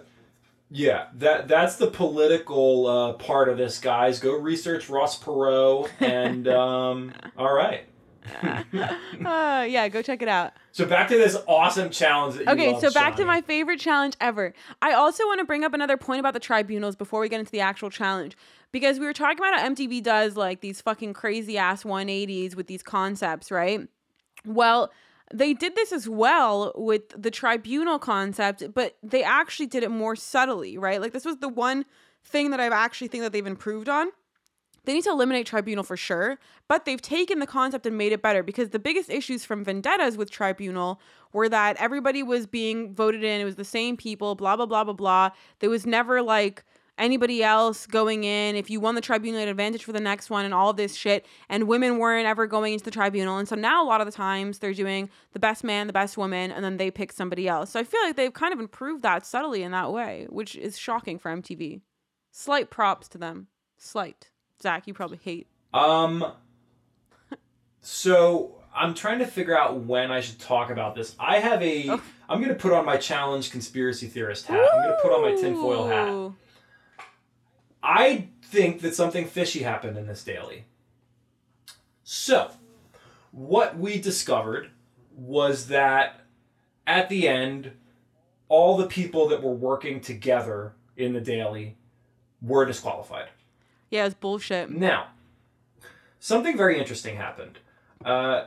[0.69, 4.19] yeah that that's the political uh, part of this, guys.
[4.19, 7.85] Go research Ross Perot and um, all right.
[8.43, 10.53] uh, yeah, go check it out.
[10.71, 12.41] So back to this awesome challenge.
[12.47, 13.17] okay, love, so back Shanni.
[13.17, 14.53] to my favorite challenge ever.
[14.81, 17.51] I also want to bring up another point about the tribunals before we get into
[17.51, 18.35] the actual challenge
[18.73, 22.67] because we were talking about how MTV does like these fucking crazy ass 180s with
[22.67, 23.87] these concepts, right?
[24.45, 24.91] Well,
[25.33, 30.17] they did this as well with the tribunal concept, but they actually did it more
[30.17, 30.99] subtly, right?
[30.99, 31.85] Like this was the one
[32.25, 34.09] thing that I've actually think that they've improved on
[34.85, 38.21] they need to eliminate tribunal for sure, but they've taken the concept and made it
[38.21, 40.99] better because the biggest issues from vendettas with tribunal
[41.31, 44.83] were that everybody was being voted in, it was the same people, blah blah blah
[44.83, 45.29] blah blah.
[45.59, 46.65] There was never like
[47.03, 50.45] anybody else going in if you won the tribunal had advantage for the next one
[50.45, 53.83] and all this shit and women weren't ever going into the tribunal and so now
[53.83, 56.77] a lot of the times they're doing the best man the best woman and then
[56.77, 59.71] they pick somebody else so i feel like they've kind of improved that subtly in
[59.71, 61.81] that way which is shocking for mtv
[62.31, 63.47] slight props to them
[63.77, 64.29] slight
[64.63, 65.47] Zach, you probably hate.
[65.73, 66.25] Um.
[67.81, 71.15] So I'm trying to figure out when I should talk about this.
[71.19, 71.89] I have a.
[71.89, 72.01] Oh.
[72.29, 74.65] am gonna put on my challenge conspiracy theorist hat.
[74.73, 76.31] I'm gonna put on my tinfoil hat.
[77.83, 80.65] I think that something fishy happened in this daily.
[82.03, 82.51] So,
[83.31, 84.69] what we discovered
[85.15, 86.21] was that
[86.87, 87.73] at the end,
[88.47, 91.75] all the people that were working together in the daily
[92.41, 93.29] were disqualified.
[93.89, 94.69] Yeah, it's bullshit.
[94.69, 95.07] Now,
[96.19, 97.59] something very interesting happened.
[98.03, 98.45] Uh,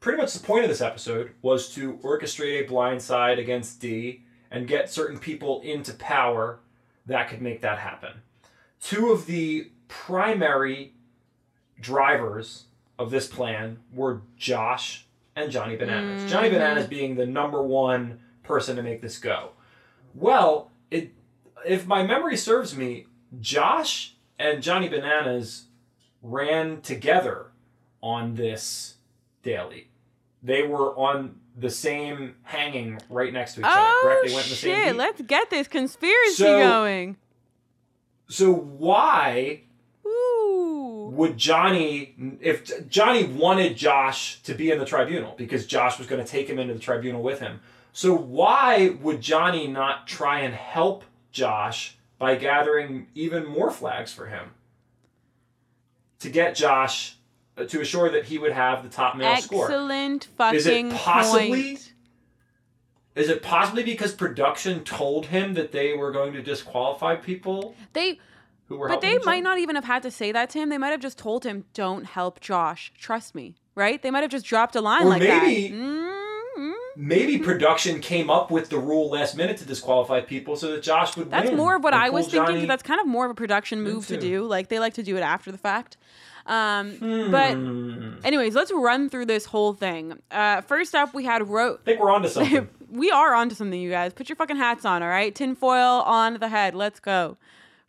[0.00, 4.68] pretty much the point of this episode was to orchestrate a blindside against Dee and
[4.68, 6.60] get certain people into power
[7.06, 8.22] that could make that happen.
[8.80, 10.94] Two of the primary
[11.80, 12.64] drivers
[12.98, 16.22] of this plan were Josh and Johnny Bananas.
[16.22, 16.30] Mm-hmm.
[16.30, 19.50] Johnny Bananas being the number one person to make this go.
[20.14, 21.12] Well, it
[21.64, 23.06] if my memory serves me,
[23.40, 25.64] Josh and Johnny Bananas
[26.22, 27.46] ran together
[28.02, 28.94] on this
[29.42, 29.88] daily.
[30.42, 34.26] They were on the same hanging right next to each other, Oh correct?
[34.28, 34.96] They went in the same oh, shit!
[34.96, 37.16] Let's get this conspiracy So- going.
[38.28, 39.60] So why
[40.04, 41.10] Ooh.
[41.14, 46.24] would Johnny if Johnny wanted Josh to be in the tribunal because Josh was going
[46.24, 47.60] to take him into the tribunal with him.
[47.92, 54.26] So why would Johnny not try and help Josh by gathering even more flags for
[54.26, 54.50] him
[56.20, 57.16] to get Josh
[57.56, 59.66] uh, to assure that he would have the top male score?
[59.66, 61.85] Excellent fucking Is it possibly- point.
[63.16, 68.20] Is it possibly because production told him that they were going to disqualify people They,
[68.68, 70.68] who were but they might not even have had to say that to him.
[70.68, 72.92] They might have just told him, "Don't help Josh.
[72.98, 74.00] Trust me." Right?
[74.02, 75.74] They might have just dropped a line Or like maybe- that.
[75.76, 76.72] Mm-hmm.
[76.98, 81.14] Maybe production came up with the rule last minute to disqualify people so that Josh
[81.16, 81.56] would That's win.
[81.58, 82.54] more of what I was thinking.
[82.54, 84.44] Johnny- That's kind of more of a production move to do.
[84.44, 85.98] Like they like to do it after the fact.
[86.46, 86.96] Um,
[87.30, 88.14] But Hmm.
[88.24, 90.22] anyways, let's run through this whole thing.
[90.30, 91.74] Uh, first up, we had Ro.
[91.74, 92.68] I think we're onto something.
[92.90, 94.12] We are onto something, you guys.
[94.12, 95.34] Put your fucking hats on, all right?
[95.34, 96.74] Tinfoil on the head.
[96.74, 97.36] Let's go.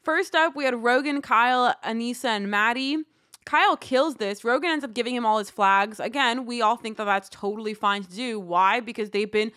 [0.01, 3.03] First up, we had Rogan, Kyle, Aneesa, and Maddie.
[3.47, 4.43] Kyle kills this.
[4.43, 6.01] Rogan ends up giving him all his flags.
[6.01, 8.41] Again, we all think that that's totally fine to do.
[8.41, 8.81] Why?
[8.81, 9.53] Because they've been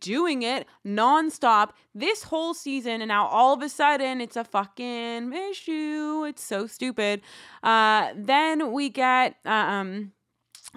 [0.00, 5.34] doing it nonstop this whole season, and now all of a sudden it's a fucking
[5.34, 6.24] issue.
[6.26, 7.20] It's so stupid.
[7.62, 10.12] Uh, then we get uh, um,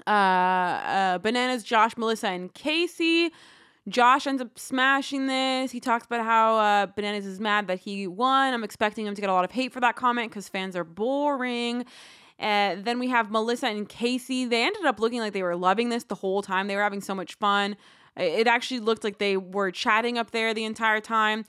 [0.06, 3.31] uh, uh, Bananas, Josh, Melissa, and Kaycee.
[3.88, 5.72] Josh ends up smashing this.
[5.72, 8.54] He talks about how uh, Bananas is mad that he won.
[8.54, 10.84] I'm expecting him to get a lot of hate for that comment because fans are
[10.84, 11.86] boring.
[12.40, 14.50] Uh, then we have Melissa and Kaycee.
[14.50, 16.68] They ended up looking like they were loving this the whole time.
[16.68, 17.78] They were having so much fun.
[18.18, 21.46] It actually looked like they were chatting up there the entire time.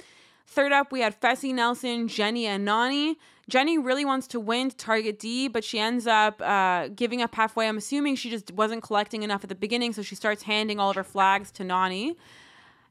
[0.47, 3.17] Third up, we had Fessy Nelson, Jenny, and Nany.
[3.49, 7.35] Jenny really wants to win to target Dee, but she ends up uh, giving up
[7.35, 7.67] halfway.
[7.67, 10.91] I'm assuming she just wasn't collecting enough at the beginning, so she starts handing all
[10.91, 12.17] of her flags to Nany.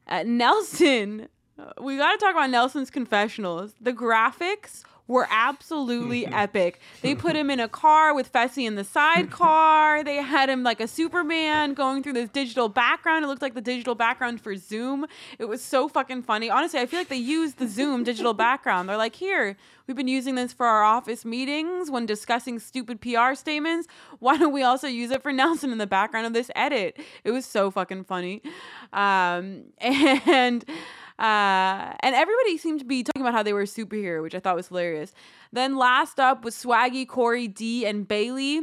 [0.08, 1.28] Uh, Nelson,
[1.80, 3.74] we got to talk about Nelson's confessionals.
[3.80, 6.80] The graphics were absolutely epic.
[7.02, 10.04] They put him in a car with Fessy in the sidecar.
[10.04, 13.24] They had him like a Superman going through this digital background.
[13.24, 15.06] It looked like the digital background for Zoom.
[15.38, 16.50] It was so fucking funny.
[16.50, 18.88] Honestly, I feel like they used the Zoom digital background.
[18.88, 19.56] They're like, here,
[19.86, 23.88] we've been using this for our office meetings when discussing stupid PR statements.
[24.18, 27.00] Why don't we also use it for Nelson in the background of this edit?
[27.24, 28.42] It was so fucking funny.
[28.92, 30.64] Um, and
[31.18, 34.40] uh, and everybody seemed to be talking about how they were a superhero, which I
[34.40, 35.12] thought was hilarious.
[35.52, 38.62] Then last up was Swaggy, Cory, Dee, and Bayleigh.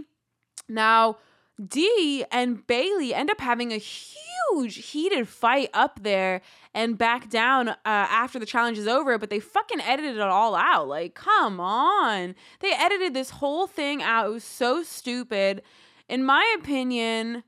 [0.70, 1.18] Now,
[1.64, 6.42] Dee and Bayleigh end up having a huge heated fight up there
[6.74, 10.56] and back down uh, after the challenge is over, but they fucking edited it all
[10.56, 10.88] out.
[10.88, 12.36] Like, come on.
[12.60, 14.28] They edited this whole thing out.
[14.28, 15.62] It was so stupid.
[16.08, 17.44] In my opinion,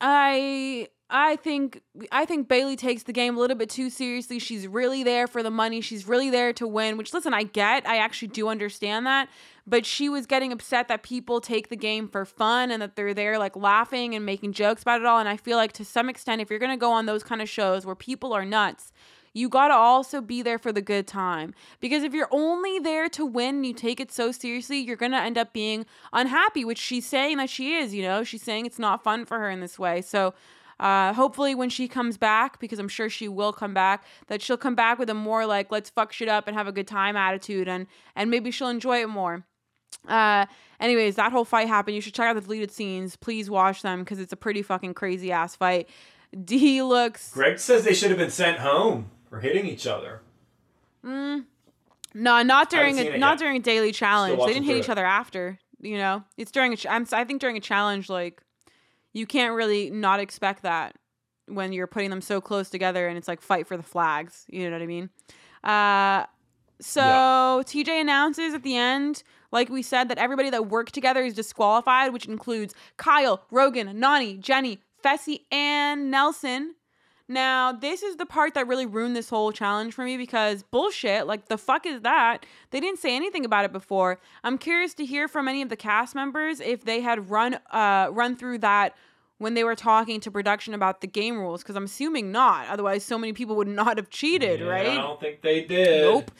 [0.00, 1.80] I I think
[2.10, 4.40] I think Bayleigh takes the game a little bit too seriously.
[4.40, 5.80] She's really there for the money.
[5.80, 7.86] She's really there to win, which listen, I get.
[7.86, 9.28] I actually do understand that.
[9.64, 13.14] But she was getting upset that people take the game for fun and that they're
[13.14, 15.20] there like laughing and making jokes about it all.
[15.20, 17.48] And I feel like to some extent, if you're gonna go on those kind of
[17.48, 18.90] shows where people are nuts,
[19.32, 21.54] you got to also be there for the good time.
[21.78, 25.10] Because if you're only there to win and you take it so seriously, you're going
[25.10, 28.22] to end up being unhappy, which she's saying that she is, you know?
[28.22, 30.02] She's saying it's not fun for her in this way.
[30.02, 30.34] So,
[30.80, 34.56] uh, hopefully when she comes back, because I'm sure she will come back, that she'll
[34.56, 37.16] come back with a more like let's fuck shit up and have a good time
[37.16, 37.86] attitude, and
[38.16, 39.44] and maybe she'll enjoy it more.
[40.08, 40.46] Uh,
[40.80, 41.94] anyways, that whole fight happened.
[41.94, 43.16] You should check out the deleted scenes.
[43.16, 45.88] Please watch them because it's a pretty fucking crazy ass fight.
[46.44, 50.20] Dee looks Greg says they should have been sent home for hitting each other.
[51.04, 51.44] Mm.
[52.14, 53.38] No, not during a not yet.
[53.38, 54.38] during a daily challenge.
[54.40, 54.90] They didn't hit each it.
[54.90, 55.58] other after.
[55.80, 56.76] You know, it's during a.
[56.76, 58.40] ch- I'm, I think during a challenge, like
[59.14, 60.96] you can't really not expect that
[61.46, 64.44] when you're putting them so close together and it's like fight for the flags.
[64.48, 65.10] You know what I mean?
[65.62, 66.26] Uh,
[66.80, 67.62] so Yeah.
[67.64, 69.22] TJ announces at the end,
[69.52, 74.38] like we said, that everybody that worked together is disqualified, which includes Kyle, Rogan, Nany,
[74.40, 76.74] Jenny, Fessy, and Nelson.
[77.26, 81.26] Now, this is the part that really ruined this whole challenge for me because bullshit,
[81.26, 82.44] like the fuck is that?
[82.70, 84.20] They didn't say anything about it before.
[84.42, 88.08] I'm curious to hear from any of the cast members if they had run uh
[88.12, 88.94] run through that
[89.38, 92.68] when they were talking to production about the game rules because I'm assuming not.
[92.68, 94.86] Otherwise, so many people would not have cheated, Yeah, right?
[94.88, 96.02] I don't think they did.
[96.02, 96.30] Nope.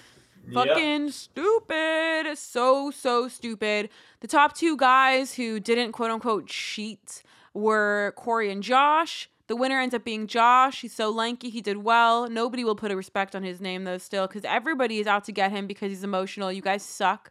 [0.50, 0.68] Yep.
[0.68, 2.36] Fucking stupid.
[2.36, 3.88] So, so stupid.
[4.20, 7.22] The top two guys who didn't quote unquote cheat
[7.54, 9.30] were Cory and Josh.
[9.46, 10.80] The winner ends up being Josh.
[10.80, 11.50] He's so lanky.
[11.50, 12.28] He did well.
[12.30, 15.32] Nobody will put a respect on his name, though, still, because everybody is out to
[15.32, 16.50] get him because he's emotional.
[16.50, 17.30] You guys suck.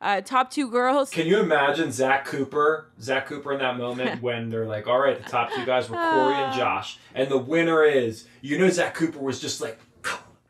[0.00, 1.10] Uh, top two girls.
[1.10, 5.22] Can you imagine Zach Cooper, Zach Cooper in that moment when they're like, all right,
[5.22, 8.94] the top two guys were Cory and Josh, and the winner is, you know, Zach
[8.94, 9.78] Cooper was just like,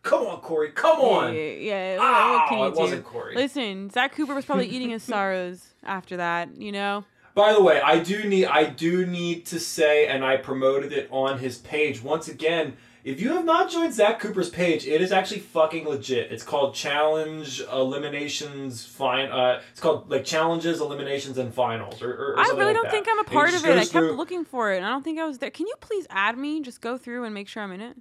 [0.02, 1.34] come, on, Cory, come on.
[1.34, 1.98] Yeah, yeah.
[1.98, 2.80] what- Oh, what can you it do?
[2.80, 3.34] wasn't Cory.
[3.34, 7.04] Listen, Zach Cooper was probably eating his sorrows after that, you know?
[7.34, 11.08] By the way, I do need I do need to say, and I promoted it
[11.10, 12.76] on his page once again.
[13.04, 16.30] If you have not joined Zach Cooper's page, it is actually fucking legit.
[16.30, 19.30] It's called Challenge Eliminations Fine.
[19.30, 22.82] Uh, it's called like Challenges, Eliminations, and Finals, or, or, or I really like don't
[22.84, 22.92] that.
[22.92, 23.70] think I'm a part of it.
[23.72, 24.76] I kept through- looking for it.
[24.76, 25.50] and I don't think I was there.
[25.50, 26.60] Can you please add me?
[26.60, 27.96] Just go through and make sure I'm in it.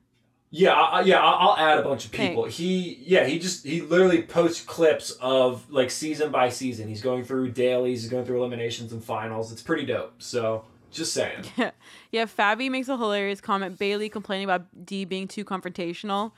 [0.53, 2.43] Yeah, I, yeah, I'll, I'll add a bunch of people.
[2.43, 6.89] He, yeah, he just he literally posts clips of like season by season.
[6.89, 9.53] He's going through dailies, he's going through eliminations and finals.
[9.53, 10.21] It's pretty dope.
[10.21, 11.45] So just saying.
[11.55, 11.71] Yeah,
[12.11, 12.25] yeah.
[12.25, 13.79] Fabi makes a hilarious comment.
[13.79, 16.33] Bayleigh complaining about Dee being too confrontational.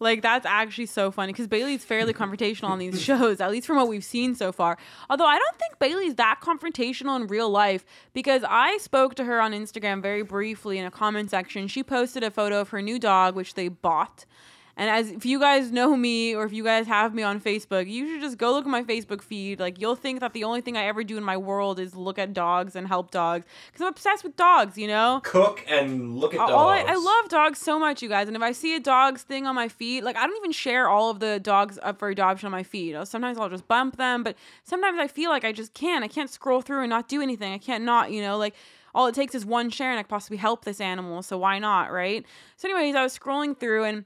[0.00, 3.76] Like that's actually so funny because Bayleigh's fairly confrontational on these shows, at least from
[3.76, 4.76] what we've seen so far.
[5.08, 9.40] Although I don't think Bayleigh's that confrontational in real life because I spoke to her
[9.40, 11.68] on Instagram very briefly in a comment section.
[11.68, 14.24] She posted a photo of her new dog, which they bought.
[14.76, 17.88] And as if you guys know me or if you guys have me on Facebook,
[17.88, 19.60] you should just go look at my Facebook feed.
[19.60, 22.18] Like you'll think that the only thing I ever do in my world is look
[22.18, 24.76] at dogs and help dogs because I'm obsessed with dogs.
[24.76, 26.88] You know, Cook and look at dogs.
[26.88, 28.26] I, I love dogs so much, you guys.
[28.26, 30.88] And if I see a dog's thing on my feed, like I don't even share
[30.88, 32.96] all of the dogs up for adoption on my feed.
[33.06, 36.04] Sometimes I'll just bump them, but sometimes I feel like I just can't.
[36.04, 37.52] I can't scroll through and not do anything.
[37.52, 38.54] I can't not, you know, like
[38.94, 41.22] all it takes is one share and I could possibly help this animal.
[41.22, 42.24] So why not, right?
[42.56, 44.04] So, anyways, I was scrolling through and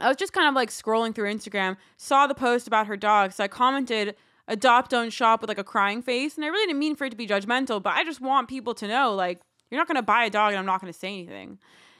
[0.00, 3.32] I was just kind of like scrolling through Instagram, saw the post about her dog.
[3.32, 4.14] So I commented,
[4.46, 6.36] adopt, don't shop with like a crying face.
[6.36, 8.74] And I really didn't mean for it to be judgmental, but I just want people
[8.74, 10.98] to know like, you're not going to buy a dog and I'm not going to
[10.98, 11.58] say anything.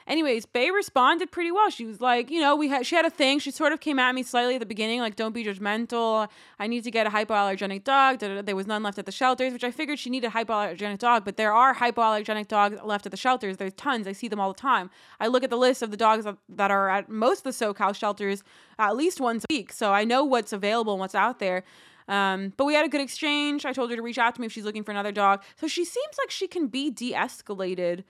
[0.09, 1.69] Anyways, Bay responded pretty well.
[1.69, 3.37] She was like, you know, we had she had a thing.
[3.37, 6.27] She sort of came at me slightly at the beginning, like, don't be judgmental.
[6.57, 8.17] I need to get a hypoallergenic dog.
[8.19, 11.25] There was none left at the shelters, which I figured she needed a hypoallergenic dog,
[11.25, 13.57] but there are hypoallergenic dogs left at the shelters.
[13.57, 14.07] There's tons.
[14.07, 14.89] I see them all the time.
[15.19, 17.65] I look at the list of the dogs that, that are at most of the
[17.65, 18.43] SoCal shelters
[18.79, 19.71] at least once a week.
[19.71, 21.63] So I know what's available and what's out there.
[22.07, 23.63] Um, but we had a good exchange.
[23.63, 25.43] I told her to reach out to me if she's looking for another dog.
[25.55, 28.03] So she seems like she can be de escalated,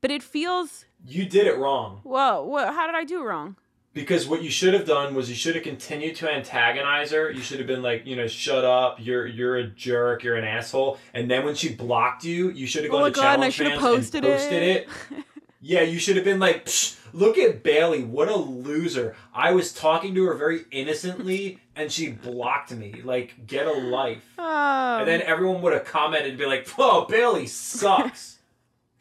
[0.00, 2.00] but it feels, You did it wrong.
[2.02, 3.56] whoa, what, how did I do wrong?
[3.92, 7.30] Because what you should have done was you should have continued to antagonize her.
[7.30, 8.96] You should have been like, you know, shut up.
[8.98, 10.24] You're you're a jerk.
[10.24, 10.98] You're an asshole.
[11.12, 13.44] And then when she blocked you, you should have Oh gone my to God, and
[13.44, 14.88] I challenge should have posted and posted it.
[15.12, 15.24] it.
[15.66, 18.06] Yeah, you should have been like, Psh, look at Bayleigh.
[18.06, 19.16] What a loser.
[19.32, 23.00] I was talking to her very innocently, and she blocked me.
[23.02, 24.22] Like, get a life.
[24.38, 24.98] Oh.
[24.98, 28.33] And then everyone would have commented and be like, "Whoa, Bayleigh sucks,"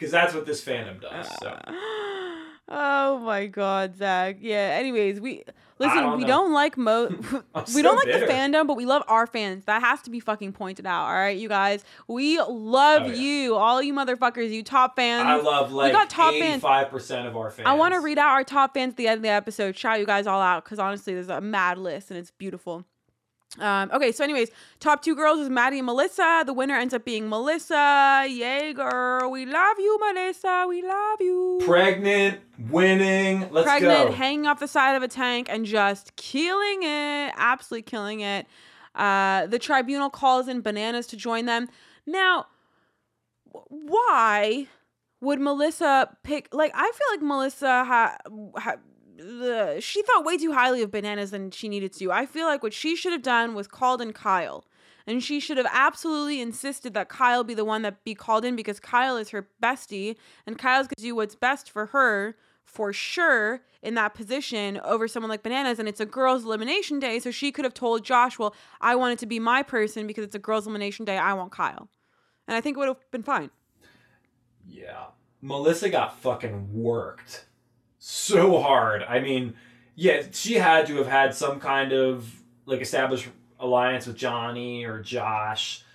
[0.04, 1.28] because that's what this fandom does.
[1.28, 1.58] Uh, so
[2.70, 4.38] oh my god, Zach.
[4.42, 4.76] Yeah.
[4.80, 5.44] Anyways, we
[5.80, 5.98] listen.
[5.98, 6.28] don't we know.
[6.28, 7.08] don't like mo.
[7.56, 8.26] We so don't like bitter.
[8.28, 9.64] the fandom, but we love our fans.
[9.66, 11.06] That has to be fucking pointed out.
[11.08, 11.86] All right, you guys.
[12.08, 13.14] We love Oh, yeah.
[13.16, 15.26] you, all you motherfuckers, you top fans.
[15.26, 16.56] I love like got top fans.
[16.56, 17.68] eighty-five percent of our fans.
[17.68, 19.78] I want to read out our top fans at the end of the episode.
[19.78, 22.86] Shout you guys all out because honestly, there's a mad list and it's beautiful.
[23.60, 24.50] Um, okay, so anyways,
[24.80, 26.44] top two girls is Maddie and Melissa.
[26.46, 28.26] The winner ends up being Melissa.
[28.28, 29.30] Yay, girl.
[29.30, 30.66] We love you, Melissa.
[30.68, 31.62] We love you.
[31.64, 32.40] pregnant,
[32.72, 33.48] winning.
[33.52, 34.12] Let's Pregnant, go.
[34.14, 37.34] hanging off the side of a tank and just killing it.
[37.38, 38.48] Absolutely killing it.
[38.96, 41.70] Uh, the tribunal calls in bananas to join them.
[42.08, 42.48] Now,
[43.70, 44.68] why
[45.22, 46.50] would Melissa pick?
[46.54, 48.18] Like, I feel like Melissa ha,
[48.58, 48.76] ha
[49.24, 52.12] the, she thought way too highly of bananas than she needed to.
[52.12, 54.66] I feel like what she should have done was called in Kyle.
[55.06, 58.56] And she should have absolutely insisted that Kyle be the one that be called in
[58.56, 60.16] because Kyle is her bestie
[60.48, 65.30] and Kyle's to do what's best for her for sure in that position over someone
[65.30, 65.78] like Bananas.
[65.80, 67.20] And it's a girls' elimination day.
[67.20, 70.24] So she could have told Josh, well, I want it to be my person because
[70.24, 71.18] it's a girls' elimination day.
[71.18, 71.90] I want Kyle.
[72.48, 73.50] And I think it would have been fine.
[74.66, 75.08] Yeah.
[75.42, 77.46] Melissa got fucking worked
[78.06, 79.02] so hard.
[79.02, 79.54] I mean,
[79.96, 82.30] yeah, she had to have had some kind of
[82.66, 83.30] like established
[83.62, 85.86] alliance with Johnny or Josh.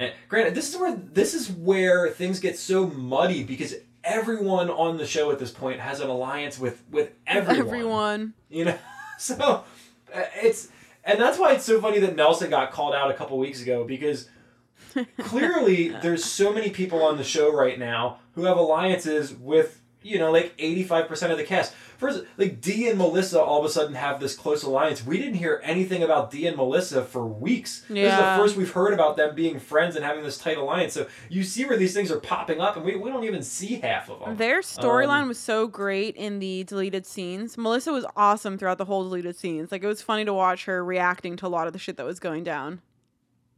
[0.00, 4.96] And granted, this is where this is where things get so muddy because everyone on
[4.96, 7.66] the show at this point has an alliance with with everyone.
[7.68, 8.34] Everyone.
[8.50, 8.78] You know,
[9.18, 9.64] so
[10.12, 10.70] uh, it's
[11.04, 13.84] and that's why it's so funny that Nelson got called out a couple weeks ago
[13.84, 14.28] because
[15.20, 20.18] clearly there's so many people on the show right now who have alliances with you
[20.18, 23.94] know like 85% of the cast first like dee and melissa all of a sudden
[23.94, 28.12] have this close alliance we didn't hear anything about dee and melissa for weeks this
[28.12, 31.06] is the first we've heard about them being friends and having this tight alliance so
[31.30, 34.10] you see where these things are popping up and we, we don't even see half
[34.10, 37.56] of them Their storyline Um, was so great in the deleted scenes.
[37.56, 39.72] Melissa was awesome throughout the whole deleted scenes.
[39.72, 42.04] Like it was funny to watch her reacting to a lot of the shit that
[42.04, 42.82] was going down.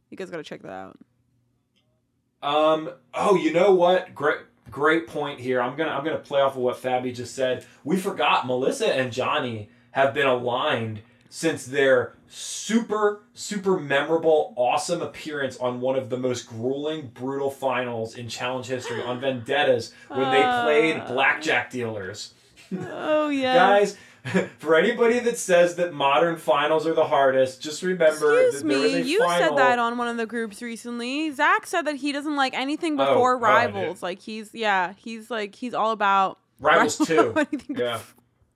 [0.09, 0.97] You guys gotta check that out.
[2.41, 2.91] Um.
[3.13, 4.13] Oh, you know what?
[4.13, 4.37] Great,
[4.71, 5.61] great point here.
[5.61, 7.65] I'm gonna I'm gonna play off of what Fabi just said.
[7.83, 15.57] We forgot Melissa and Johnny have been aligned since their super super memorable, awesome appearance
[15.57, 20.41] on one of the most grueling, brutal finals in challenge history on Vendettas when they
[20.63, 21.05] played Uh.
[21.07, 22.33] blackjack dealers.
[22.91, 23.53] Oh yeah.
[23.55, 23.97] Guys,
[24.59, 28.85] for anybody that says that modern finals are the hardest, just remember Excuse that there
[28.85, 29.49] is me, you final.
[29.49, 31.31] said that on one of the groups recently.
[31.31, 34.03] Zach said that he doesn't like anything Oh, before oh, rivals.
[34.03, 37.33] like he's yeah, he's like he's all about Rivals two.
[37.37, 37.99] anything, Yeah,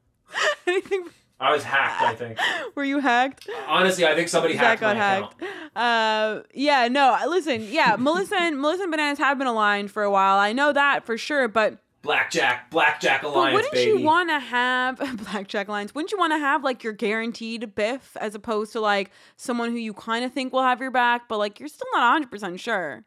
[0.67, 1.05] anything.
[1.39, 2.01] I was hacked.
[2.03, 2.37] I think.
[2.75, 3.49] Were you hacked?
[3.67, 5.41] Honestly, I think somebody Zach hacked my got hacked.
[5.41, 5.51] account.
[5.75, 7.17] Uh, yeah, no.
[7.27, 10.37] Listen, yeah, Melissa and Melissa and Bananas have been aligned for a while.
[10.37, 13.35] I know that for sure, but Blackjack, Blackjack Alliance.
[13.51, 13.99] but wouldn't baby.
[13.99, 15.93] you want to have blackjack lines?
[15.93, 19.77] Wouldn't you want to have like your guaranteed biff as opposed to like someone who
[19.77, 22.59] you kind of think will have your back, but like you're still not 100 percent
[22.59, 23.03] sure?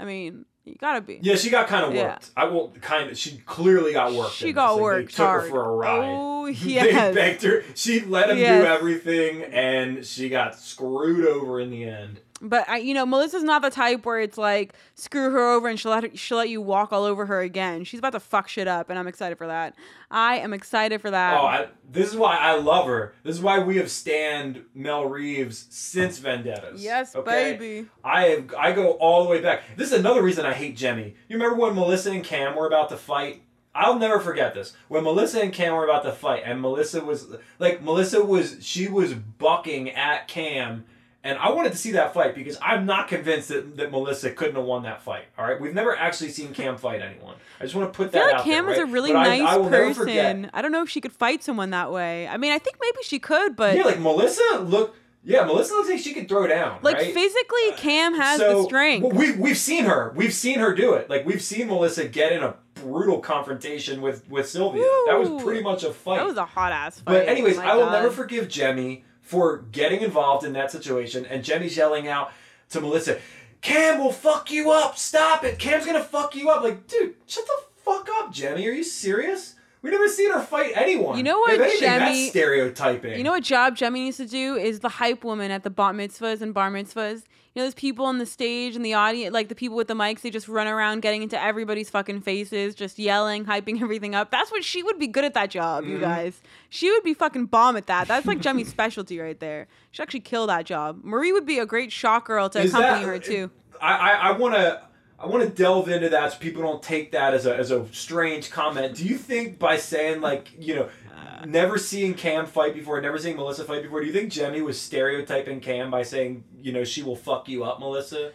[0.00, 1.18] I mean, you gotta be.
[1.22, 2.12] yeah, she got kind of Yeah.
[2.12, 2.30] worked.
[2.36, 3.18] I will kind of.
[3.18, 4.32] She clearly got worked.
[4.34, 4.72] She got.
[4.72, 5.42] Like, worked They took hard.
[5.42, 6.08] her for a ride.
[6.10, 7.14] Oh They yes.
[7.14, 7.62] begged her.
[7.74, 8.62] She let him Yes.
[8.62, 12.20] do everything, and she got screwed over in the end.
[12.42, 15.78] But I, you know, Melissa's not the type where it's like screw her over and
[15.78, 17.84] she'll let her, she'll let you walk all over her again.
[17.84, 19.74] She's about to fuck shit up, and I'm excited for that.
[20.10, 21.34] I am excited for that.
[21.34, 23.14] Oh, I, this is why I love her.
[23.22, 26.82] This is why we have stand Mel Reeves since Vendettas.
[26.82, 27.56] yes, okay?
[27.56, 27.88] baby.
[28.02, 29.62] I have, I go all the way back.
[29.76, 31.14] This is another reason I hate Jemmye.
[31.28, 33.42] You remember when Melissa and Cam were about to fight?
[33.76, 34.72] I'll never forget this.
[34.88, 37.26] When Melissa and Cam were about to fight, and Melissa was
[37.58, 40.84] like, Melissa was she was bucking at Cam,
[41.24, 44.54] and I wanted to see that fight because I'm not convinced that, that Melissa couldn't
[44.56, 45.24] have won that fight.
[45.38, 47.34] All right, we've never actually seen Cam fight anyone.
[47.58, 48.74] I just want to put I that feel like out Cam there.
[48.74, 50.50] is a really But I- nice I forget- person.
[50.54, 52.28] I don't know if she could fight someone that way.
[52.28, 54.94] I mean, I think maybe she could, but yeah, like Melissa look.
[55.26, 56.80] Yeah, Melissa looks like she could throw down.
[56.82, 57.14] like right?
[57.14, 59.04] physically, uh, Cam has So, the strength.
[59.04, 60.12] well, we we've seen her.
[60.14, 61.08] We've seen her do it.
[61.08, 64.82] Like we've seen Melissa get in a brutal confrontation with with Sylvia.
[65.06, 66.18] That was pretty much a fight.
[66.18, 67.04] that was a hot ass fight.
[67.06, 67.92] but anyways, My I will God.
[67.92, 72.30] never forgive Jemmye for getting involved in that situation and Jemmye's yelling out
[72.70, 73.18] to Melissa,
[73.62, 74.96] "Cam will fuck you up.
[74.96, 75.58] Stop it.
[75.58, 78.66] Cam's gonna fuck you up." Like, dude, shut the fuck up, Jemmye.
[78.68, 79.54] Are you serious?
[79.82, 81.16] We never seen her fight anyone.
[81.18, 83.18] You know what, If anything, Jemmye- That's stereotyping.
[83.18, 85.94] You know what job Jemmye needs to do is the hype woman at the bat
[85.94, 87.22] mitzvahs and bar mitzvahs.
[87.54, 89.94] You know those people on the stage and the audience, like the people with the
[89.94, 94.32] mics, they just run around getting into everybody's fucking faces, just yelling, hyping everything up.
[94.32, 96.00] That's what she would be good at that job, you Mhm.
[96.00, 96.42] guys.
[96.68, 98.08] She would be fucking bomb at that.
[98.08, 99.68] That's like Jemmye's specialty right there.
[99.92, 101.00] She'd actually kill that job.
[101.04, 103.50] Marie would be a great shock girl to Is accompany that- her too.
[103.80, 104.80] I I, I want to
[105.24, 107.86] I want to delve into that so people don't take that as a as a
[107.92, 108.94] strange comment.
[108.96, 111.44] Do you think by saying like you know Uh.
[111.46, 114.78] never seeing Cam fight before, never seeing Melissa fight before, do you think Jemmye was
[114.80, 118.32] stereotyping Cam by saying you know she will fuck you up, Melissa?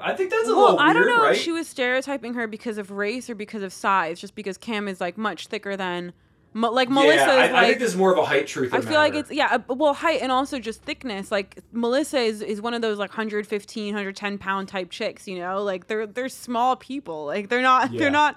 [0.00, 1.36] I think that's a Well, little weird, I don't know right?
[1.36, 4.88] if she was stereotyping her because of race or because of size, just because Cam
[4.88, 6.12] is like much thicker than,
[6.54, 7.66] Mo- like Melissa yeah, I, is I like.
[7.68, 8.74] think this is more of a height truth.
[8.74, 11.30] I feel like it's yeah, uh, well height and also just thickness.
[11.32, 15.62] Like Melissa is, is one of those like 115, 110 pound type chicks, you know?
[15.62, 17.24] Like they're they're small people.
[17.24, 18.00] Like they're not Yeah.
[18.00, 18.36] they're not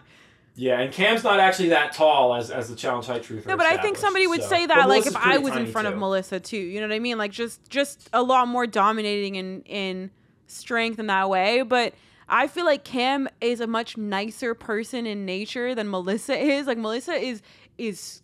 [0.57, 3.45] yeah, and Cam's not actually that tall as as the challenge height truth.
[3.45, 5.97] No, but I think somebody would say that like if I was in front of
[5.97, 6.57] Melissa too.
[6.57, 7.17] You know what I mean?
[7.17, 10.11] Like just just a lot more dominating in in
[10.47, 11.93] strength in that way, but
[12.27, 16.67] I feel like Cam is a much nicer person in nature than Melissa is.
[16.67, 17.41] Like Melissa is
[17.77, 18.21] is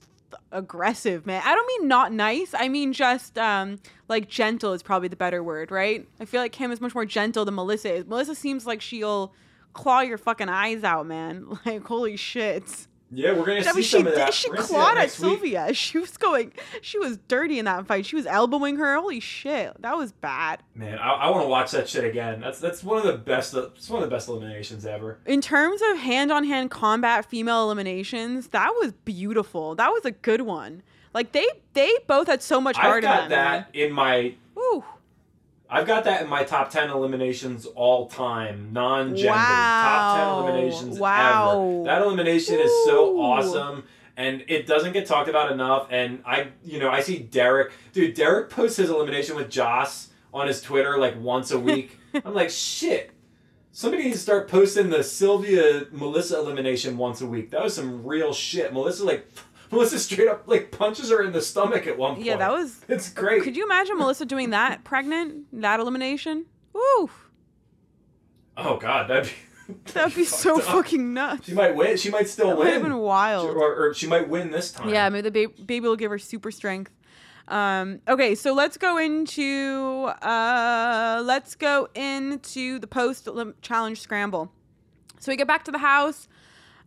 [0.51, 1.41] aggressive, man.
[1.45, 2.53] I don't mean not nice.
[2.53, 6.07] I mean just um like gentle is probably the better word, right?
[6.19, 8.05] I feel like Cam is much more gentle than Melissa is.
[8.05, 9.33] Melissa seems like she'll
[9.73, 11.47] claw your fucking eyes out, man.
[11.65, 12.87] Like holy shit.
[13.13, 14.33] Yeah, we're gonna I see mean, she some of that.
[14.33, 15.29] she clawed that at next week.
[15.31, 15.73] Sylvia.
[15.73, 16.53] She was going.
[16.81, 18.05] She was dirty in that fight.
[18.05, 18.95] She was elbowing her.
[18.95, 20.63] Holy shit, that was bad.
[20.75, 22.39] Man, I, I want to watch that shit again.
[22.39, 23.53] That's that's one of the best.
[23.53, 25.19] It's one of the best eliminations ever.
[25.25, 29.75] In terms of hand-on-hand combat female eliminations, that was beautiful.
[29.75, 30.81] That was a good one.
[31.13, 33.65] Like they they both had so much heart I've got in them.
[33.65, 34.35] that in my.
[34.57, 34.83] Ooh.
[35.73, 41.61] I've got that in my top ten eliminations all time, non-gender top ten eliminations Wow.
[41.75, 41.83] ever.
[41.85, 43.85] That elimination is so awesome.
[44.17, 45.87] And it doesn't get talked about enough.
[45.89, 47.71] And I, you know, I see Derek.
[47.93, 51.97] Dude, Derek posts his elimination with Joss on his Twitter like once a week.
[52.25, 53.11] I'm like, shit.
[53.71, 57.51] Somebody needs to start posting the Sylvia Melissa elimination once a week.
[57.51, 58.73] That was some real shit.
[58.73, 59.25] Melissa like
[59.71, 62.25] Melissa straight up like punches her in the stomach at one point.
[62.25, 62.81] Yeah, that was.
[62.87, 63.43] It's great.
[63.43, 65.45] Could you imagine Melissa doing that pregnant?
[65.61, 66.45] That elimination?
[66.75, 67.09] Ooh,
[68.57, 69.25] oh god, that'd
[69.67, 70.63] be that'd be so up.
[70.63, 71.45] fucking nuts.
[71.47, 71.97] She might win.
[71.97, 72.57] She might still win.
[72.57, 72.91] That would have win.
[72.91, 73.49] been She- wild.
[73.55, 74.89] or, or she might win this time.
[74.89, 76.91] Yeah, maybe the ba- baby will give her super strength.
[77.47, 83.27] Um, okay, so let's go into uh, let's go into the post
[83.61, 84.51] challenge scramble.
[85.19, 86.27] So we get back to the house,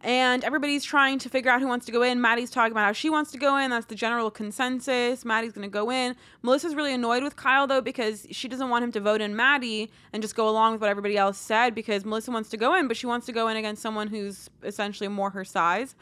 [0.04, 2.20] and everybody's trying to figure out who wants to go in.
[2.20, 3.70] Maddie's talking about how she wants to go in.
[3.70, 5.24] That's the general consensus.
[5.24, 6.14] Maddie's going to go in.
[6.42, 9.90] Melissa's really annoyed with Kyle though because she doesn't want him to vote in Maddie
[10.12, 12.86] and just go along with what everybody else said because Melissa wants to go in,
[12.86, 15.96] but she wants to go in against someone who's essentially more her size.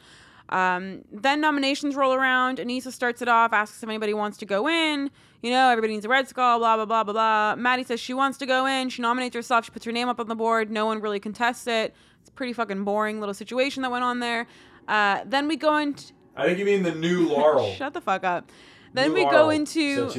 [0.49, 2.59] Um, then nominations roll around.
[2.59, 5.11] Aneesa starts it off, asks if anybody wants to go in.
[5.43, 7.55] You know, everybody needs a red skull, blah, blah, blah, blah, blah.
[7.57, 8.91] Maddie says she wants to go in.
[8.91, 9.65] She nominates herself.
[9.65, 10.70] She puts her name up on the board.
[10.70, 11.95] No one really contests it.
[12.34, 14.46] Pretty fucking boring little situation that went on there.
[14.88, 16.12] Uh, then we go into.
[16.36, 17.72] I think you mean the new Laurel.
[17.76, 18.50] Shut the fuck up.
[18.94, 20.10] Then New we Laurel go into.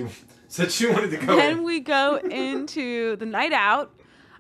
[0.48, 1.64] Said she, said wanted to go Then in.
[1.64, 3.91] we go into the night out.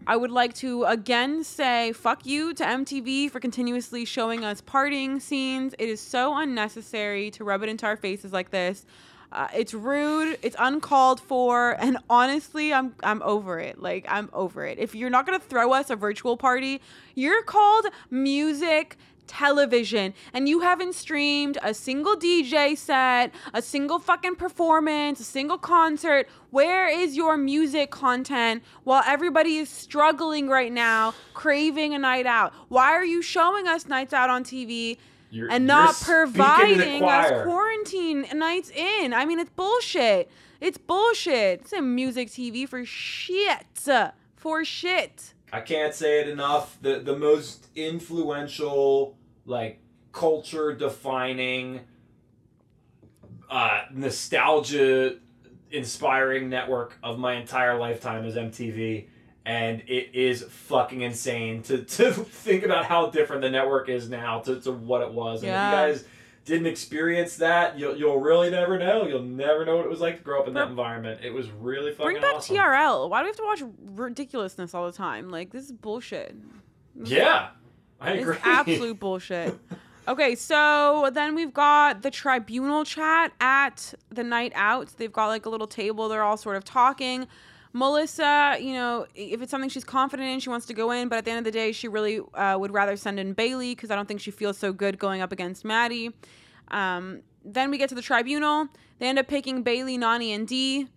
[0.05, 5.21] I would like to again say fuck you to MTV for continuously showing us partying
[5.21, 5.73] scenes.
[5.79, 8.85] It is so unnecessary to rub it into our faces like this.
[9.33, 10.37] Uh, it's rude.
[10.43, 13.81] It's uncalled for, and honestly, I'm I'm over it.
[13.81, 14.77] Like I'm over it.
[14.77, 16.81] If you're not gonna throw us a virtual party,
[17.15, 18.95] you're called music
[19.25, 25.57] television and you haven't streamed a single DJ set, a single fucking performance, a single
[25.57, 26.27] concert.
[26.51, 32.53] Where is your music content while everybody is struggling right now, craving a night out?
[32.67, 34.97] Why are you showing us nights out on TV
[35.33, 39.13] You're- and you're not speaking to the providing us quarantine nights in?
[39.13, 40.29] I mean, it's bullshit.
[40.61, 41.61] It's bullshit.
[41.61, 43.65] It's a music TV for shit.
[44.35, 45.33] For shit.
[45.51, 46.77] I can't say it enough.
[46.81, 49.79] The the most influential, like
[50.11, 51.81] culture defining,
[53.49, 55.15] uh, nostalgia
[55.71, 59.07] inspiring network of my entire lifetime is MTV.
[59.45, 64.39] And it is fucking insane to, to think about how different the network is now
[64.41, 65.41] to, to what it was.
[65.43, 65.81] And Yeah.
[65.81, 66.05] if you guys
[66.45, 69.05] didn't experience that, you'll, you'll really never know.
[69.05, 71.21] You'll never know what it was like to grow up in that environment.
[71.23, 72.55] It was really fucking Bring back awesome.
[72.55, 73.09] TRL.
[73.09, 73.63] Why do we have to watch
[73.95, 75.29] ridiculousness all the time?
[75.29, 76.35] Like this is bullshit.
[77.03, 77.49] Yeah,
[77.99, 78.35] I agree.
[78.35, 79.57] It's absolute bullshit.
[80.05, 84.89] Okay, so then we've got the tribunal chat at the night out.
[84.97, 86.09] They've got like a little table.
[86.09, 87.25] They're all sort of talking.
[87.73, 91.09] Melissa, you know, if it's something she's confident in, she wants to go in.
[91.09, 93.75] But at the end of the day, she really uh, would rather send in Bayleigh
[93.75, 96.11] because I don't think she feels so good going up against Maddie.
[96.69, 98.67] Um, then we get to the tribunal.
[98.99, 100.87] They end up picking Bayleigh, Nany, and Dee.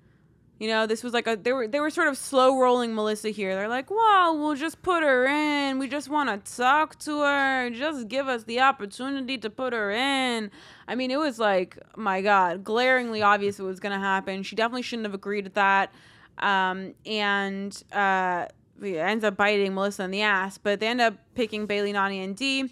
[0.59, 3.29] You know, this was like a they were they were sort of slow rolling Melissa
[3.29, 3.55] here.
[3.55, 5.79] They're like, "Well, we'll just put her in.
[5.79, 7.69] We just want to talk to her.
[7.71, 10.51] Just give us the opportunity to put her in."
[10.89, 14.43] I mean, it was like, my God, glaringly obvious it was going to happen.
[14.43, 15.93] She definitely shouldn't have agreed to that.
[16.39, 18.47] Um, and uh,
[18.83, 20.59] ends up biting Melissa in the ass.
[20.59, 22.71] But they end up picking Bayleigh, Nany, and Dee.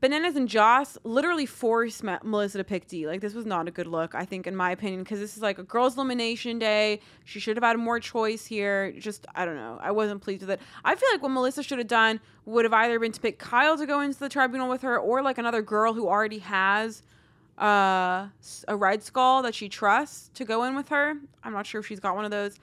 [0.00, 3.06] Bananas and Josh literally forced Ma- Melissa to pick Dee.
[3.06, 5.42] Like this was not a good look, I think, in my opinion, because this is
[5.42, 7.00] like a girls' elimination day.
[7.26, 8.92] She should have had more choice here.
[8.92, 9.78] Just I don't know.
[9.80, 10.60] I wasn't pleased with it.
[10.84, 13.76] I feel like what Melissa should have done would have either been to pick Kyle
[13.76, 17.02] to go into the tribunal with her, or like another girl who already has
[17.58, 18.28] uh,
[18.68, 21.16] a red skull that she trusts to go in with her.
[21.44, 22.58] I'm not sure if she's got one of those.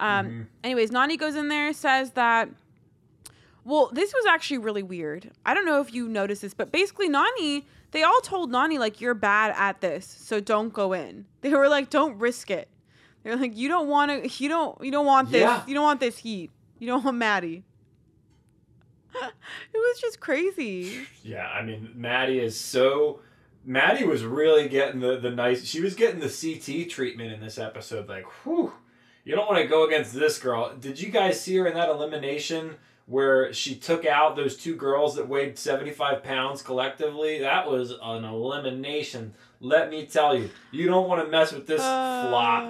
[0.00, 2.48] Um, Anyways, Nany goes in there, says that.
[3.64, 5.30] Well, this was actually really weird.
[5.44, 9.00] I don't know if you noticed this, but basically, Nany, they all told Nany, like,
[9.02, 11.26] you're bad at this, so don't go in.
[11.42, 12.68] They were like, don't risk it.
[13.22, 15.62] They're like, you don't want to, you don't, you don't want this, Yeah.
[15.66, 16.50] you don't want this heat.
[16.78, 17.64] You don't want Maddie.
[19.14, 19.32] it
[19.74, 21.06] was just crazy.
[21.22, 23.20] Yeah, I mean, Maddie is so.
[23.66, 25.64] Maddie was really getting the, the nice.
[25.66, 28.08] She was getting the CT treatment in this episode.
[28.08, 28.72] Like, whew,
[29.30, 30.74] you don't want to go against this girl.
[30.78, 32.74] Did you guys see her in that elimination
[33.06, 37.40] where she took out those two girls that weighed 75 pounds collectively.
[37.40, 39.34] That was an elimination.
[39.60, 42.68] Let me tell you, you don't want to mess with this flop.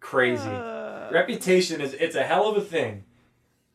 [0.00, 0.46] Crazy.
[0.48, 3.04] Uh, Reputation is it's a hell of a thing.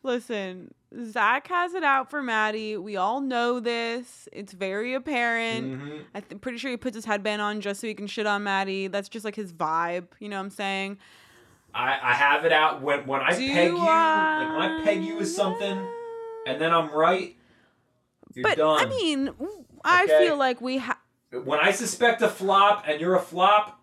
[0.04, 0.72] Listen,
[1.04, 2.76] Zach has it out for Maddie.
[2.76, 4.28] We all know this.
[4.32, 5.82] It's very apparent.
[5.82, 6.04] Mhm.
[6.14, 8.44] I th- pretty sure he puts his headband on just so he can shit on
[8.44, 8.86] Maddie.
[8.86, 10.06] That's just like his vibe.
[10.20, 10.98] You know what I'm saying?
[11.74, 15.02] I, I have it out when when I Do peg you, like when I peg
[15.04, 15.86] you with something,
[16.46, 17.36] and then I'm right.
[18.34, 18.86] You're but done.
[18.86, 19.30] I mean,
[19.84, 20.26] I Okay.
[20.26, 20.98] feel like we have.
[21.44, 23.80] when I suspect a flop and you're a flop,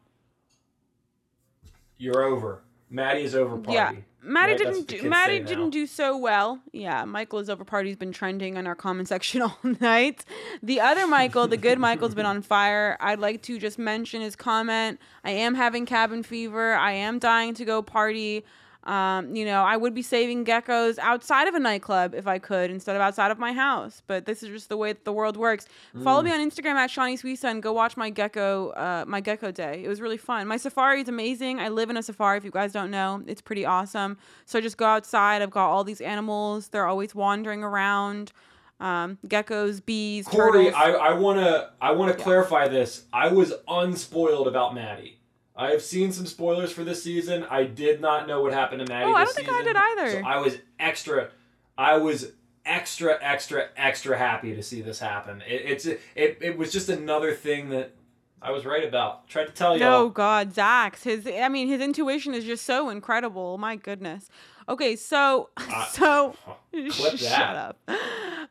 [1.98, 2.64] you're over.
[2.90, 3.74] Maddie is over party.
[3.76, 3.94] Yeah,
[4.28, 4.58] Maddie Right?
[4.60, 5.10] Didn't do.
[5.10, 6.60] Maddie didn't do so well.
[6.74, 10.26] Yeah, Michael's over party's been trending on our comment section all night.
[10.62, 12.98] The other Michael, the good Michael's been on fire.
[13.00, 15.00] I'd like to just mention his comment.
[15.24, 16.74] I am having cabin fever.
[16.74, 18.44] I am dying to go party.
[18.88, 22.72] Um, you know, I would be saving geckos outside of a nightclub if I could
[22.72, 24.02] instead of outside of my house.
[24.08, 25.68] But this is just the way that the world works.
[26.04, 26.26] Follow Mm.
[26.26, 29.84] me on Instagram at Shanni Suissa and go watch my gecko, uh, my gecko day.
[29.84, 30.48] It was really fun.
[30.48, 31.60] My safari is amazing.
[31.60, 32.38] I live in a safari.
[32.38, 34.18] If you guys don't know, it's pretty awesome.
[34.46, 35.42] So I just go outside.
[35.42, 36.70] I've got all these animals.
[36.70, 38.32] They're always wandering around.
[38.80, 40.76] Um, geckos, bees, Corey, turtles.
[40.78, 42.24] I, I wanna I wanna Yeah.
[42.24, 43.06] clarify this.
[43.12, 45.17] I was unspoiled about Maddie.
[45.58, 47.44] I have seen some spoilers for this season.
[47.50, 49.06] I did not know what happened to Maddie.
[49.10, 50.12] Oh, I don't think I did either.
[50.12, 51.30] So I was extra.
[51.78, 52.32] I was
[52.64, 55.42] extra, extra, extra happy to see this happen.
[55.48, 57.96] It, it's it, it was just another thing that
[58.42, 59.28] I was right about.
[59.28, 59.80] Tried to tell you.
[59.80, 61.28] No, God, Zach's his.
[61.28, 63.58] I mean, his intuition is just so incredible.
[63.58, 64.30] My goodness.
[64.70, 66.36] Okay, so Uh, so
[66.72, 67.80] clip shut up.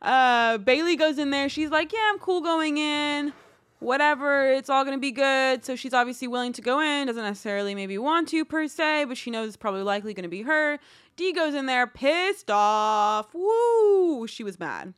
[0.03, 1.49] Uh, Bayleigh goes in there.
[1.49, 3.33] She's like, "Yeah, I'm cool going in.
[3.79, 7.07] Whatever, it's all gonna be good." So she's obviously willing to go in.
[7.07, 10.43] Doesn't necessarily maybe want to per se, but she knows it's probably likely gonna be
[10.43, 10.79] her.
[11.17, 13.33] Dee goes in there pissed off.
[13.33, 14.27] Woo!
[14.27, 14.95] She was mad.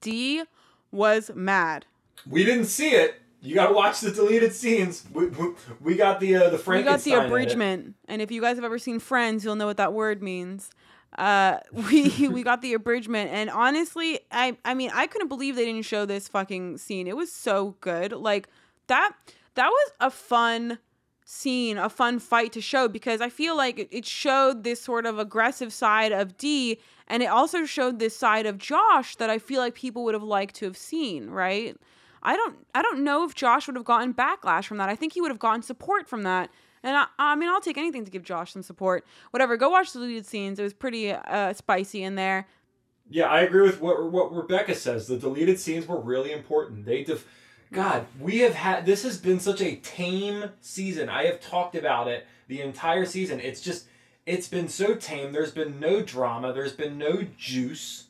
[0.00, 0.44] Dee
[0.90, 1.86] was mad.
[2.28, 3.20] We didn't see it.
[3.42, 5.04] You got to watch the deleted scenes.
[5.14, 7.12] We, we, we got the uh, the Frankenstein.
[7.12, 9.78] We got the abridgment, and if you guys have ever seen Friends, you'll know what
[9.78, 10.70] that word means.
[11.20, 15.66] Uh, we we got the abridgment, and honestly, I I mean, I couldn't believe they
[15.66, 17.06] didn't show this fucking scene.
[17.06, 18.48] It was so good, like
[18.86, 19.12] that.
[19.54, 20.78] That was a fun
[21.24, 25.04] scene, a fun fight to show because I feel like it, it showed this sort
[25.04, 29.38] of aggressive side of Dee, and it also showed this side of Josh that I
[29.38, 31.76] feel like people would have liked to have seen, right?
[32.22, 34.88] I don't I don't know if Josh would have gotten backlash from that.
[34.88, 36.50] I think he would have gotten support from that.
[36.82, 39.06] And I, I mean, I'll take anything to give Josh some support.
[39.30, 39.56] Whatever.
[39.56, 40.58] Go watch the deleted scenes.
[40.58, 42.46] It was pretty uh, spicy in there.
[43.08, 45.08] Yeah, I agree with what what Rebecca says.
[45.08, 46.86] The deleted scenes were really important.
[46.86, 47.26] They def-
[47.72, 51.08] God, we have had this has been such a tame season.
[51.08, 53.40] I have talked about it the entire season.
[53.40, 53.86] It's just
[54.26, 55.32] it's been so tame.
[55.32, 56.52] There's been no drama.
[56.52, 58.06] There's been no juice.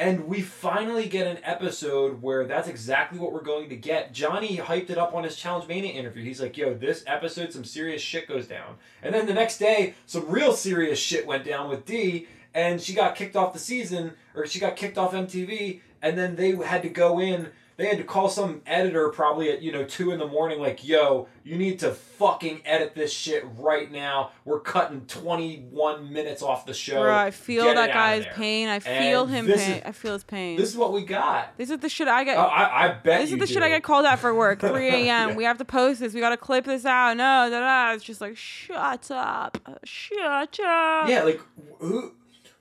[0.00, 4.14] And we finally get an episode where that's exactly what we're going to get.
[4.14, 6.24] Johnny hyped it up on his Challenge Mania interview.
[6.24, 8.76] He's like, yo, this episode, some serious shit goes down.
[9.02, 12.94] And then the next day, some real serious shit went down with Dee, and she
[12.94, 16.80] got kicked off the season, or she got kicked off MTV, and then they had
[16.80, 17.50] to go in.
[17.80, 20.86] They had to call some editor probably at, you know, 2 in the morning, like,
[20.86, 24.32] yo, you need to fucking edit this shit right now.
[24.44, 27.00] We're cutting 21 minutes off the show.
[27.00, 28.68] Bro, I feel Get that guy's pain.
[28.68, 29.54] I feel And him pain.
[29.54, 30.58] is- I feel his pain.
[30.58, 31.56] This is what we got.
[31.56, 32.36] This is the shit I get.
[32.36, 33.62] Oh, I, I bet this is the shit.
[33.62, 34.60] I get called out for work.
[34.70, 35.30] 3 a.m.
[35.30, 35.34] Yeah.
[35.34, 36.12] We have to post this.
[36.12, 37.16] We got to clip this out.
[37.16, 37.94] No, da, da.
[37.94, 39.56] It's just like, shut up.
[39.84, 40.20] Shut
[40.60, 41.08] up.
[41.08, 41.40] Yeah, like
[41.78, 42.12] who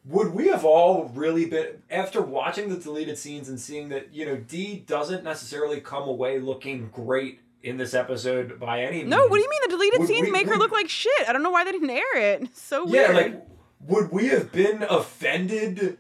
[0.10, 4.26] would we have all really been after watching the deleted scenes and seeing that you
[4.26, 9.10] know Dee doesn't necessarily come away looking great in this episode by any means.
[9.10, 11.27] No, what do you mean the deleted Would scenes we- make her look like shit?
[11.27, 12.41] I don't know why they didn't air it.
[12.44, 13.15] It's so Yeah, weird.
[13.15, 13.45] Yeah, like
[13.88, 15.98] would we have been offended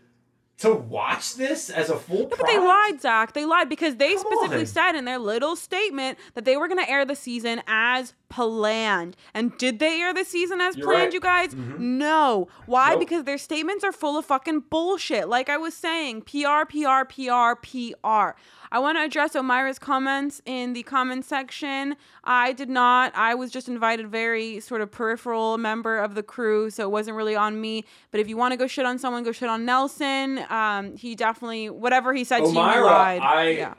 [0.59, 2.25] to watch this as a full?
[2.27, 3.33] But they lied, Zach.
[3.33, 4.65] They lied because they Come specifically on.
[4.65, 9.15] said in their little statement that they were going to air the season as planned.
[9.33, 11.13] And did they air the season as You're planned, right.
[11.13, 11.55] you guys?
[11.55, 11.79] Mhm.
[11.79, 12.47] No.
[12.65, 12.91] Why?
[12.91, 12.99] Nope.
[12.99, 15.27] Because their statements are full of fucking bullshit.
[15.29, 18.35] Like I was saying, PR, PR, PR, PR.
[18.71, 21.95] I want to address Omira's comments in the comment section.
[22.23, 23.15] I did not.
[23.15, 27.17] I was just invited, very sort of peripheral member of the crew, so it wasn't
[27.17, 27.85] really on me.
[28.11, 30.45] But if you want to go shit on someone, go shit on Nelson.
[30.49, 33.21] Um, he definitely whatever he said to you, Omira, lied.
[33.21, 33.73] I, yeah.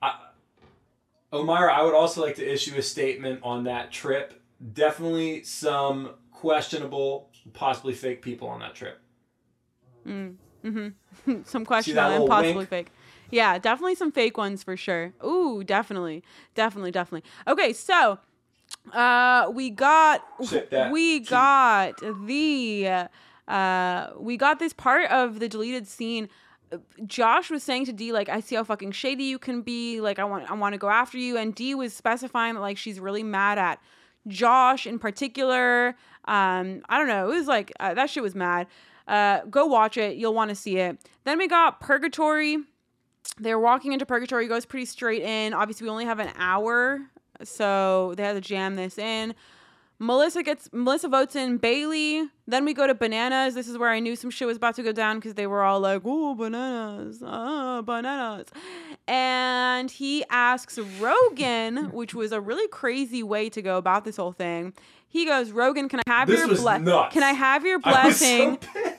[0.00, 0.14] I,
[1.32, 4.40] Omira, I would also like to issue a statement on that trip.
[4.72, 9.00] Definitely some questionable, possibly fake people on that trip.
[10.06, 10.88] Mm, hmm
[11.44, 12.68] some questionable and possibly wink?
[12.68, 12.88] fake.
[13.30, 15.12] Yeah, definitely some fake ones for sure.
[15.24, 16.22] Ooh, definitely,
[16.54, 17.28] definitely, definitely.
[17.46, 18.18] Okay, so
[18.92, 20.22] uh, we got
[20.92, 23.08] we got the
[23.48, 26.28] uh, we got this part of the deleted scene.
[27.06, 30.00] Josh was saying to Dee like, "I see how fucking shady you can be.
[30.00, 32.78] Like, I want, I want to go after you." And Dee was specifying that like
[32.78, 33.80] she's really mad at
[34.26, 35.96] Josh in particular.
[36.26, 37.30] Um, I don't know.
[37.30, 38.66] It was like uh, that shit was mad.
[39.06, 40.16] Uh, go watch it.
[40.16, 40.98] You'll want to see it.
[41.24, 42.58] Then we got Purgatory.
[43.38, 44.48] They're walking into Purgatory.
[44.48, 45.54] Goes pretty straight in.
[45.54, 47.00] Obviously, we only have an hour,
[47.42, 49.34] so they had to jam this in.
[49.98, 53.54] Melissa gets Melissa votes in Bayleigh Then we go to bananas.
[53.54, 55.62] This is where I knew some shit was about to go down because they were
[55.62, 58.48] all like, "Oh, bananas, ah, bananas,"
[59.08, 64.32] and he asks Rogan, which was a really crazy way to go about this whole
[64.32, 64.74] thing.
[65.08, 67.14] He goes, "Rogan, can I have This your was ble- nuts.
[67.14, 68.58] Can I have your was so blessing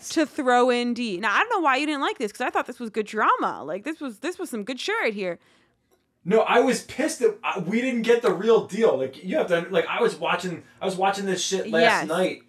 [0.10, 2.50] to throw in Dee?" Now I don't know why you didn't like this because I
[2.50, 3.64] thought this was good drama.
[3.64, 5.38] Like this was this was some good shit right here.
[6.26, 8.98] No, I was pissed that uh, we didn't get the real deal.
[8.98, 12.08] Like you have to like I was watching I was watching this shit last Yes.
[12.08, 12.42] night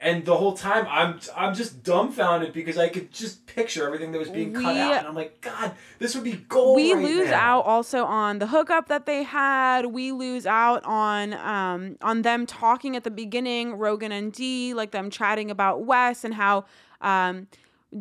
[0.00, 4.18] and the whole time I'm I'm just dumbfounded because I could just picture everything that
[4.18, 6.76] was being cut out and I'm like god, this would be gold.
[6.76, 9.86] we right lose now." out also on the hookup that they had.
[9.86, 14.92] We lose out on um on them talking at the beginning, Rogan and Dee, like
[14.92, 16.64] them chatting about Wes and how
[17.00, 17.48] um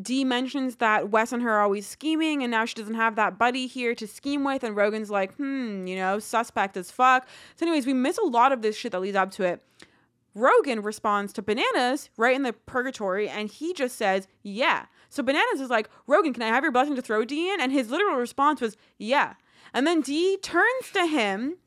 [0.02, 3.38] Dee mentions that Wes and her are always scheming, and now she doesn't have that
[3.38, 4.64] buddy here to scheme with.
[4.66, 7.26] And Rogan's like, hmm, you know, suspect as fuck.
[7.56, 9.64] So, anyways, we miss a lot of this shit that leads up to it.
[10.38, 14.86] Rogan responds to Bananas right in the purgatory, and he just says, yeah.
[15.10, 17.60] So Bananas is like, Rogan, can I have your blessing to throw Dee in?
[17.60, 19.34] And his literal response was, yeah.
[19.74, 21.58] And then Dee turns to him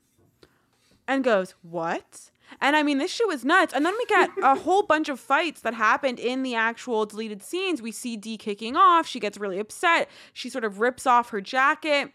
[1.09, 2.31] and goes, what?
[2.61, 3.75] And I mean, this shit was nuts.
[3.75, 7.43] And then we get a whole bunch of fights that happened in the actual deleted
[7.43, 7.83] scenes.
[7.83, 9.07] We see Dee kicking off.
[9.07, 10.09] She gets really upset.
[10.33, 12.13] She sort of rips off her jacket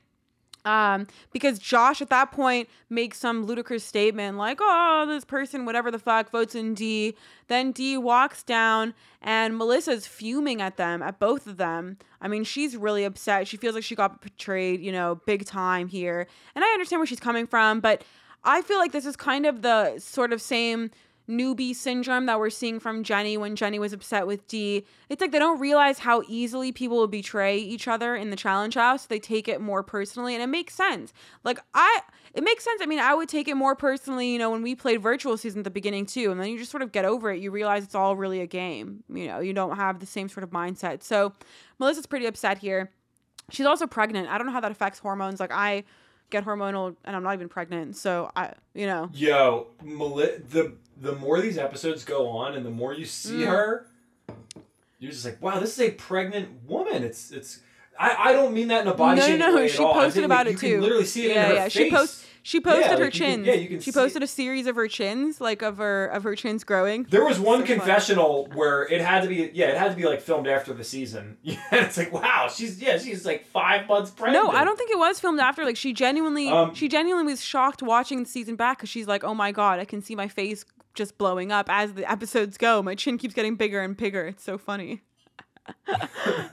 [0.66, 5.92] um, because Josh at that point makes some ludicrous statement like, "Oh, this person, whatever
[5.92, 7.16] the fuck, votes in Dee."
[7.48, 11.98] Then Dee walks down, and Melissa's fuming at them, at both of them.
[12.20, 13.48] I mean, she's really upset.
[13.48, 16.28] She feels like she got betrayed, you know, big time here.
[16.56, 18.04] And I understand where she's coming from, but
[18.44, 20.92] I feel like this is kind of the sort of same
[21.30, 24.86] newbie syndrome that we're seeing from Jenny when Jenny was upset with Dee.
[25.10, 28.76] It's like they don't realize how easily people will betray each other in the challenge
[28.76, 29.06] house.
[29.06, 31.14] They take it more personally and it makes sense.
[31.44, 32.02] Like I
[32.34, 32.82] it makes sense.
[32.82, 35.60] I mean, I would take it more personally, you know, when we played virtual season
[35.62, 37.40] at the beginning too, and then you just sort of get over it.
[37.40, 39.04] You realize it's all really a game.
[39.08, 41.02] You know, you don't have the same sort of mindset.
[41.02, 41.34] So,
[41.80, 42.92] Melissa's pretty upset here.
[43.52, 44.28] She's also pregnant.
[44.28, 45.40] I don't know how that affects hormones.
[45.40, 45.86] Like I
[46.30, 47.96] get hormonal and I'm not even pregnant.
[47.96, 52.94] So, I, you know, Yo, the the more these episodes go on and the more
[52.94, 53.48] you see Mm.
[53.48, 53.88] her,
[55.00, 57.04] you're just like, wow, this is a pregnant woman.
[57.04, 57.60] It's it's.
[58.00, 59.68] I, I don't mean that in a body no, no, no.
[59.68, 60.74] She posted about like, it you too.
[60.76, 61.64] can literally see it yeah, in her yeah.
[61.64, 61.72] face.
[61.74, 63.48] She post she posted Yeah, her like, you can- chins.
[63.48, 64.26] yeah, you can she posted it.
[64.26, 67.04] a series of her chins, like of her of her chins growing.
[67.10, 70.04] There was one So confessional where it had to be yeah, it had to be
[70.06, 71.38] like filmed after the season.
[71.44, 74.46] Yeah, it's like wow, she's yeah, she's like five months pregnant.
[74.46, 75.64] No, I don't think it was filmed after.
[75.66, 79.24] Like she genuinely, Um, she genuinely was shocked watching the season back because she's like,
[79.24, 82.84] "Oh my god, I can see my face just blowing up as the episodes go.
[82.84, 84.26] My chin keeps getting bigger and bigger.
[84.28, 85.02] It's so funny."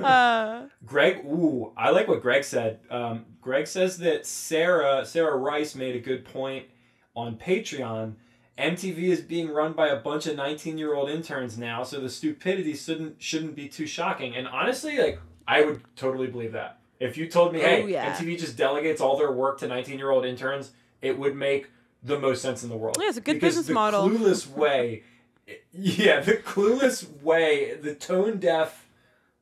[0.02, 2.80] Uh, Greg, ooh, I like what Greg said.
[2.90, 6.66] Um, Greg says that Sarah Sarah Rice made a good point
[7.14, 8.14] on Patreon.
[8.58, 12.10] MTV is being run by a bunch of 19 year old interns now, so the
[12.10, 14.34] stupidity shouldn't shouldn't be too shocking.
[14.34, 16.78] And honestly, like I would totally believe that.
[17.00, 18.14] If you told me, hey, Oh, yeah.
[18.14, 20.70] MTV just delegates all their work to 19 year old interns,
[21.00, 21.68] it would make
[22.02, 22.96] the most sense in the world.
[23.00, 24.08] Yeah, it's a good Because business the model.
[24.08, 25.02] Clueless way,
[25.72, 28.81] yeah, the clueless way, the tone deaf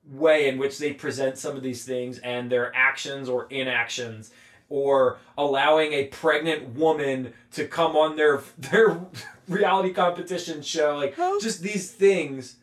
[0.08, 4.30] way in which they present some of these things and their actions or inactions
[4.68, 9.00] or allowing a pregnant woman to come on their their
[9.48, 12.56] reality competition show like just these things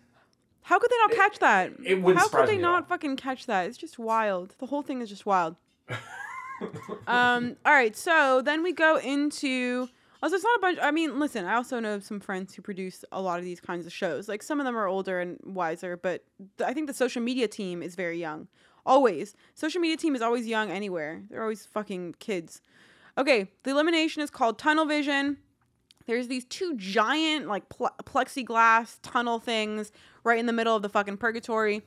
[0.68, 1.72] how could they not catch that?
[1.85, 3.68] it wouldn't How could they not fucking catch that?
[3.68, 4.53] It's just wild.
[4.59, 5.55] The whole thing is just wild.
[7.07, 7.55] um.
[7.65, 7.95] All right.
[7.95, 9.88] So then we go into.
[10.22, 10.80] Also, it's not a bunch.
[10.81, 11.45] I mean, listen.
[11.45, 14.27] I also know some friends who produce a lot of these kinds of shows.
[14.27, 16.23] Like some of them are older and wiser, but
[16.57, 18.48] th- I think the social media team is very young.
[18.85, 21.23] Always, social media team is always young anywhere.
[21.30, 22.61] They're always fucking kids.
[23.18, 25.38] Okay, the elimination is called Tunnel Vision.
[26.06, 29.91] There's these two giant like pl- plexiglass tunnel things
[30.23, 31.84] right in the middle of the fucking purgatory.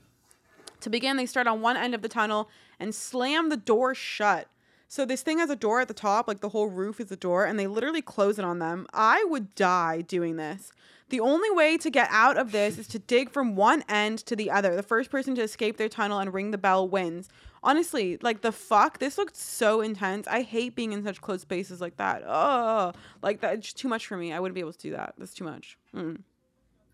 [0.81, 2.49] To begin, they start on one end of the tunnel
[2.79, 4.49] and slam the door shut.
[4.91, 7.17] So this thing has a door at the top, like the whole roof is a
[7.17, 8.89] door, and they literally close it on them.
[8.93, 10.73] I would die doing this.
[11.11, 14.35] The only way to get out of this is to dig from one end to
[14.35, 14.75] the other.
[14.75, 17.29] The first person to escape their tunnel and ring the bell wins.
[17.63, 20.27] Honestly, like the fuck, this looked so intense.
[20.27, 22.25] I hate being in such close spaces like that.
[22.27, 22.93] Oh,
[23.23, 24.33] like that, it's too much for me.
[24.33, 25.15] I wouldn't be able to do that.
[25.19, 25.79] That's too much.
[25.95, 26.23] Mm.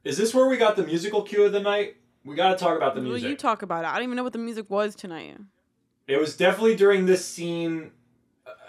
[0.04, 1.96] is this where we got the musical cue of the night
[2.26, 3.22] we got to talk about the music.
[3.22, 3.88] Well, you talk about it.
[3.88, 5.38] I don't even know what the music was tonight.
[6.06, 7.90] It was definitely during this scene.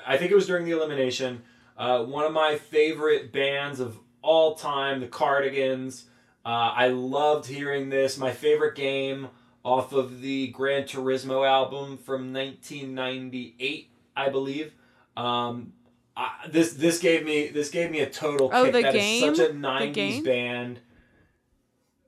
[0.05, 1.43] I think it was during the elimination.
[1.77, 6.05] Uh, one of my favorite bands of all time, the Cardigans.
[6.45, 8.17] Uh, I loved hearing this.
[8.17, 9.27] My favorite game
[9.63, 14.73] off of the Gran Turismo album from 1998, I believe.
[15.15, 15.73] Um,
[16.15, 18.73] I, this this gave me this gave me a total Oh, kick.
[18.73, 19.35] the That is game?
[19.35, 20.79] such a 90s band.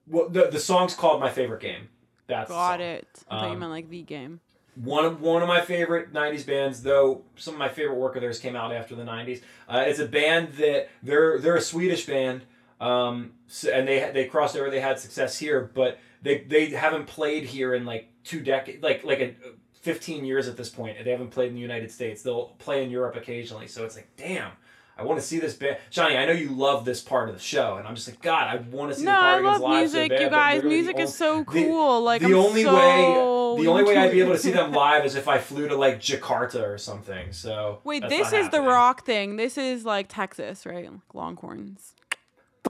[0.07, 1.89] Well, the the song's called My Favorite Game.
[2.27, 3.07] That's Got it.
[3.29, 4.39] I thought you Um, meant like the game.
[4.83, 8.21] One of one of my favorite '90s bands, though some of my favorite work of
[8.21, 9.41] theirs came out after the '90s.
[9.67, 12.43] Uh, it's a band that they're they're a Swedish band,
[12.79, 14.69] um, so, and they they crossed over.
[14.69, 19.03] They had success here, but they they haven't played here in like two decades, like
[19.03, 19.35] like a.
[19.81, 22.21] 15 years at this point and they haven't played in the United States.
[22.21, 23.67] They'll play in Europe occasionally.
[23.67, 24.51] So it's like, damn,
[24.99, 25.77] I want to see this band.
[25.89, 28.47] Johnny, I know you love this part of the show and I'm just like, God,
[28.47, 30.61] I want to see No, the I Cardigans love live music, so bad, you guys.
[30.61, 32.01] the Music is only- so the- cool.
[32.01, 34.71] like the I'm only so way the only way I'd be able to see them
[34.71, 37.31] live is if I flew to like Jakarta or something.
[37.33, 39.35] So Wait, this is the rock thing.
[39.37, 40.89] This is like Texas, right?
[40.91, 41.93] Like Longhorns.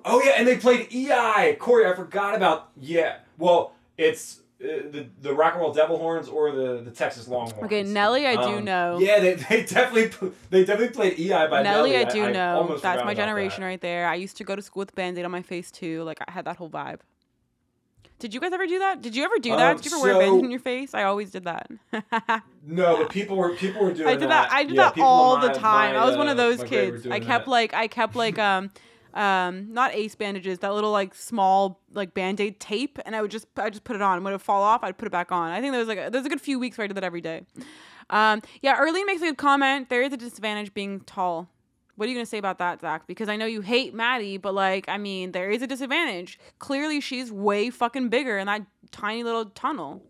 [0.05, 1.57] Oh yeah, and they played EI.
[1.59, 3.17] Corey, I forgot about yeah.
[3.37, 7.63] Well, it's uh, the the Rock and Roll Devil Horns or the the Texas Longhorns.
[7.65, 8.99] Okay, Nelly, I do Um, know.
[8.99, 11.97] Yeah, they, they definitely they definitely played EI by Nelly, Nelly.
[11.97, 12.57] I do know.
[12.57, 13.67] almost That's my generation that.
[13.67, 14.07] right there.
[14.07, 16.03] I used to go to school with Band-Aid on my face too.
[16.03, 16.99] Like I had that whole vibe.
[18.19, 19.01] Did you guys ever do that?
[19.01, 19.71] Did you ever do that?
[19.71, 20.93] Um, Did you ever wear a Band-Aid in your face?
[20.93, 21.69] I always did that.
[22.71, 24.51] No, but people were people were doing I did that.
[24.51, 25.95] I did Yeah, that all my- the time.
[25.95, 27.07] my, I was one of uh, those my grade were kids.
[27.07, 27.51] I kept that.
[27.51, 28.69] like I kept like um
[29.13, 33.47] um not ace bandages, that little like small like band-aid tape and I would just
[33.57, 34.23] I just put it on.
[34.23, 35.51] When it would fall off, I'd put it back on.
[35.51, 36.97] I think there was like a, there was a good few weeks where I did
[36.97, 37.41] that every day.
[38.09, 39.89] Um yeah, Erlene makes a good comment.
[39.89, 41.49] There is a disadvantage being tall.
[41.95, 43.07] What are you gonna say about that, Zach?
[43.07, 46.39] Because I know you hate Maddie, but like, I mean, there is a disadvantage.
[46.59, 48.61] Clearly, she's way fucking bigger in that
[48.91, 50.01] tiny little tunnel.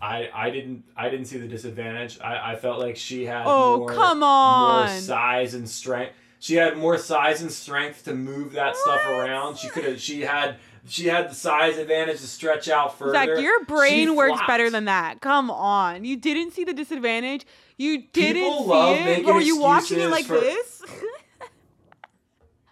[0.00, 2.18] I, I didn't I didn't see the disadvantage.
[2.20, 4.88] I, I felt like she had Oh, more, come more on.
[5.00, 6.14] size and strength.
[6.42, 9.58] She had more size and strength to move that stuff around.
[9.58, 13.12] She could have she had she had the size advantage to stretch out further.
[13.12, 14.48] Zach, your brain She works flopped.
[14.48, 15.20] better than that.
[15.20, 16.04] Come on.
[16.04, 17.46] You didn't see the disadvantage.
[17.76, 19.24] You didn't People see it.
[19.24, 20.82] were you watching it like for- this?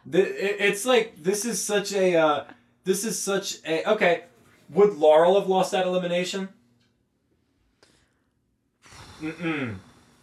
[0.06, 2.44] The, it, it's like this is such a uh,
[2.82, 4.24] this is such a okay.
[4.70, 6.48] Would Laurel have lost that elimination?
[9.22, 9.76] Mm-mm.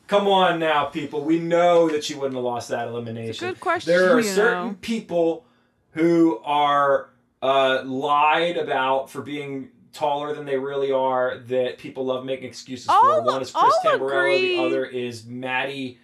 [0.08, 1.24] Come on now, people.
[1.24, 3.48] We know that she wouldn't have lost that elimination.
[3.50, 4.76] good question, There are certain know.
[4.82, 5.46] people
[5.92, 7.10] who are
[7.42, 12.88] uh, lied about for being taller than they really are that people love making excuses
[12.90, 13.22] I'll- for.
[13.24, 14.06] One is Chris I'll Tamborello.
[14.36, 14.56] agree.
[14.58, 16.00] The other is Maddie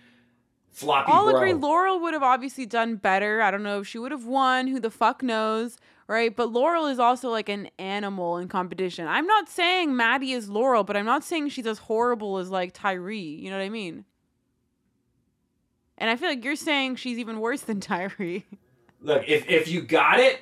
[0.72, 1.36] Floppy I'll Bro.
[1.38, 1.54] agree.
[1.54, 3.42] Laurel would have obviously done better.
[3.42, 4.68] I don't know if she would have won.
[4.68, 5.78] Who the fuck knows?
[6.08, 6.36] Right?
[6.36, 9.08] But Laurel is also like an animal in competition.
[9.08, 12.74] I'm not saying Maddie is Laurel, but I'm not saying she's as horrible as like
[12.74, 13.20] Tyree.
[13.20, 14.06] You know what I mean?
[15.98, 18.46] And I feel like you're saying she's even worse than Tyree.
[19.02, 20.42] Look, if if you got it,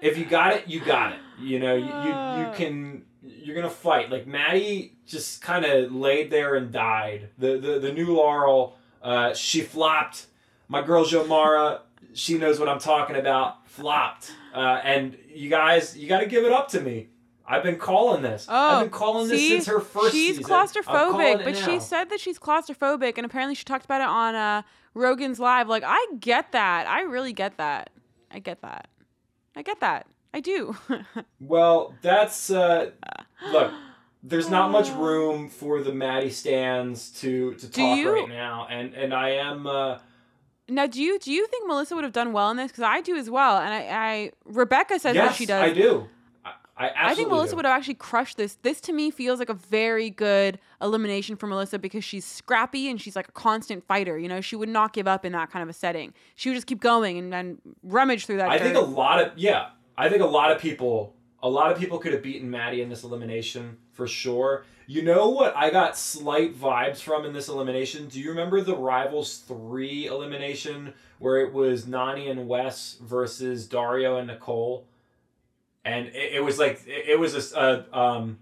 [0.00, 1.18] if you got it, you got it.
[1.40, 4.10] You know, you you, you can you're gonna fight.
[4.10, 7.30] Like Maddie just kind of laid there and died.
[7.38, 10.26] The the the new Laurel, uh, she flopped.
[10.68, 11.80] My girl Jomara,
[12.12, 13.56] she knows what I'm talking about.
[13.78, 14.32] Flopped.
[14.54, 17.08] Uh, and you guys, you got to give it up to me.
[17.46, 18.46] I've been calling this.
[18.48, 19.48] Oh, I've been calling this see?
[19.50, 20.44] since her first she's season.
[20.44, 21.66] Claustrophobic, but now.
[21.66, 25.66] she said that she's claustrophobic, and apparently she talked about it on uh, Rogan's live.
[25.66, 26.86] Like, I get that.
[26.86, 27.88] I really get that.
[28.30, 28.88] I get that.
[29.56, 30.06] I get that.
[30.34, 30.76] I do.
[31.40, 32.90] Well, that's uh,
[33.50, 33.72] look.
[34.22, 39.14] There's not much room for the Maddie stands to to talk right now, and and
[39.14, 39.66] I am.
[39.66, 39.98] Uh,
[40.68, 42.70] now, do you do you think Melissa would have done well in this?
[42.70, 45.62] Because I do as well, and I, I Rebecca says yes, that she does.
[45.62, 46.08] I do.
[46.44, 47.56] I, I I think Melissa do.
[47.56, 48.56] would have actually crushed this.
[48.62, 53.00] This to me feels like a very good elimination for Melissa because she's scrappy and
[53.00, 54.18] she's like a constant fighter.
[54.18, 56.12] You know, she would not give up in that kind of a setting.
[56.36, 58.50] She would just keep going and then rummage through that.
[58.50, 59.70] I think a lot of yeah.
[59.96, 62.88] I think a lot of people, a lot of people could have beaten Maddie in
[62.88, 64.64] this elimination for sure.
[64.86, 68.06] You know what I got slight vibes from in this elimination?
[68.06, 74.16] Do you remember the Rivals three elimination where it was Nany and Wes versus Dario
[74.16, 74.86] and Nicole,
[75.84, 78.38] and it, it was like it, it was a, um.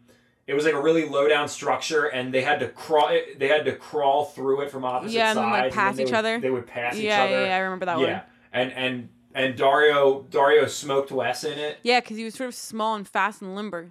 [0.47, 3.09] It was like a really low down structure, and they had to crawl.
[3.37, 5.51] They had to crawl through it from opposite Yeah, and sides.
[5.65, 6.39] like, pass they each would- other.
[6.39, 7.33] They would pass each yeah, other.
[7.33, 8.13] yeah, yeah, I remember that yeah, one.
[8.13, 8.23] Yeah,
[8.53, 11.79] and and and Dario Dario smoked Wes in it.
[11.83, 13.91] Yeah, because he was sort of small and fast and limber.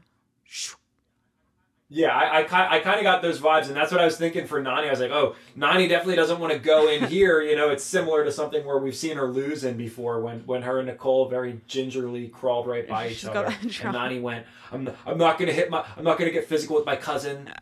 [1.96, 4.48] Yeah, I, I, I kind of got those vibes, and that's what I was thinking
[4.48, 4.88] for Nany.
[4.88, 7.42] I was like, oh, Nany definitely doesn't want to go in here.
[7.42, 10.64] You know, it's similar to something where we've seen her lose in before when, when
[10.64, 13.46] her and Nicole very gingerly crawled right by each other.
[13.46, 13.72] And.
[13.72, 16.76] Nany went, I'm, I'm not going to hit my, I'm not going to get physical
[16.76, 17.50] with my cousin.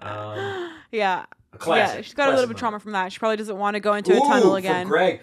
[0.00, 1.26] Um, Yeah.
[1.58, 1.96] classic.
[1.96, 3.12] yeah, she's got a little bit of trauma from that.
[3.12, 4.86] She probably doesn't want to go into a Ooh, tunnel for again.
[4.86, 5.20] Greg.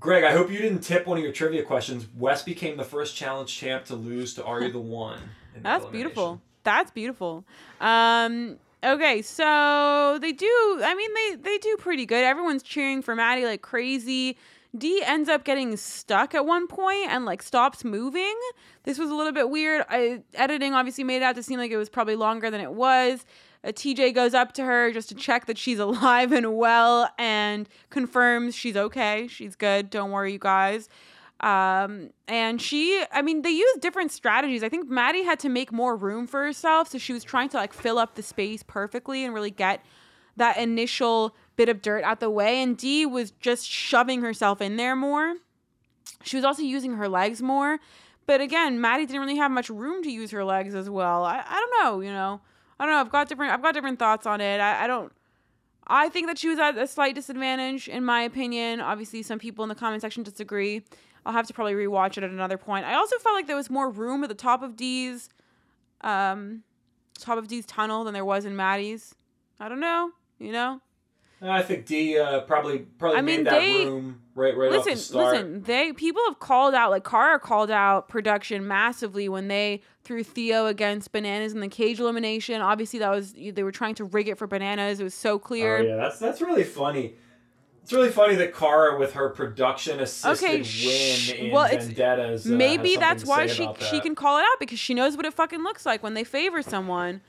[0.00, 2.06] Greg, I hope you didn't tip one of your trivia questions.
[2.16, 5.18] Wes became the first challenge champ to lose to Are You the One?
[5.60, 6.40] That's beautiful.
[6.64, 7.44] That's beautiful.
[7.80, 10.80] Um, okay, so they do.
[10.82, 12.24] I mean, they they do pretty good.
[12.24, 14.36] Everyone's cheering for Maddie like crazy.
[14.76, 18.34] Dee ends up getting stuck at one point and like stops moving.
[18.82, 19.84] This was a little bit weird.
[19.88, 22.72] I, editing obviously made it out to seem like it was probably longer than it
[22.72, 23.24] was.
[23.62, 27.68] Uh, TJ goes up to her just to check that she's alive and well and
[27.90, 29.28] confirms she's okay.
[29.28, 29.90] She's good.
[29.90, 30.88] Don't worry, you guys.
[31.44, 34.62] Um, and she, I mean, they used different strategies.
[34.62, 36.88] I think Maddie had to make more room for herself.
[36.88, 39.84] So she was trying to like fill up the space perfectly and really get
[40.38, 42.62] that initial bit of dirt out the way.
[42.62, 45.34] And Dee was just shoving herself in there more.
[46.22, 47.78] She was also using her legs more.
[48.26, 51.24] But again, Maddie didn't really have much room to use her legs as well.
[51.24, 52.40] I, I don't know, you know.
[52.80, 53.00] I don't know.
[53.00, 54.60] I've got different I've got different thoughts on it.
[54.60, 55.12] I, I don't
[55.86, 58.80] I think that she was at a slight disadvantage, in my opinion.
[58.80, 60.82] Obviously, some people in the comment section disagree.
[61.26, 62.84] I'll have to probably rewatch it at another point.
[62.84, 65.30] I also felt like there was more room at the top of Dee's,
[66.02, 66.62] um,
[67.18, 69.14] top of Dee's tunnel than there was in Maddie's.
[69.58, 70.10] I don't know.
[70.38, 70.80] You know.
[71.42, 74.84] I think Dee uh, probably probably I mean, made that they- room right right off
[74.84, 75.32] the listen, start.
[75.34, 75.62] listen.
[75.62, 80.66] They people have called out like Cara called out production massively when they threw Theo
[80.66, 82.60] against Bananas in the cage elimination.
[82.62, 85.00] Obviously, that was they were trying to rig it for Bananas.
[85.00, 85.78] It was so clear.
[85.78, 87.14] Oh yeah, that's that's really funny.
[87.84, 92.46] It's really funny that Cara, with her production assisted Okay, sh- win in well, Vendettas,
[92.46, 95.26] uh, Maybe that's why she about she can call it out because she knows what
[95.26, 97.20] it fucking looks like when they favor someone.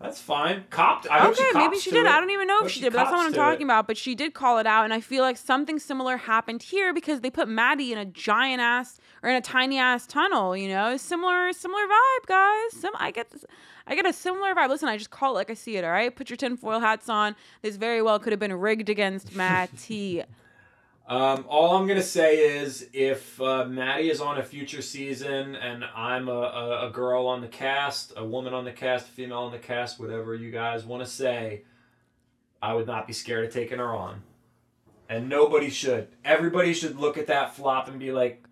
[0.00, 0.64] That's fine.
[0.70, 1.06] Copped.
[1.10, 2.06] I hope okay, she maybe she did.
[2.06, 2.10] it.
[2.10, 3.42] I don't even know if she she did, but that's not what I'm to it.
[3.42, 3.86] talking about.
[3.86, 7.20] But she did call it out, and I feel like something similar happened here because
[7.20, 10.56] they put Maddie in a giant ass or in a tiny ass tunnel.
[10.56, 12.80] You know, similar similar vibe, guys.
[12.80, 13.44] Some I get this,
[13.90, 14.68] I get a similar vibe.
[14.68, 15.84] Listen, I just call it like I see it.
[15.84, 17.34] All right, put your tinfoil hats on.
[17.60, 20.22] This very well could have been rigged against Maddie.
[21.08, 25.84] Um, all I'm gonna say is, if uh, Maddie is on a future season and
[25.84, 29.40] I'm a, a, a girl on the cast, a woman on the cast, a female
[29.40, 31.64] on the cast, whatever you guys want to say,
[32.62, 34.22] I would not be scared of taking her on.
[35.08, 36.06] And nobody should.
[36.24, 38.44] Everybody should look at that flop and be like,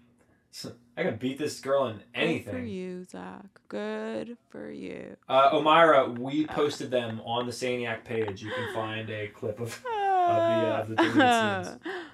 [0.99, 2.45] I can beat this girl in anything.
[2.45, 3.47] Good for you, Zach.
[3.69, 5.17] Good for you.
[5.29, 8.43] Uh, Omira, we posted them on the Saniac page.
[8.43, 9.81] You can find a clip of.
[9.81, 11.79] the, uh, the scenes.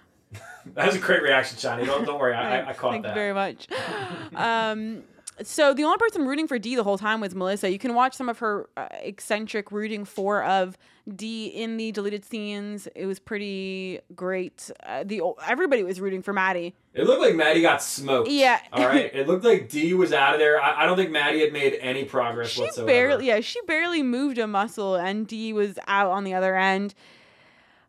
[0.74, 1.84] That was a great reaction, Shanni.
[1.84, 3.14] Don't, don't worry, I, I, I caught Thank that.
[3.14, 3.68] Thank you very much.
[4.34, 5.04] um,
[5.42, 7.70] so the only person rooting for Dee the whole time was Melissa.
[7.70, 10.78] You can watch some of her uh, eccentric rooting for of
[11.14, 12.86] Dee in the deleted scenes.
[12.94, 14.70] It was pretty great.
[14.84, 16.74] Uh, the everybody was rooting for Maddie.
[16.94, 18.28] It looked like Maddie got smoked.
[18.30, 18.60] Yeah.
[18.72, 19.14] All right.
[19.14, 20.62] It looked like Dee was out of there.
[20.62, 22.86] I, I don't think Maddie had made any progress She whatsoever.
[22.86, 26.94] barely, yeah, she barely moved a muscle, and Dee was out on the other end.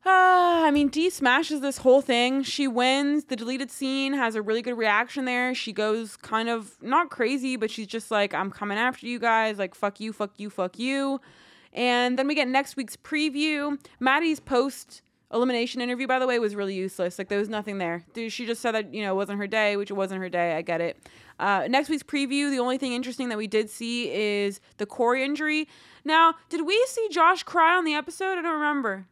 [0.06, 0.10] Uh,
[0.66, 2.44] I mean, Dee smashes this whole thing.
[2.44, 3.26] She wins.
[3.26, 5.54] The deleted scene has a really good reaction there.
[5.56, 9.58] She goes kind of not crazy, but she's just like, I'm coming after you guys.
[9.58, 11.22] Like, fuck you, fuck you, fuck you.
[11.74, 13.78] And then we get next week's preview.
[14.00, 15.02] Maddie's post
[15.34, 17.18] elimination interview, by the way, was really useless.
[17.20, 18.06] Like, there was nothing there.
[18.30, 20.56] She just said that, you know, it wasn't her day, which it wasn't her day.
[20.56, 20.98] I get it.
[21.38, 25.18] Uh, next week's preview, the only thing interesting that we did see is the core
[25.18, 25.68] injury.
[26.06, 28.38] Now, did we see Josh cry on the episode?
[28.38, 29.08] I don't remember.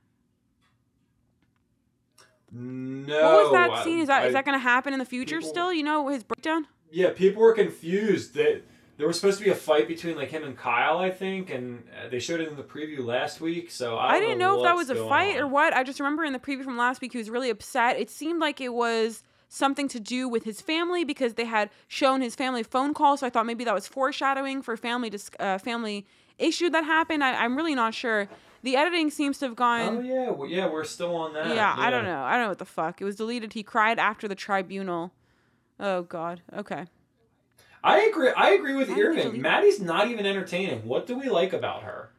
[2.53, 3.23] No.
[3.23, 3.99] what was that scene?
[3.99, 5.73] Is that is I- that going to happen in the future people- still?
[5.73, 6.67] You know, his breakdown?
[6.91, 8.61] Yeah, people were confused that
[8.97, 11.83] there was supposed to be a fight between like him and Kyle, I think, and
[11.89, 13.71] uh, they showed it in the preview last week.
[13.71, 15.41] So I, I, didn't know if that was a fight on.
[15.41, 15.73] or what.
[15.73, 17.99] I just remember in the preview from last week he was really upset.
[17.99, 22.21] It seemed like it was something to do with his family because they had shown
[22.21, 23.17] his family phone call.
[23.17, 26.05] So I thought maybe that was foreshadowing for family dis- uh, family
[26.37, 27.23] issue that happened.
[27.23, 28.27] I, I'm really not sure.
[28.63, 29.97] The editing seems to have gone.
[29.97, 31.53] Oh yeah, well, yeah, we're still on that.
[31.53, 32.23] yeah, I don't know.
[32.23, 33.01] I don't know what the fuck.
[33.01, 33.53] It was deleted.
[33.53, 35.11] He cried after the tribunal.
[35.79, 36.41] Oh God.
[36.55, 36.85] Okay.
[37.83, 38.31] I agree.
[38.35, 39.23] I agree with Irving.
[39.23, 39.41] delete?
[39.41, 40.85] Maddie's not even entertaining.
[40.87, 42.11] What do we like about her?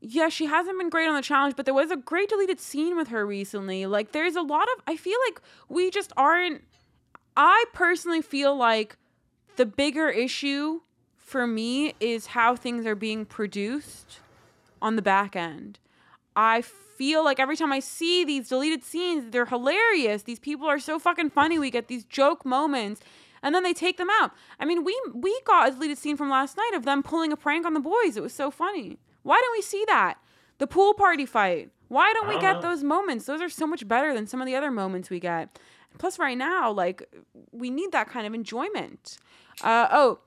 [0.00, 2.96] Yeah, she hasn't been great on the challenge, but there was a great deleted scene
[2.96, 3.84] with her recently.
[3.86, 4.82] Like, there's a lot of.
[4.86, 6.62] I feel like we just aren't.
[7.36, 8.96] I personally feel like
[9.56, 10.80] the bigger issue
[11.16, 14.20] for me is how things are being produced
[14.82, 15.78] on the back end.
[16.36, 20.22] I feel like every time I see these deleted scenes, they're hilarious.
[20.24, 21.58] These people are so fucking funny.
[21.58, 23.00] We get these joke moments.
[23.42, 24.32] and then they take them out.
[24.58, 27.36] I mean, we we got a deleted scene from last night of them pulling a
[27.36, 28.16] prank on the boys.
[28.16, 28.98] It was so funny.
[29.22, 30.18] Why don't we see that?
[30.58, 31.70] The pool party fight.
[31.88, 32.60] Why don't we don't get know.
[32.62, 33.24] those moments?
[33.24, 35.58] Those are so much better than some of the other moments we get.
[35.98, 37.02] Plus, right now, like
[37.50, 39.18] we need that kind of enjoyment.
[39.62, 40.18] Uh, oh,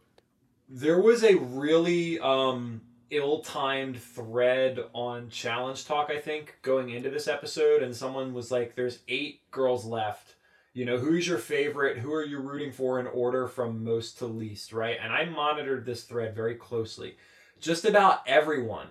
[0.68, 2.82] There was a really um,
[3.16, 8.76] ill-timed thread on Challenge Talk, I think, going into this episode, and someone was like,
[8.76, 10.36] "There's eight girls left.
[10.74, 12.00] You know, who's your favorite?
[12.00, 15.86] Who are you rooting for in order from most to least, right?" And I monitored
[15.86, 17.18] this thread very closely.
[17.60, 18.88] Just about everyone,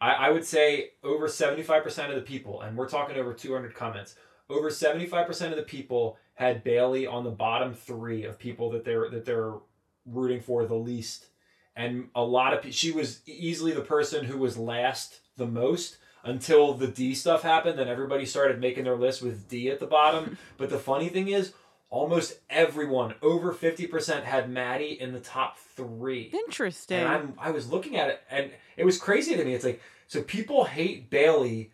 [0.00, 3.52] I, I would say over seventy-five percent of the people, and we're talking over two
[3.52, 4.14] hundred comments.
[4.48, 8.84] Over seventy-five percent of the people had Bayleigh on the bottom three of people that
[8.84, 9.54] they're that they're
[10.06, 11.26] rooting for the least
[11.76, 16.74] and a lot of she was easily the person who was last the most until
[16.74, 20.36] the Dee stuff happened and everybody started making their list with Dee at the bottom
[20.56, 21.52] but the funny thing is
[21.90, 26.98] almost everyone over 50% had Maddie in the top 3 interesting.
[26.98, 29.80] and I'm I was looking at it and it was crazy to me it's like
[30.06, 31.70] so people hate Bayleigh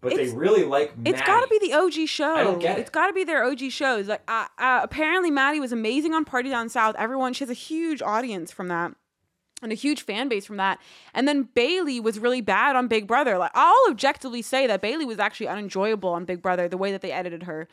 [0.00, 2.34] but It's- they really like Maddie It's got to be the OG show.
[2.34, 2.80] I don't get it.
[2.80, 4.08] It's got to be their OG shows.
[4.08, 6.94] Like, uh, uh, apparently, Maddie was amazing on Party Down South.
[6.98, 8.92] Everyone, she has a huge audience from that.
[9.62, 10.78] And a huge fan base from that.
[11.12, 13.36] And then Bayleigh was really bad on Big Brother.
[13.36, 17.02] Like, I'll objectively say that Bayleigh was actually unenjoyable on Big Brother, the way that
[17.02, 17.68] they edited her.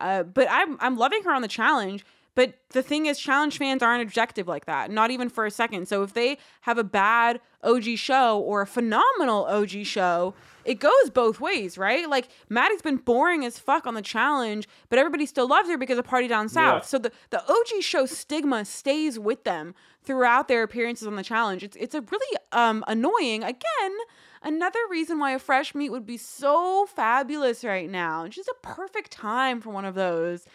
[0.00, 2.04] Uh, but I'm, I'm loving her on the challenge.
[2.34, 5.88] But the thing is, challenge fans aren't objective like that, not even for a second.
[5.88, 10.34] So if they have a bad OG show or a phenomenal OG show,
[10.64, 12.08] it goes both ways, right?
[12.08, 15.98] Like Maddie's been boring as fuck on the challenge, but everybody still loves her because
[15.98, 16.82] of Party Down South.
[16.82, 16.86] Yeah.
[16.86, 21.62] So the, the OG show stigma stays with them throughout their appearances on the challenge.
[21.62, 23.96] It's it's a really um annoying again.
[24.42, 28.24] Another reason why a fresh meat would be so fabulous right now.
[28.24, 30.46] It's just a perfect time for one of those.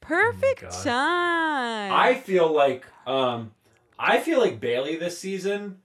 [0.00, 1.92] Perfect Oh time.
[1.92, 3.52] I feel like um
[3.98, 5.78] I feel like Bayleigh this season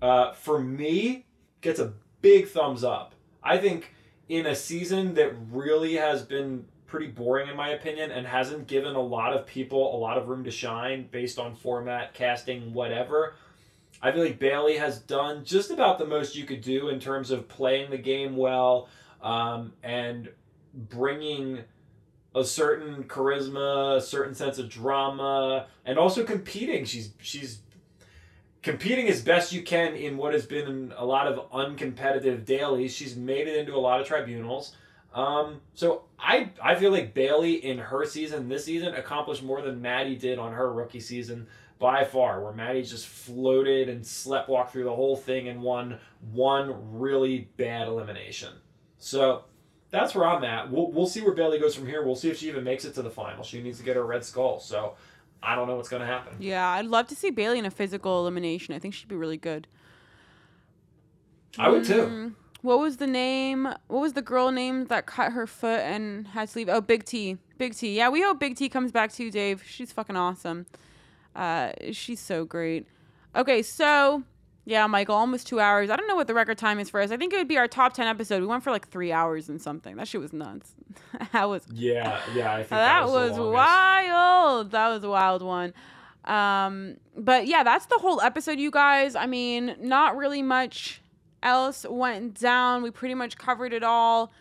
[0.00, 1.26] uh for me
[1.60, 1.92] gets a
[2.22, 3.14] big thumbs up.
[3.42, 3.94] I think
[4.28, 8.94] in a season that really has been pretty boring in my opinion and hasn't given
[8.94, 13.34] a lot of people a lot of room to shine based on format, casting, whatever.
[14.02, 17.30] I feel like Bayleigh has done just about the most you could do in terms
[17.30, 18.88] of playing the game well
[19.22, 20.30] um, and
[20.74, 21.60] bringing
[22.34, 26.84] a certain charisma, a certain sense of drama, and also competing.
[26.84, 27.60] She's she's
[28.62, 32.94] competing as best you can in what has been a lot of uncompetitive dailies.
[32.94, 34.74] She's made it into a lot of tribunals.
[35.14, 39.80] Um, so I I feel like Bayleigh in her season this season accomplished more than
[39.82, 42.42] Maddie did on her rookie season by far.
[42.42, 45.98] Where Maddie just floated and sleptwalked through the whole thing and won
[46.32, 48.52] one really bad elimination.
[48.98, 49.44] So
[49.90, 50.70] that's where I'm at.
[50.70, 52.04] We'll, we'll see where Bayleigh goes from here.
[52.04, 53.42] We'll see if she even makes it to the final.
[53.42, 54.60] She needs to get her red skull.
[54.60, 54.94] So
[55.42, 56.36] I don't know what's going to happen.
[56.38, 58.74] yeah, I'd love to see Bayleigh in a physical elimination.
[58.74, 59.66] I think she'd be really good.
[61.58, 62.06] I would too.
[62.06, 63.64] Mm, What was the name?
[63.88, 66.68] What was the girl name that cut her foot and had to leave?
[66.68, 67.38] Oh, Big T.
[67.58, 67.96] Big T.
[67.96, 69.62] Yeah, we hope Big T comes back too, Dave.
[69.66, 70.66] She's fucking awesome.
[71.34, 72.86] Uh, she's so great.
[73.34, 74.24] Okay, so
[74.66, 75.88] yeah, Michael, almost two hours.
[75.88, 77.10] I don't know what the record time is for us.
[77.10, 78.40] I think it would be our top ten episode.
[78.40, 79.96] We went for like three hours and something.
[79.96, 80.74] That shit was nuts.
[81.32, 84.72] that was Yeah, yeah, I think that, that, was, the wild.
[84.72, 85.72] That was a wild one.
[86.26, 89.16] Um, but yeah, that's the whole episode, you guys.
[89.16, 91.00] I mean, not really much
[91.42, 92.82] else went down.
[92.82, 94.32] We pretty much covered it all.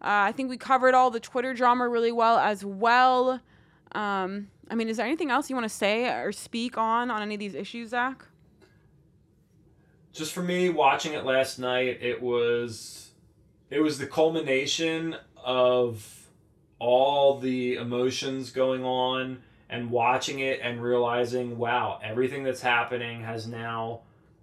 [0.00, 3.40] Uh, I think we covered all the Twitter drama really well as well.
[3.92, 7.22] Um, I mean, is there anything else you want to say or speak on on
[7.22, 8.24] any of these issues, Zach?
[10.12, 13.12] Just for me, watching it last night, it was
[13.70, 16.28] it was the culmination of
[16.78, 23.46] all the emotions going on and watching it and realizing, wow, everything that's happening has
[23.46, 24.00] now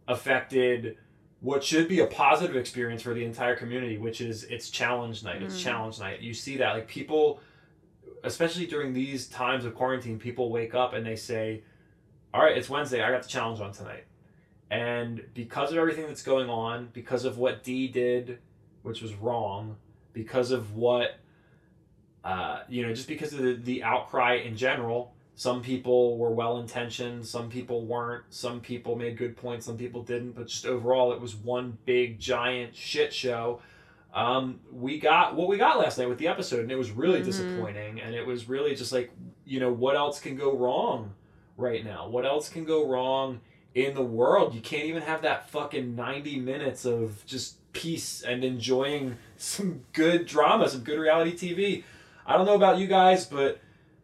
[0.08, 0.98] affected
[1.42, 5.42] what should be a positive experience for the entire community, which is it's challenge night.
[5.42, 5.64] It's Mm.
[5.64, 6.20] challenge night.
[6.22, 7.40] You see that like people
[8.24, 11.64] especially during these times of quarantine, people wake up and they say,
[12.34, 13.02] "All right, it's Wednesday.
[13.02, 14.04] I got the challenge on tonight."
[14.70, 18.40] And because of everything that's going on, because of what Dee did,
[18.84, 19.78] which was wrong,
[20.12, 21.18] because of what,
[22.26, 26.58] uh, you know, just because of the, the outcry in general, some people were well
[26.58, 31.14] intentioned, some people weren't, some people made good points, some people didn't, but just overall,
[31.14, 33.62] it was one big giant shit show.
[34.14, 37.22] Um, we got what we got last night with the episode, and it was really
[37.22, 37.24] Mhm.
[37.26, 39.12] disappointing, and it was really just like,
[39.46, 41.14] you know, what else can go wrong
[41.56, 42.10] right now?
[42.10, 43.40] What else can go wrong?
[43.76, 44.56] in the world.
[44.56, 50.26] You can't even have that fucking 90 minutes of just peace and enjoying some good
[50.26, 51.84] drama, some good reality TV.
[52.26, 53.60] I don't know about you guys, but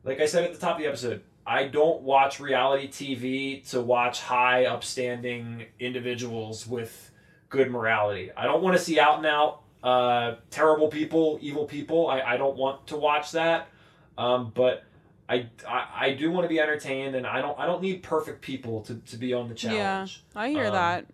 [0.05, 3.81] like I said at the top of the episode, I don't watch reality TV to
[3.81, 7.11] watch high, upstanding individuals with
[7.49, 8.31] good morality.
[8.35, 12.07] I don't want to see out and out uh, terrible people, evil people.
[12.07, 13.67] I, I don't want to watch that.
[14.17, 14.83] Um, but
[15.29, 18.41] I, I, I do want to be entertained, and I don't I don't need perfect
[18.41, 20.23] people to, to be on the challenge.
[20.35, 21.05] Yeah, I hear Um, that.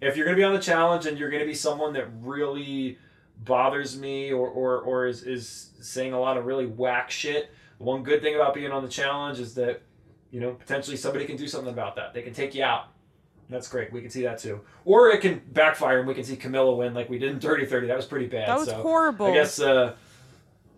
[0.00, 2.98] If you're gonna be on the challenge and you're gonna be someone that really
[3.44, 7.50] bothers me or, or, or is, is saying a lot of really whack shit,
[7.82, 9.82] one good thing about being on the challenge is that
[10.30, 12.14] you know potentially somebody can do something about that.
[12.14, 12.88] They can take you out.
[13.50, 13.92] That's great.
[13.92, 14.60] We can see that too.
[14.84, 17.66] Or it can backfire and we can see Camila win like we did in Dirty
[17.66, 17.86] Thirty.
[17.86, 18.48] That was pretty bad.
[18.48, 19.26] That was so horrible.
[19.26, 19.60] I guess.
[19.60, 19.94] Uh,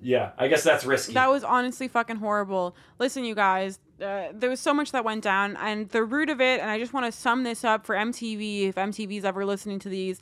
[0.05, 1.15] yeah, I guess that's risky.
[1.15, 2.77] That was honestly fucking horrible.
[2.99, 6.43] Listen, you guys, uh, there was so much that went down, and the root of
[6.43, 9.79] it, and I just want to sum this up for MTV, if MTV's ever listening
[9.79, 10.21] to these.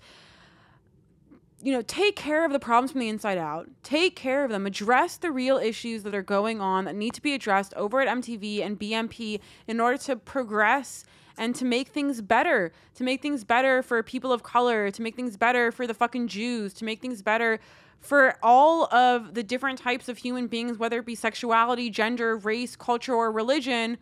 [1.65, 3.69] You know, take care of the problems from the inside out.
[3.85, 4.67] Take care of them.
[4.67, 8.09] Address the real issues that are going on that need to be addressed over at
[8.09, 11.05] MTV and BMP in order to progress
[11.39, 12.73] and to make things better.
[12.97, 16.27] To make things better for people of color, to make things better for the fucking
[16.27, 17.61] Jews, to make things better
[18.01, 22.75] for all of the different types of human beings, whether it be sexuality, gender, race,
[22.75, 23.99] culture, or religion,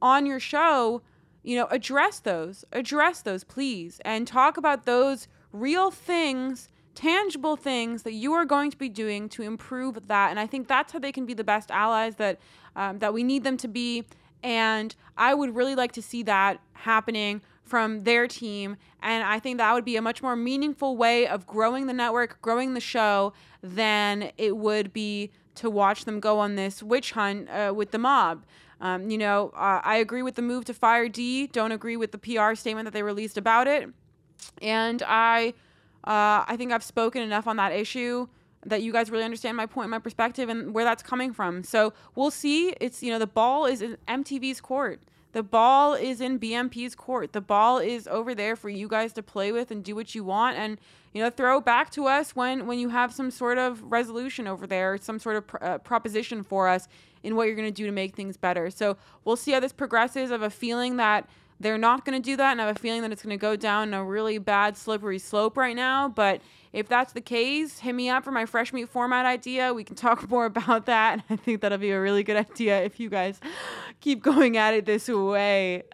[0.00, 1.02] on your show,
[1.42, 2.64] you know, address those.
[2.72, 4.00] Address those, please.
[4.04, 9.28] And talk about those real things, tangible things that you are going to be doing
[9.30, 10.30] to improve that.
[10.30, 12.38] And I think that's how they can be the best allies that
[12.76, 14.04] um, that we need them to be.
[14.42, 18.76] And I would really like to see that happening from their team.
[19.02, 22.40] And I think that would be a much more meaningful way of growing the network,
[22.42, 23.32] growing the show,
[23.62, 27.98] than it would be to watch them go on this witch hunt uh, with the
[27.98, 28.44] mob.
[28.80, 31.46] Um, you know, uh, I agree with the move to fire Dee.
[31.46, 33.88] Don't agree with the PR statement that they released about it.
[34.60, 35.54] And I,
[36.04, 38.28] uh, I think I've spoken enough on that issue
[38.64, 41.64] that you guys really understand my point, my perspective, and where that's coming from.
[41.64, 42.74] So we'll see.
[42.80, 45.00] It's you know the ball is in MTV's court.
[45.32, 47.32] The ball is in BMP's court.
[47.32, 50.24] The ball is over there for you guys to play with and do what you
[50.24, 50.78] want, and
[51.12, 54.66] you know throw back to us when when you have some sort of resolution over
[54.66, 56.86] there, some sort of pr- uh, proposition for us
[57.22, 58.70] in what you're going to do to make things better.
[58.70, 60.30] So we'll see how this progresses.
[60.30, 61.28] Have a feeling that
[61.62, 63.40] they're not going to do that, and I have a feeling that it's going to
[63.40, 66.08] go down a really bad, slippery slope right now.
[66.08, 66.40] But
[66.72, 69.72] if that's the case, hit me up for my fresh meat format idea.
[69.72, 71.14] We can talk more about that.
[71.28, 73.40] And I think that'll be a really good idea if you guys
[74.00, 75.84] keep going at it this way.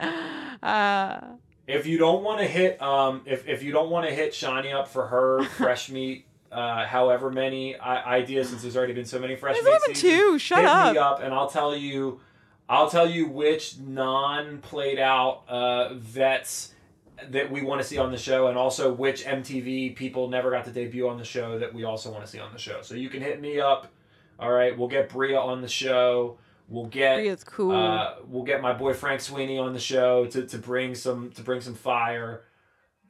[0.63, 1.21] Uh,
[1.67, 4.73] if you don't want to hit, um, if, if you don't want to hit Shanni
[4.73, 9.19] up for her fresh meat, uh, however many I- ideas, since there's already been so
[9.19, 10.39] many fresh there's meat only been two.
[10.39, 10.93] Shut hit up.
[10.95, 12.21] me up and I'll tell you,
[12.69, 16.75] I'll tell you which non-played out uh, vets
[17.31, 20.65] that we want to see on the show, and also which MTV people never got
[20.67, 22.81] to debut on the show that we also want to see on the show.
[22.83, 23.89] So you can hit me up.
[24.39, 26.39] All right, we'll get Bria on the show.
[26.69, 27.73] We'll get Bria's cool.
[27.75, 31.43] uh, we'll get my boy Frank Sweeney on the show to, to bring some to
[31.43, 32.45] bring some fire.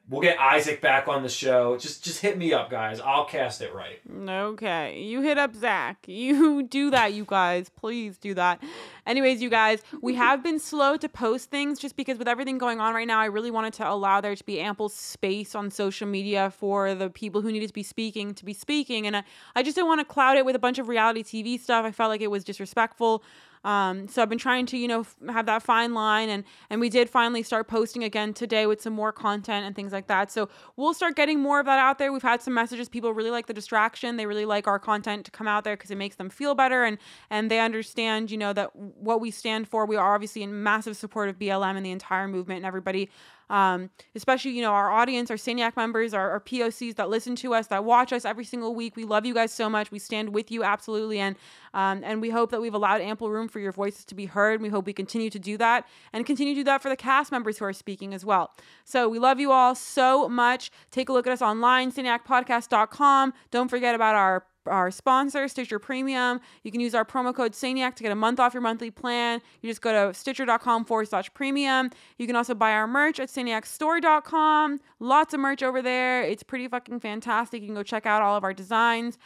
[0.09, 1.77] We'll get Isaac back on the show.
[1.77, 2.99] Just just hit me up, guys.
[2.99, 3.99] I'll cast it right.
[4.11, 5.99] Okay, you hit up Zach.
[6.07, 7.69] You do that, you guys.
[7.69, 8.63] Please do that.
[9.09, 12.79] Anyways, you guys, we have been slow to post things just because with everything going
[12.79, 16.07] on right now, I really wanted to allow there to be ample space on social
[16.07, 19.07] media for the people who needed to be speaking to be speaking.
[19.07, 19.25] And I,
[19.57, 21.87] I just didn't want to cloud it with a bunch of reality TV stuff.
[21.87, 23.25] I felt like it was disrespectful.
[23.65, 26.81] Um, so I've been trying to, you know, f- have that fine line, and and
[26.81, 30.31] we did finally start posting again today with some more content and things like that.
[30.31, 32.13] So we'll start getting more of that out there.
[32.13, 32.89] We've had some messages.
[32.89, 34.17] People really like the distraction.
[34.17, 36.85] They really like our content to come out there because it makes them feel better,
[36.85, 36.99] and
[37.31, 39.87] and they understand, you know, that what we stand for.
[39.87, 43.11] We are obviously in massive support of BLM and the entire movement and everybody
[43.51, 47.55] um, especially you know our audience, our Saniac members, our, our POCs that listen to
[47.55, 48.97] us, that watch us every single week.
[48.97, 49.91] We love you guys so much.
[49.91, 51.37] We stand with you absolutely, and
[51.75, 54.61] um, and we hope that we've allowed ample room for your voices to be heard.
[54.61, 57.33] We hope we continue to do that and continue to do that for the cast
[57.33, 58.53] members who are speaking as well.
[58.85, 60.71] So we love you all so much.
[60.91, 63.35] Take a look at us online, saniacpodcast.com.
[63.51, 66.41] Don't forget about our our sponsor, Stitcher Premium.
[66.63, 69.41] You can use our promo code Saniac to get a month off your monthly plan.
[69.61, 71.91] You just go to stitcher.com forward slash premium.
[72.19, 74.81] You can also buy our merch at saniacstore.com.
[75.01, 76.23] Lots of merch over there.
[76.23, 77.63] It's pretty fucking fantastic.
[77.63, 79.19] You can go check out all of our designs.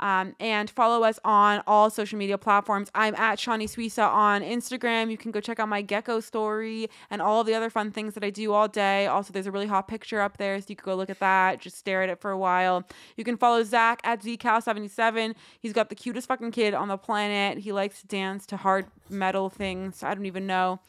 [0.00, 2.90] Um, and follow us on all social media platforms.
[2.94, 5.10] I'm at Shanni Suissa on Instagram.
[5.10, 8.14] You can go check out my gecko story and all of the other fun things
[8.14, 9.06] that I do all day.
[9.06, 11.60] Also, there's a really hot picture up there, so you could go look at that.
[11.60, 12.82] Just stare at it for a while.
[13.16, 15.34] You can follow Zach at zcal77.
[15.60, 17.58] He's got the cutest fucking kid on the planet.
[17.58, 20.02] He likes to dance to hard metal things.
[20.02, 20.80] I don't even know.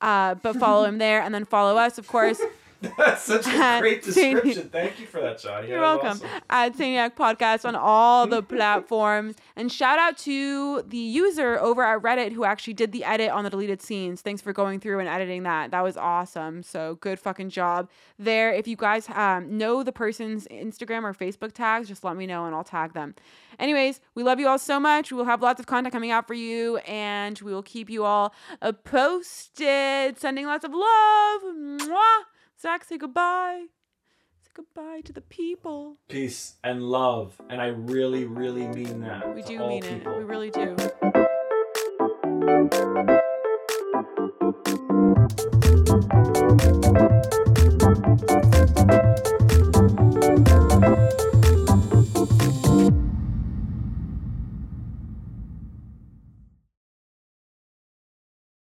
[0.00, 2.40] Uh, but follow him there, and then follow us, of course.
[2.98, 4.68] That's such a great Saint- description.
[4.68, 5.68] Thank you for that, Johnny.
[5.68, 6.08] You're welcome.
[6.08, 6.28] awesome.
[6.50, 9.36] At Saniac Podcast on all the platforms.
[9.56, 13.44] And shout out to the user over at Reddit who actually did the edit on
[13.44, 14.20] the deleted scenes.
[14.20, 15.70] Thanks for going through and editing that.
[15.70, 16.62] That was awesome.
[16.62, 17.88] So good fucking job
[18.18, 18.52] there.
[18.52, 22.44] If you guys um, know the person's Instagram or Facebook tags, just let me know
[22.44, 23.14] and I'll tag them.
[23.58, 25.10] Anyways, we love you all so much.
[25.10, 28.04] We will have lots of content coming out for you and we will keep you
[28.04, 30.18] all uh, posted.
[30.18, 31.42] Sending lots of love.
[31.42, 32.24] Mwah.
[32.60, 33.66] Zach, say goodbye.
[34.42, 35.98] Say goodbye to the people.
[36.08, 37.38] Peace and love.
[37.50, 39.34] And I really, really mean that.
[39.34, 40.12] We do mean people.
[40.12, 40.18] it.
[40.18, 40.76] We really do.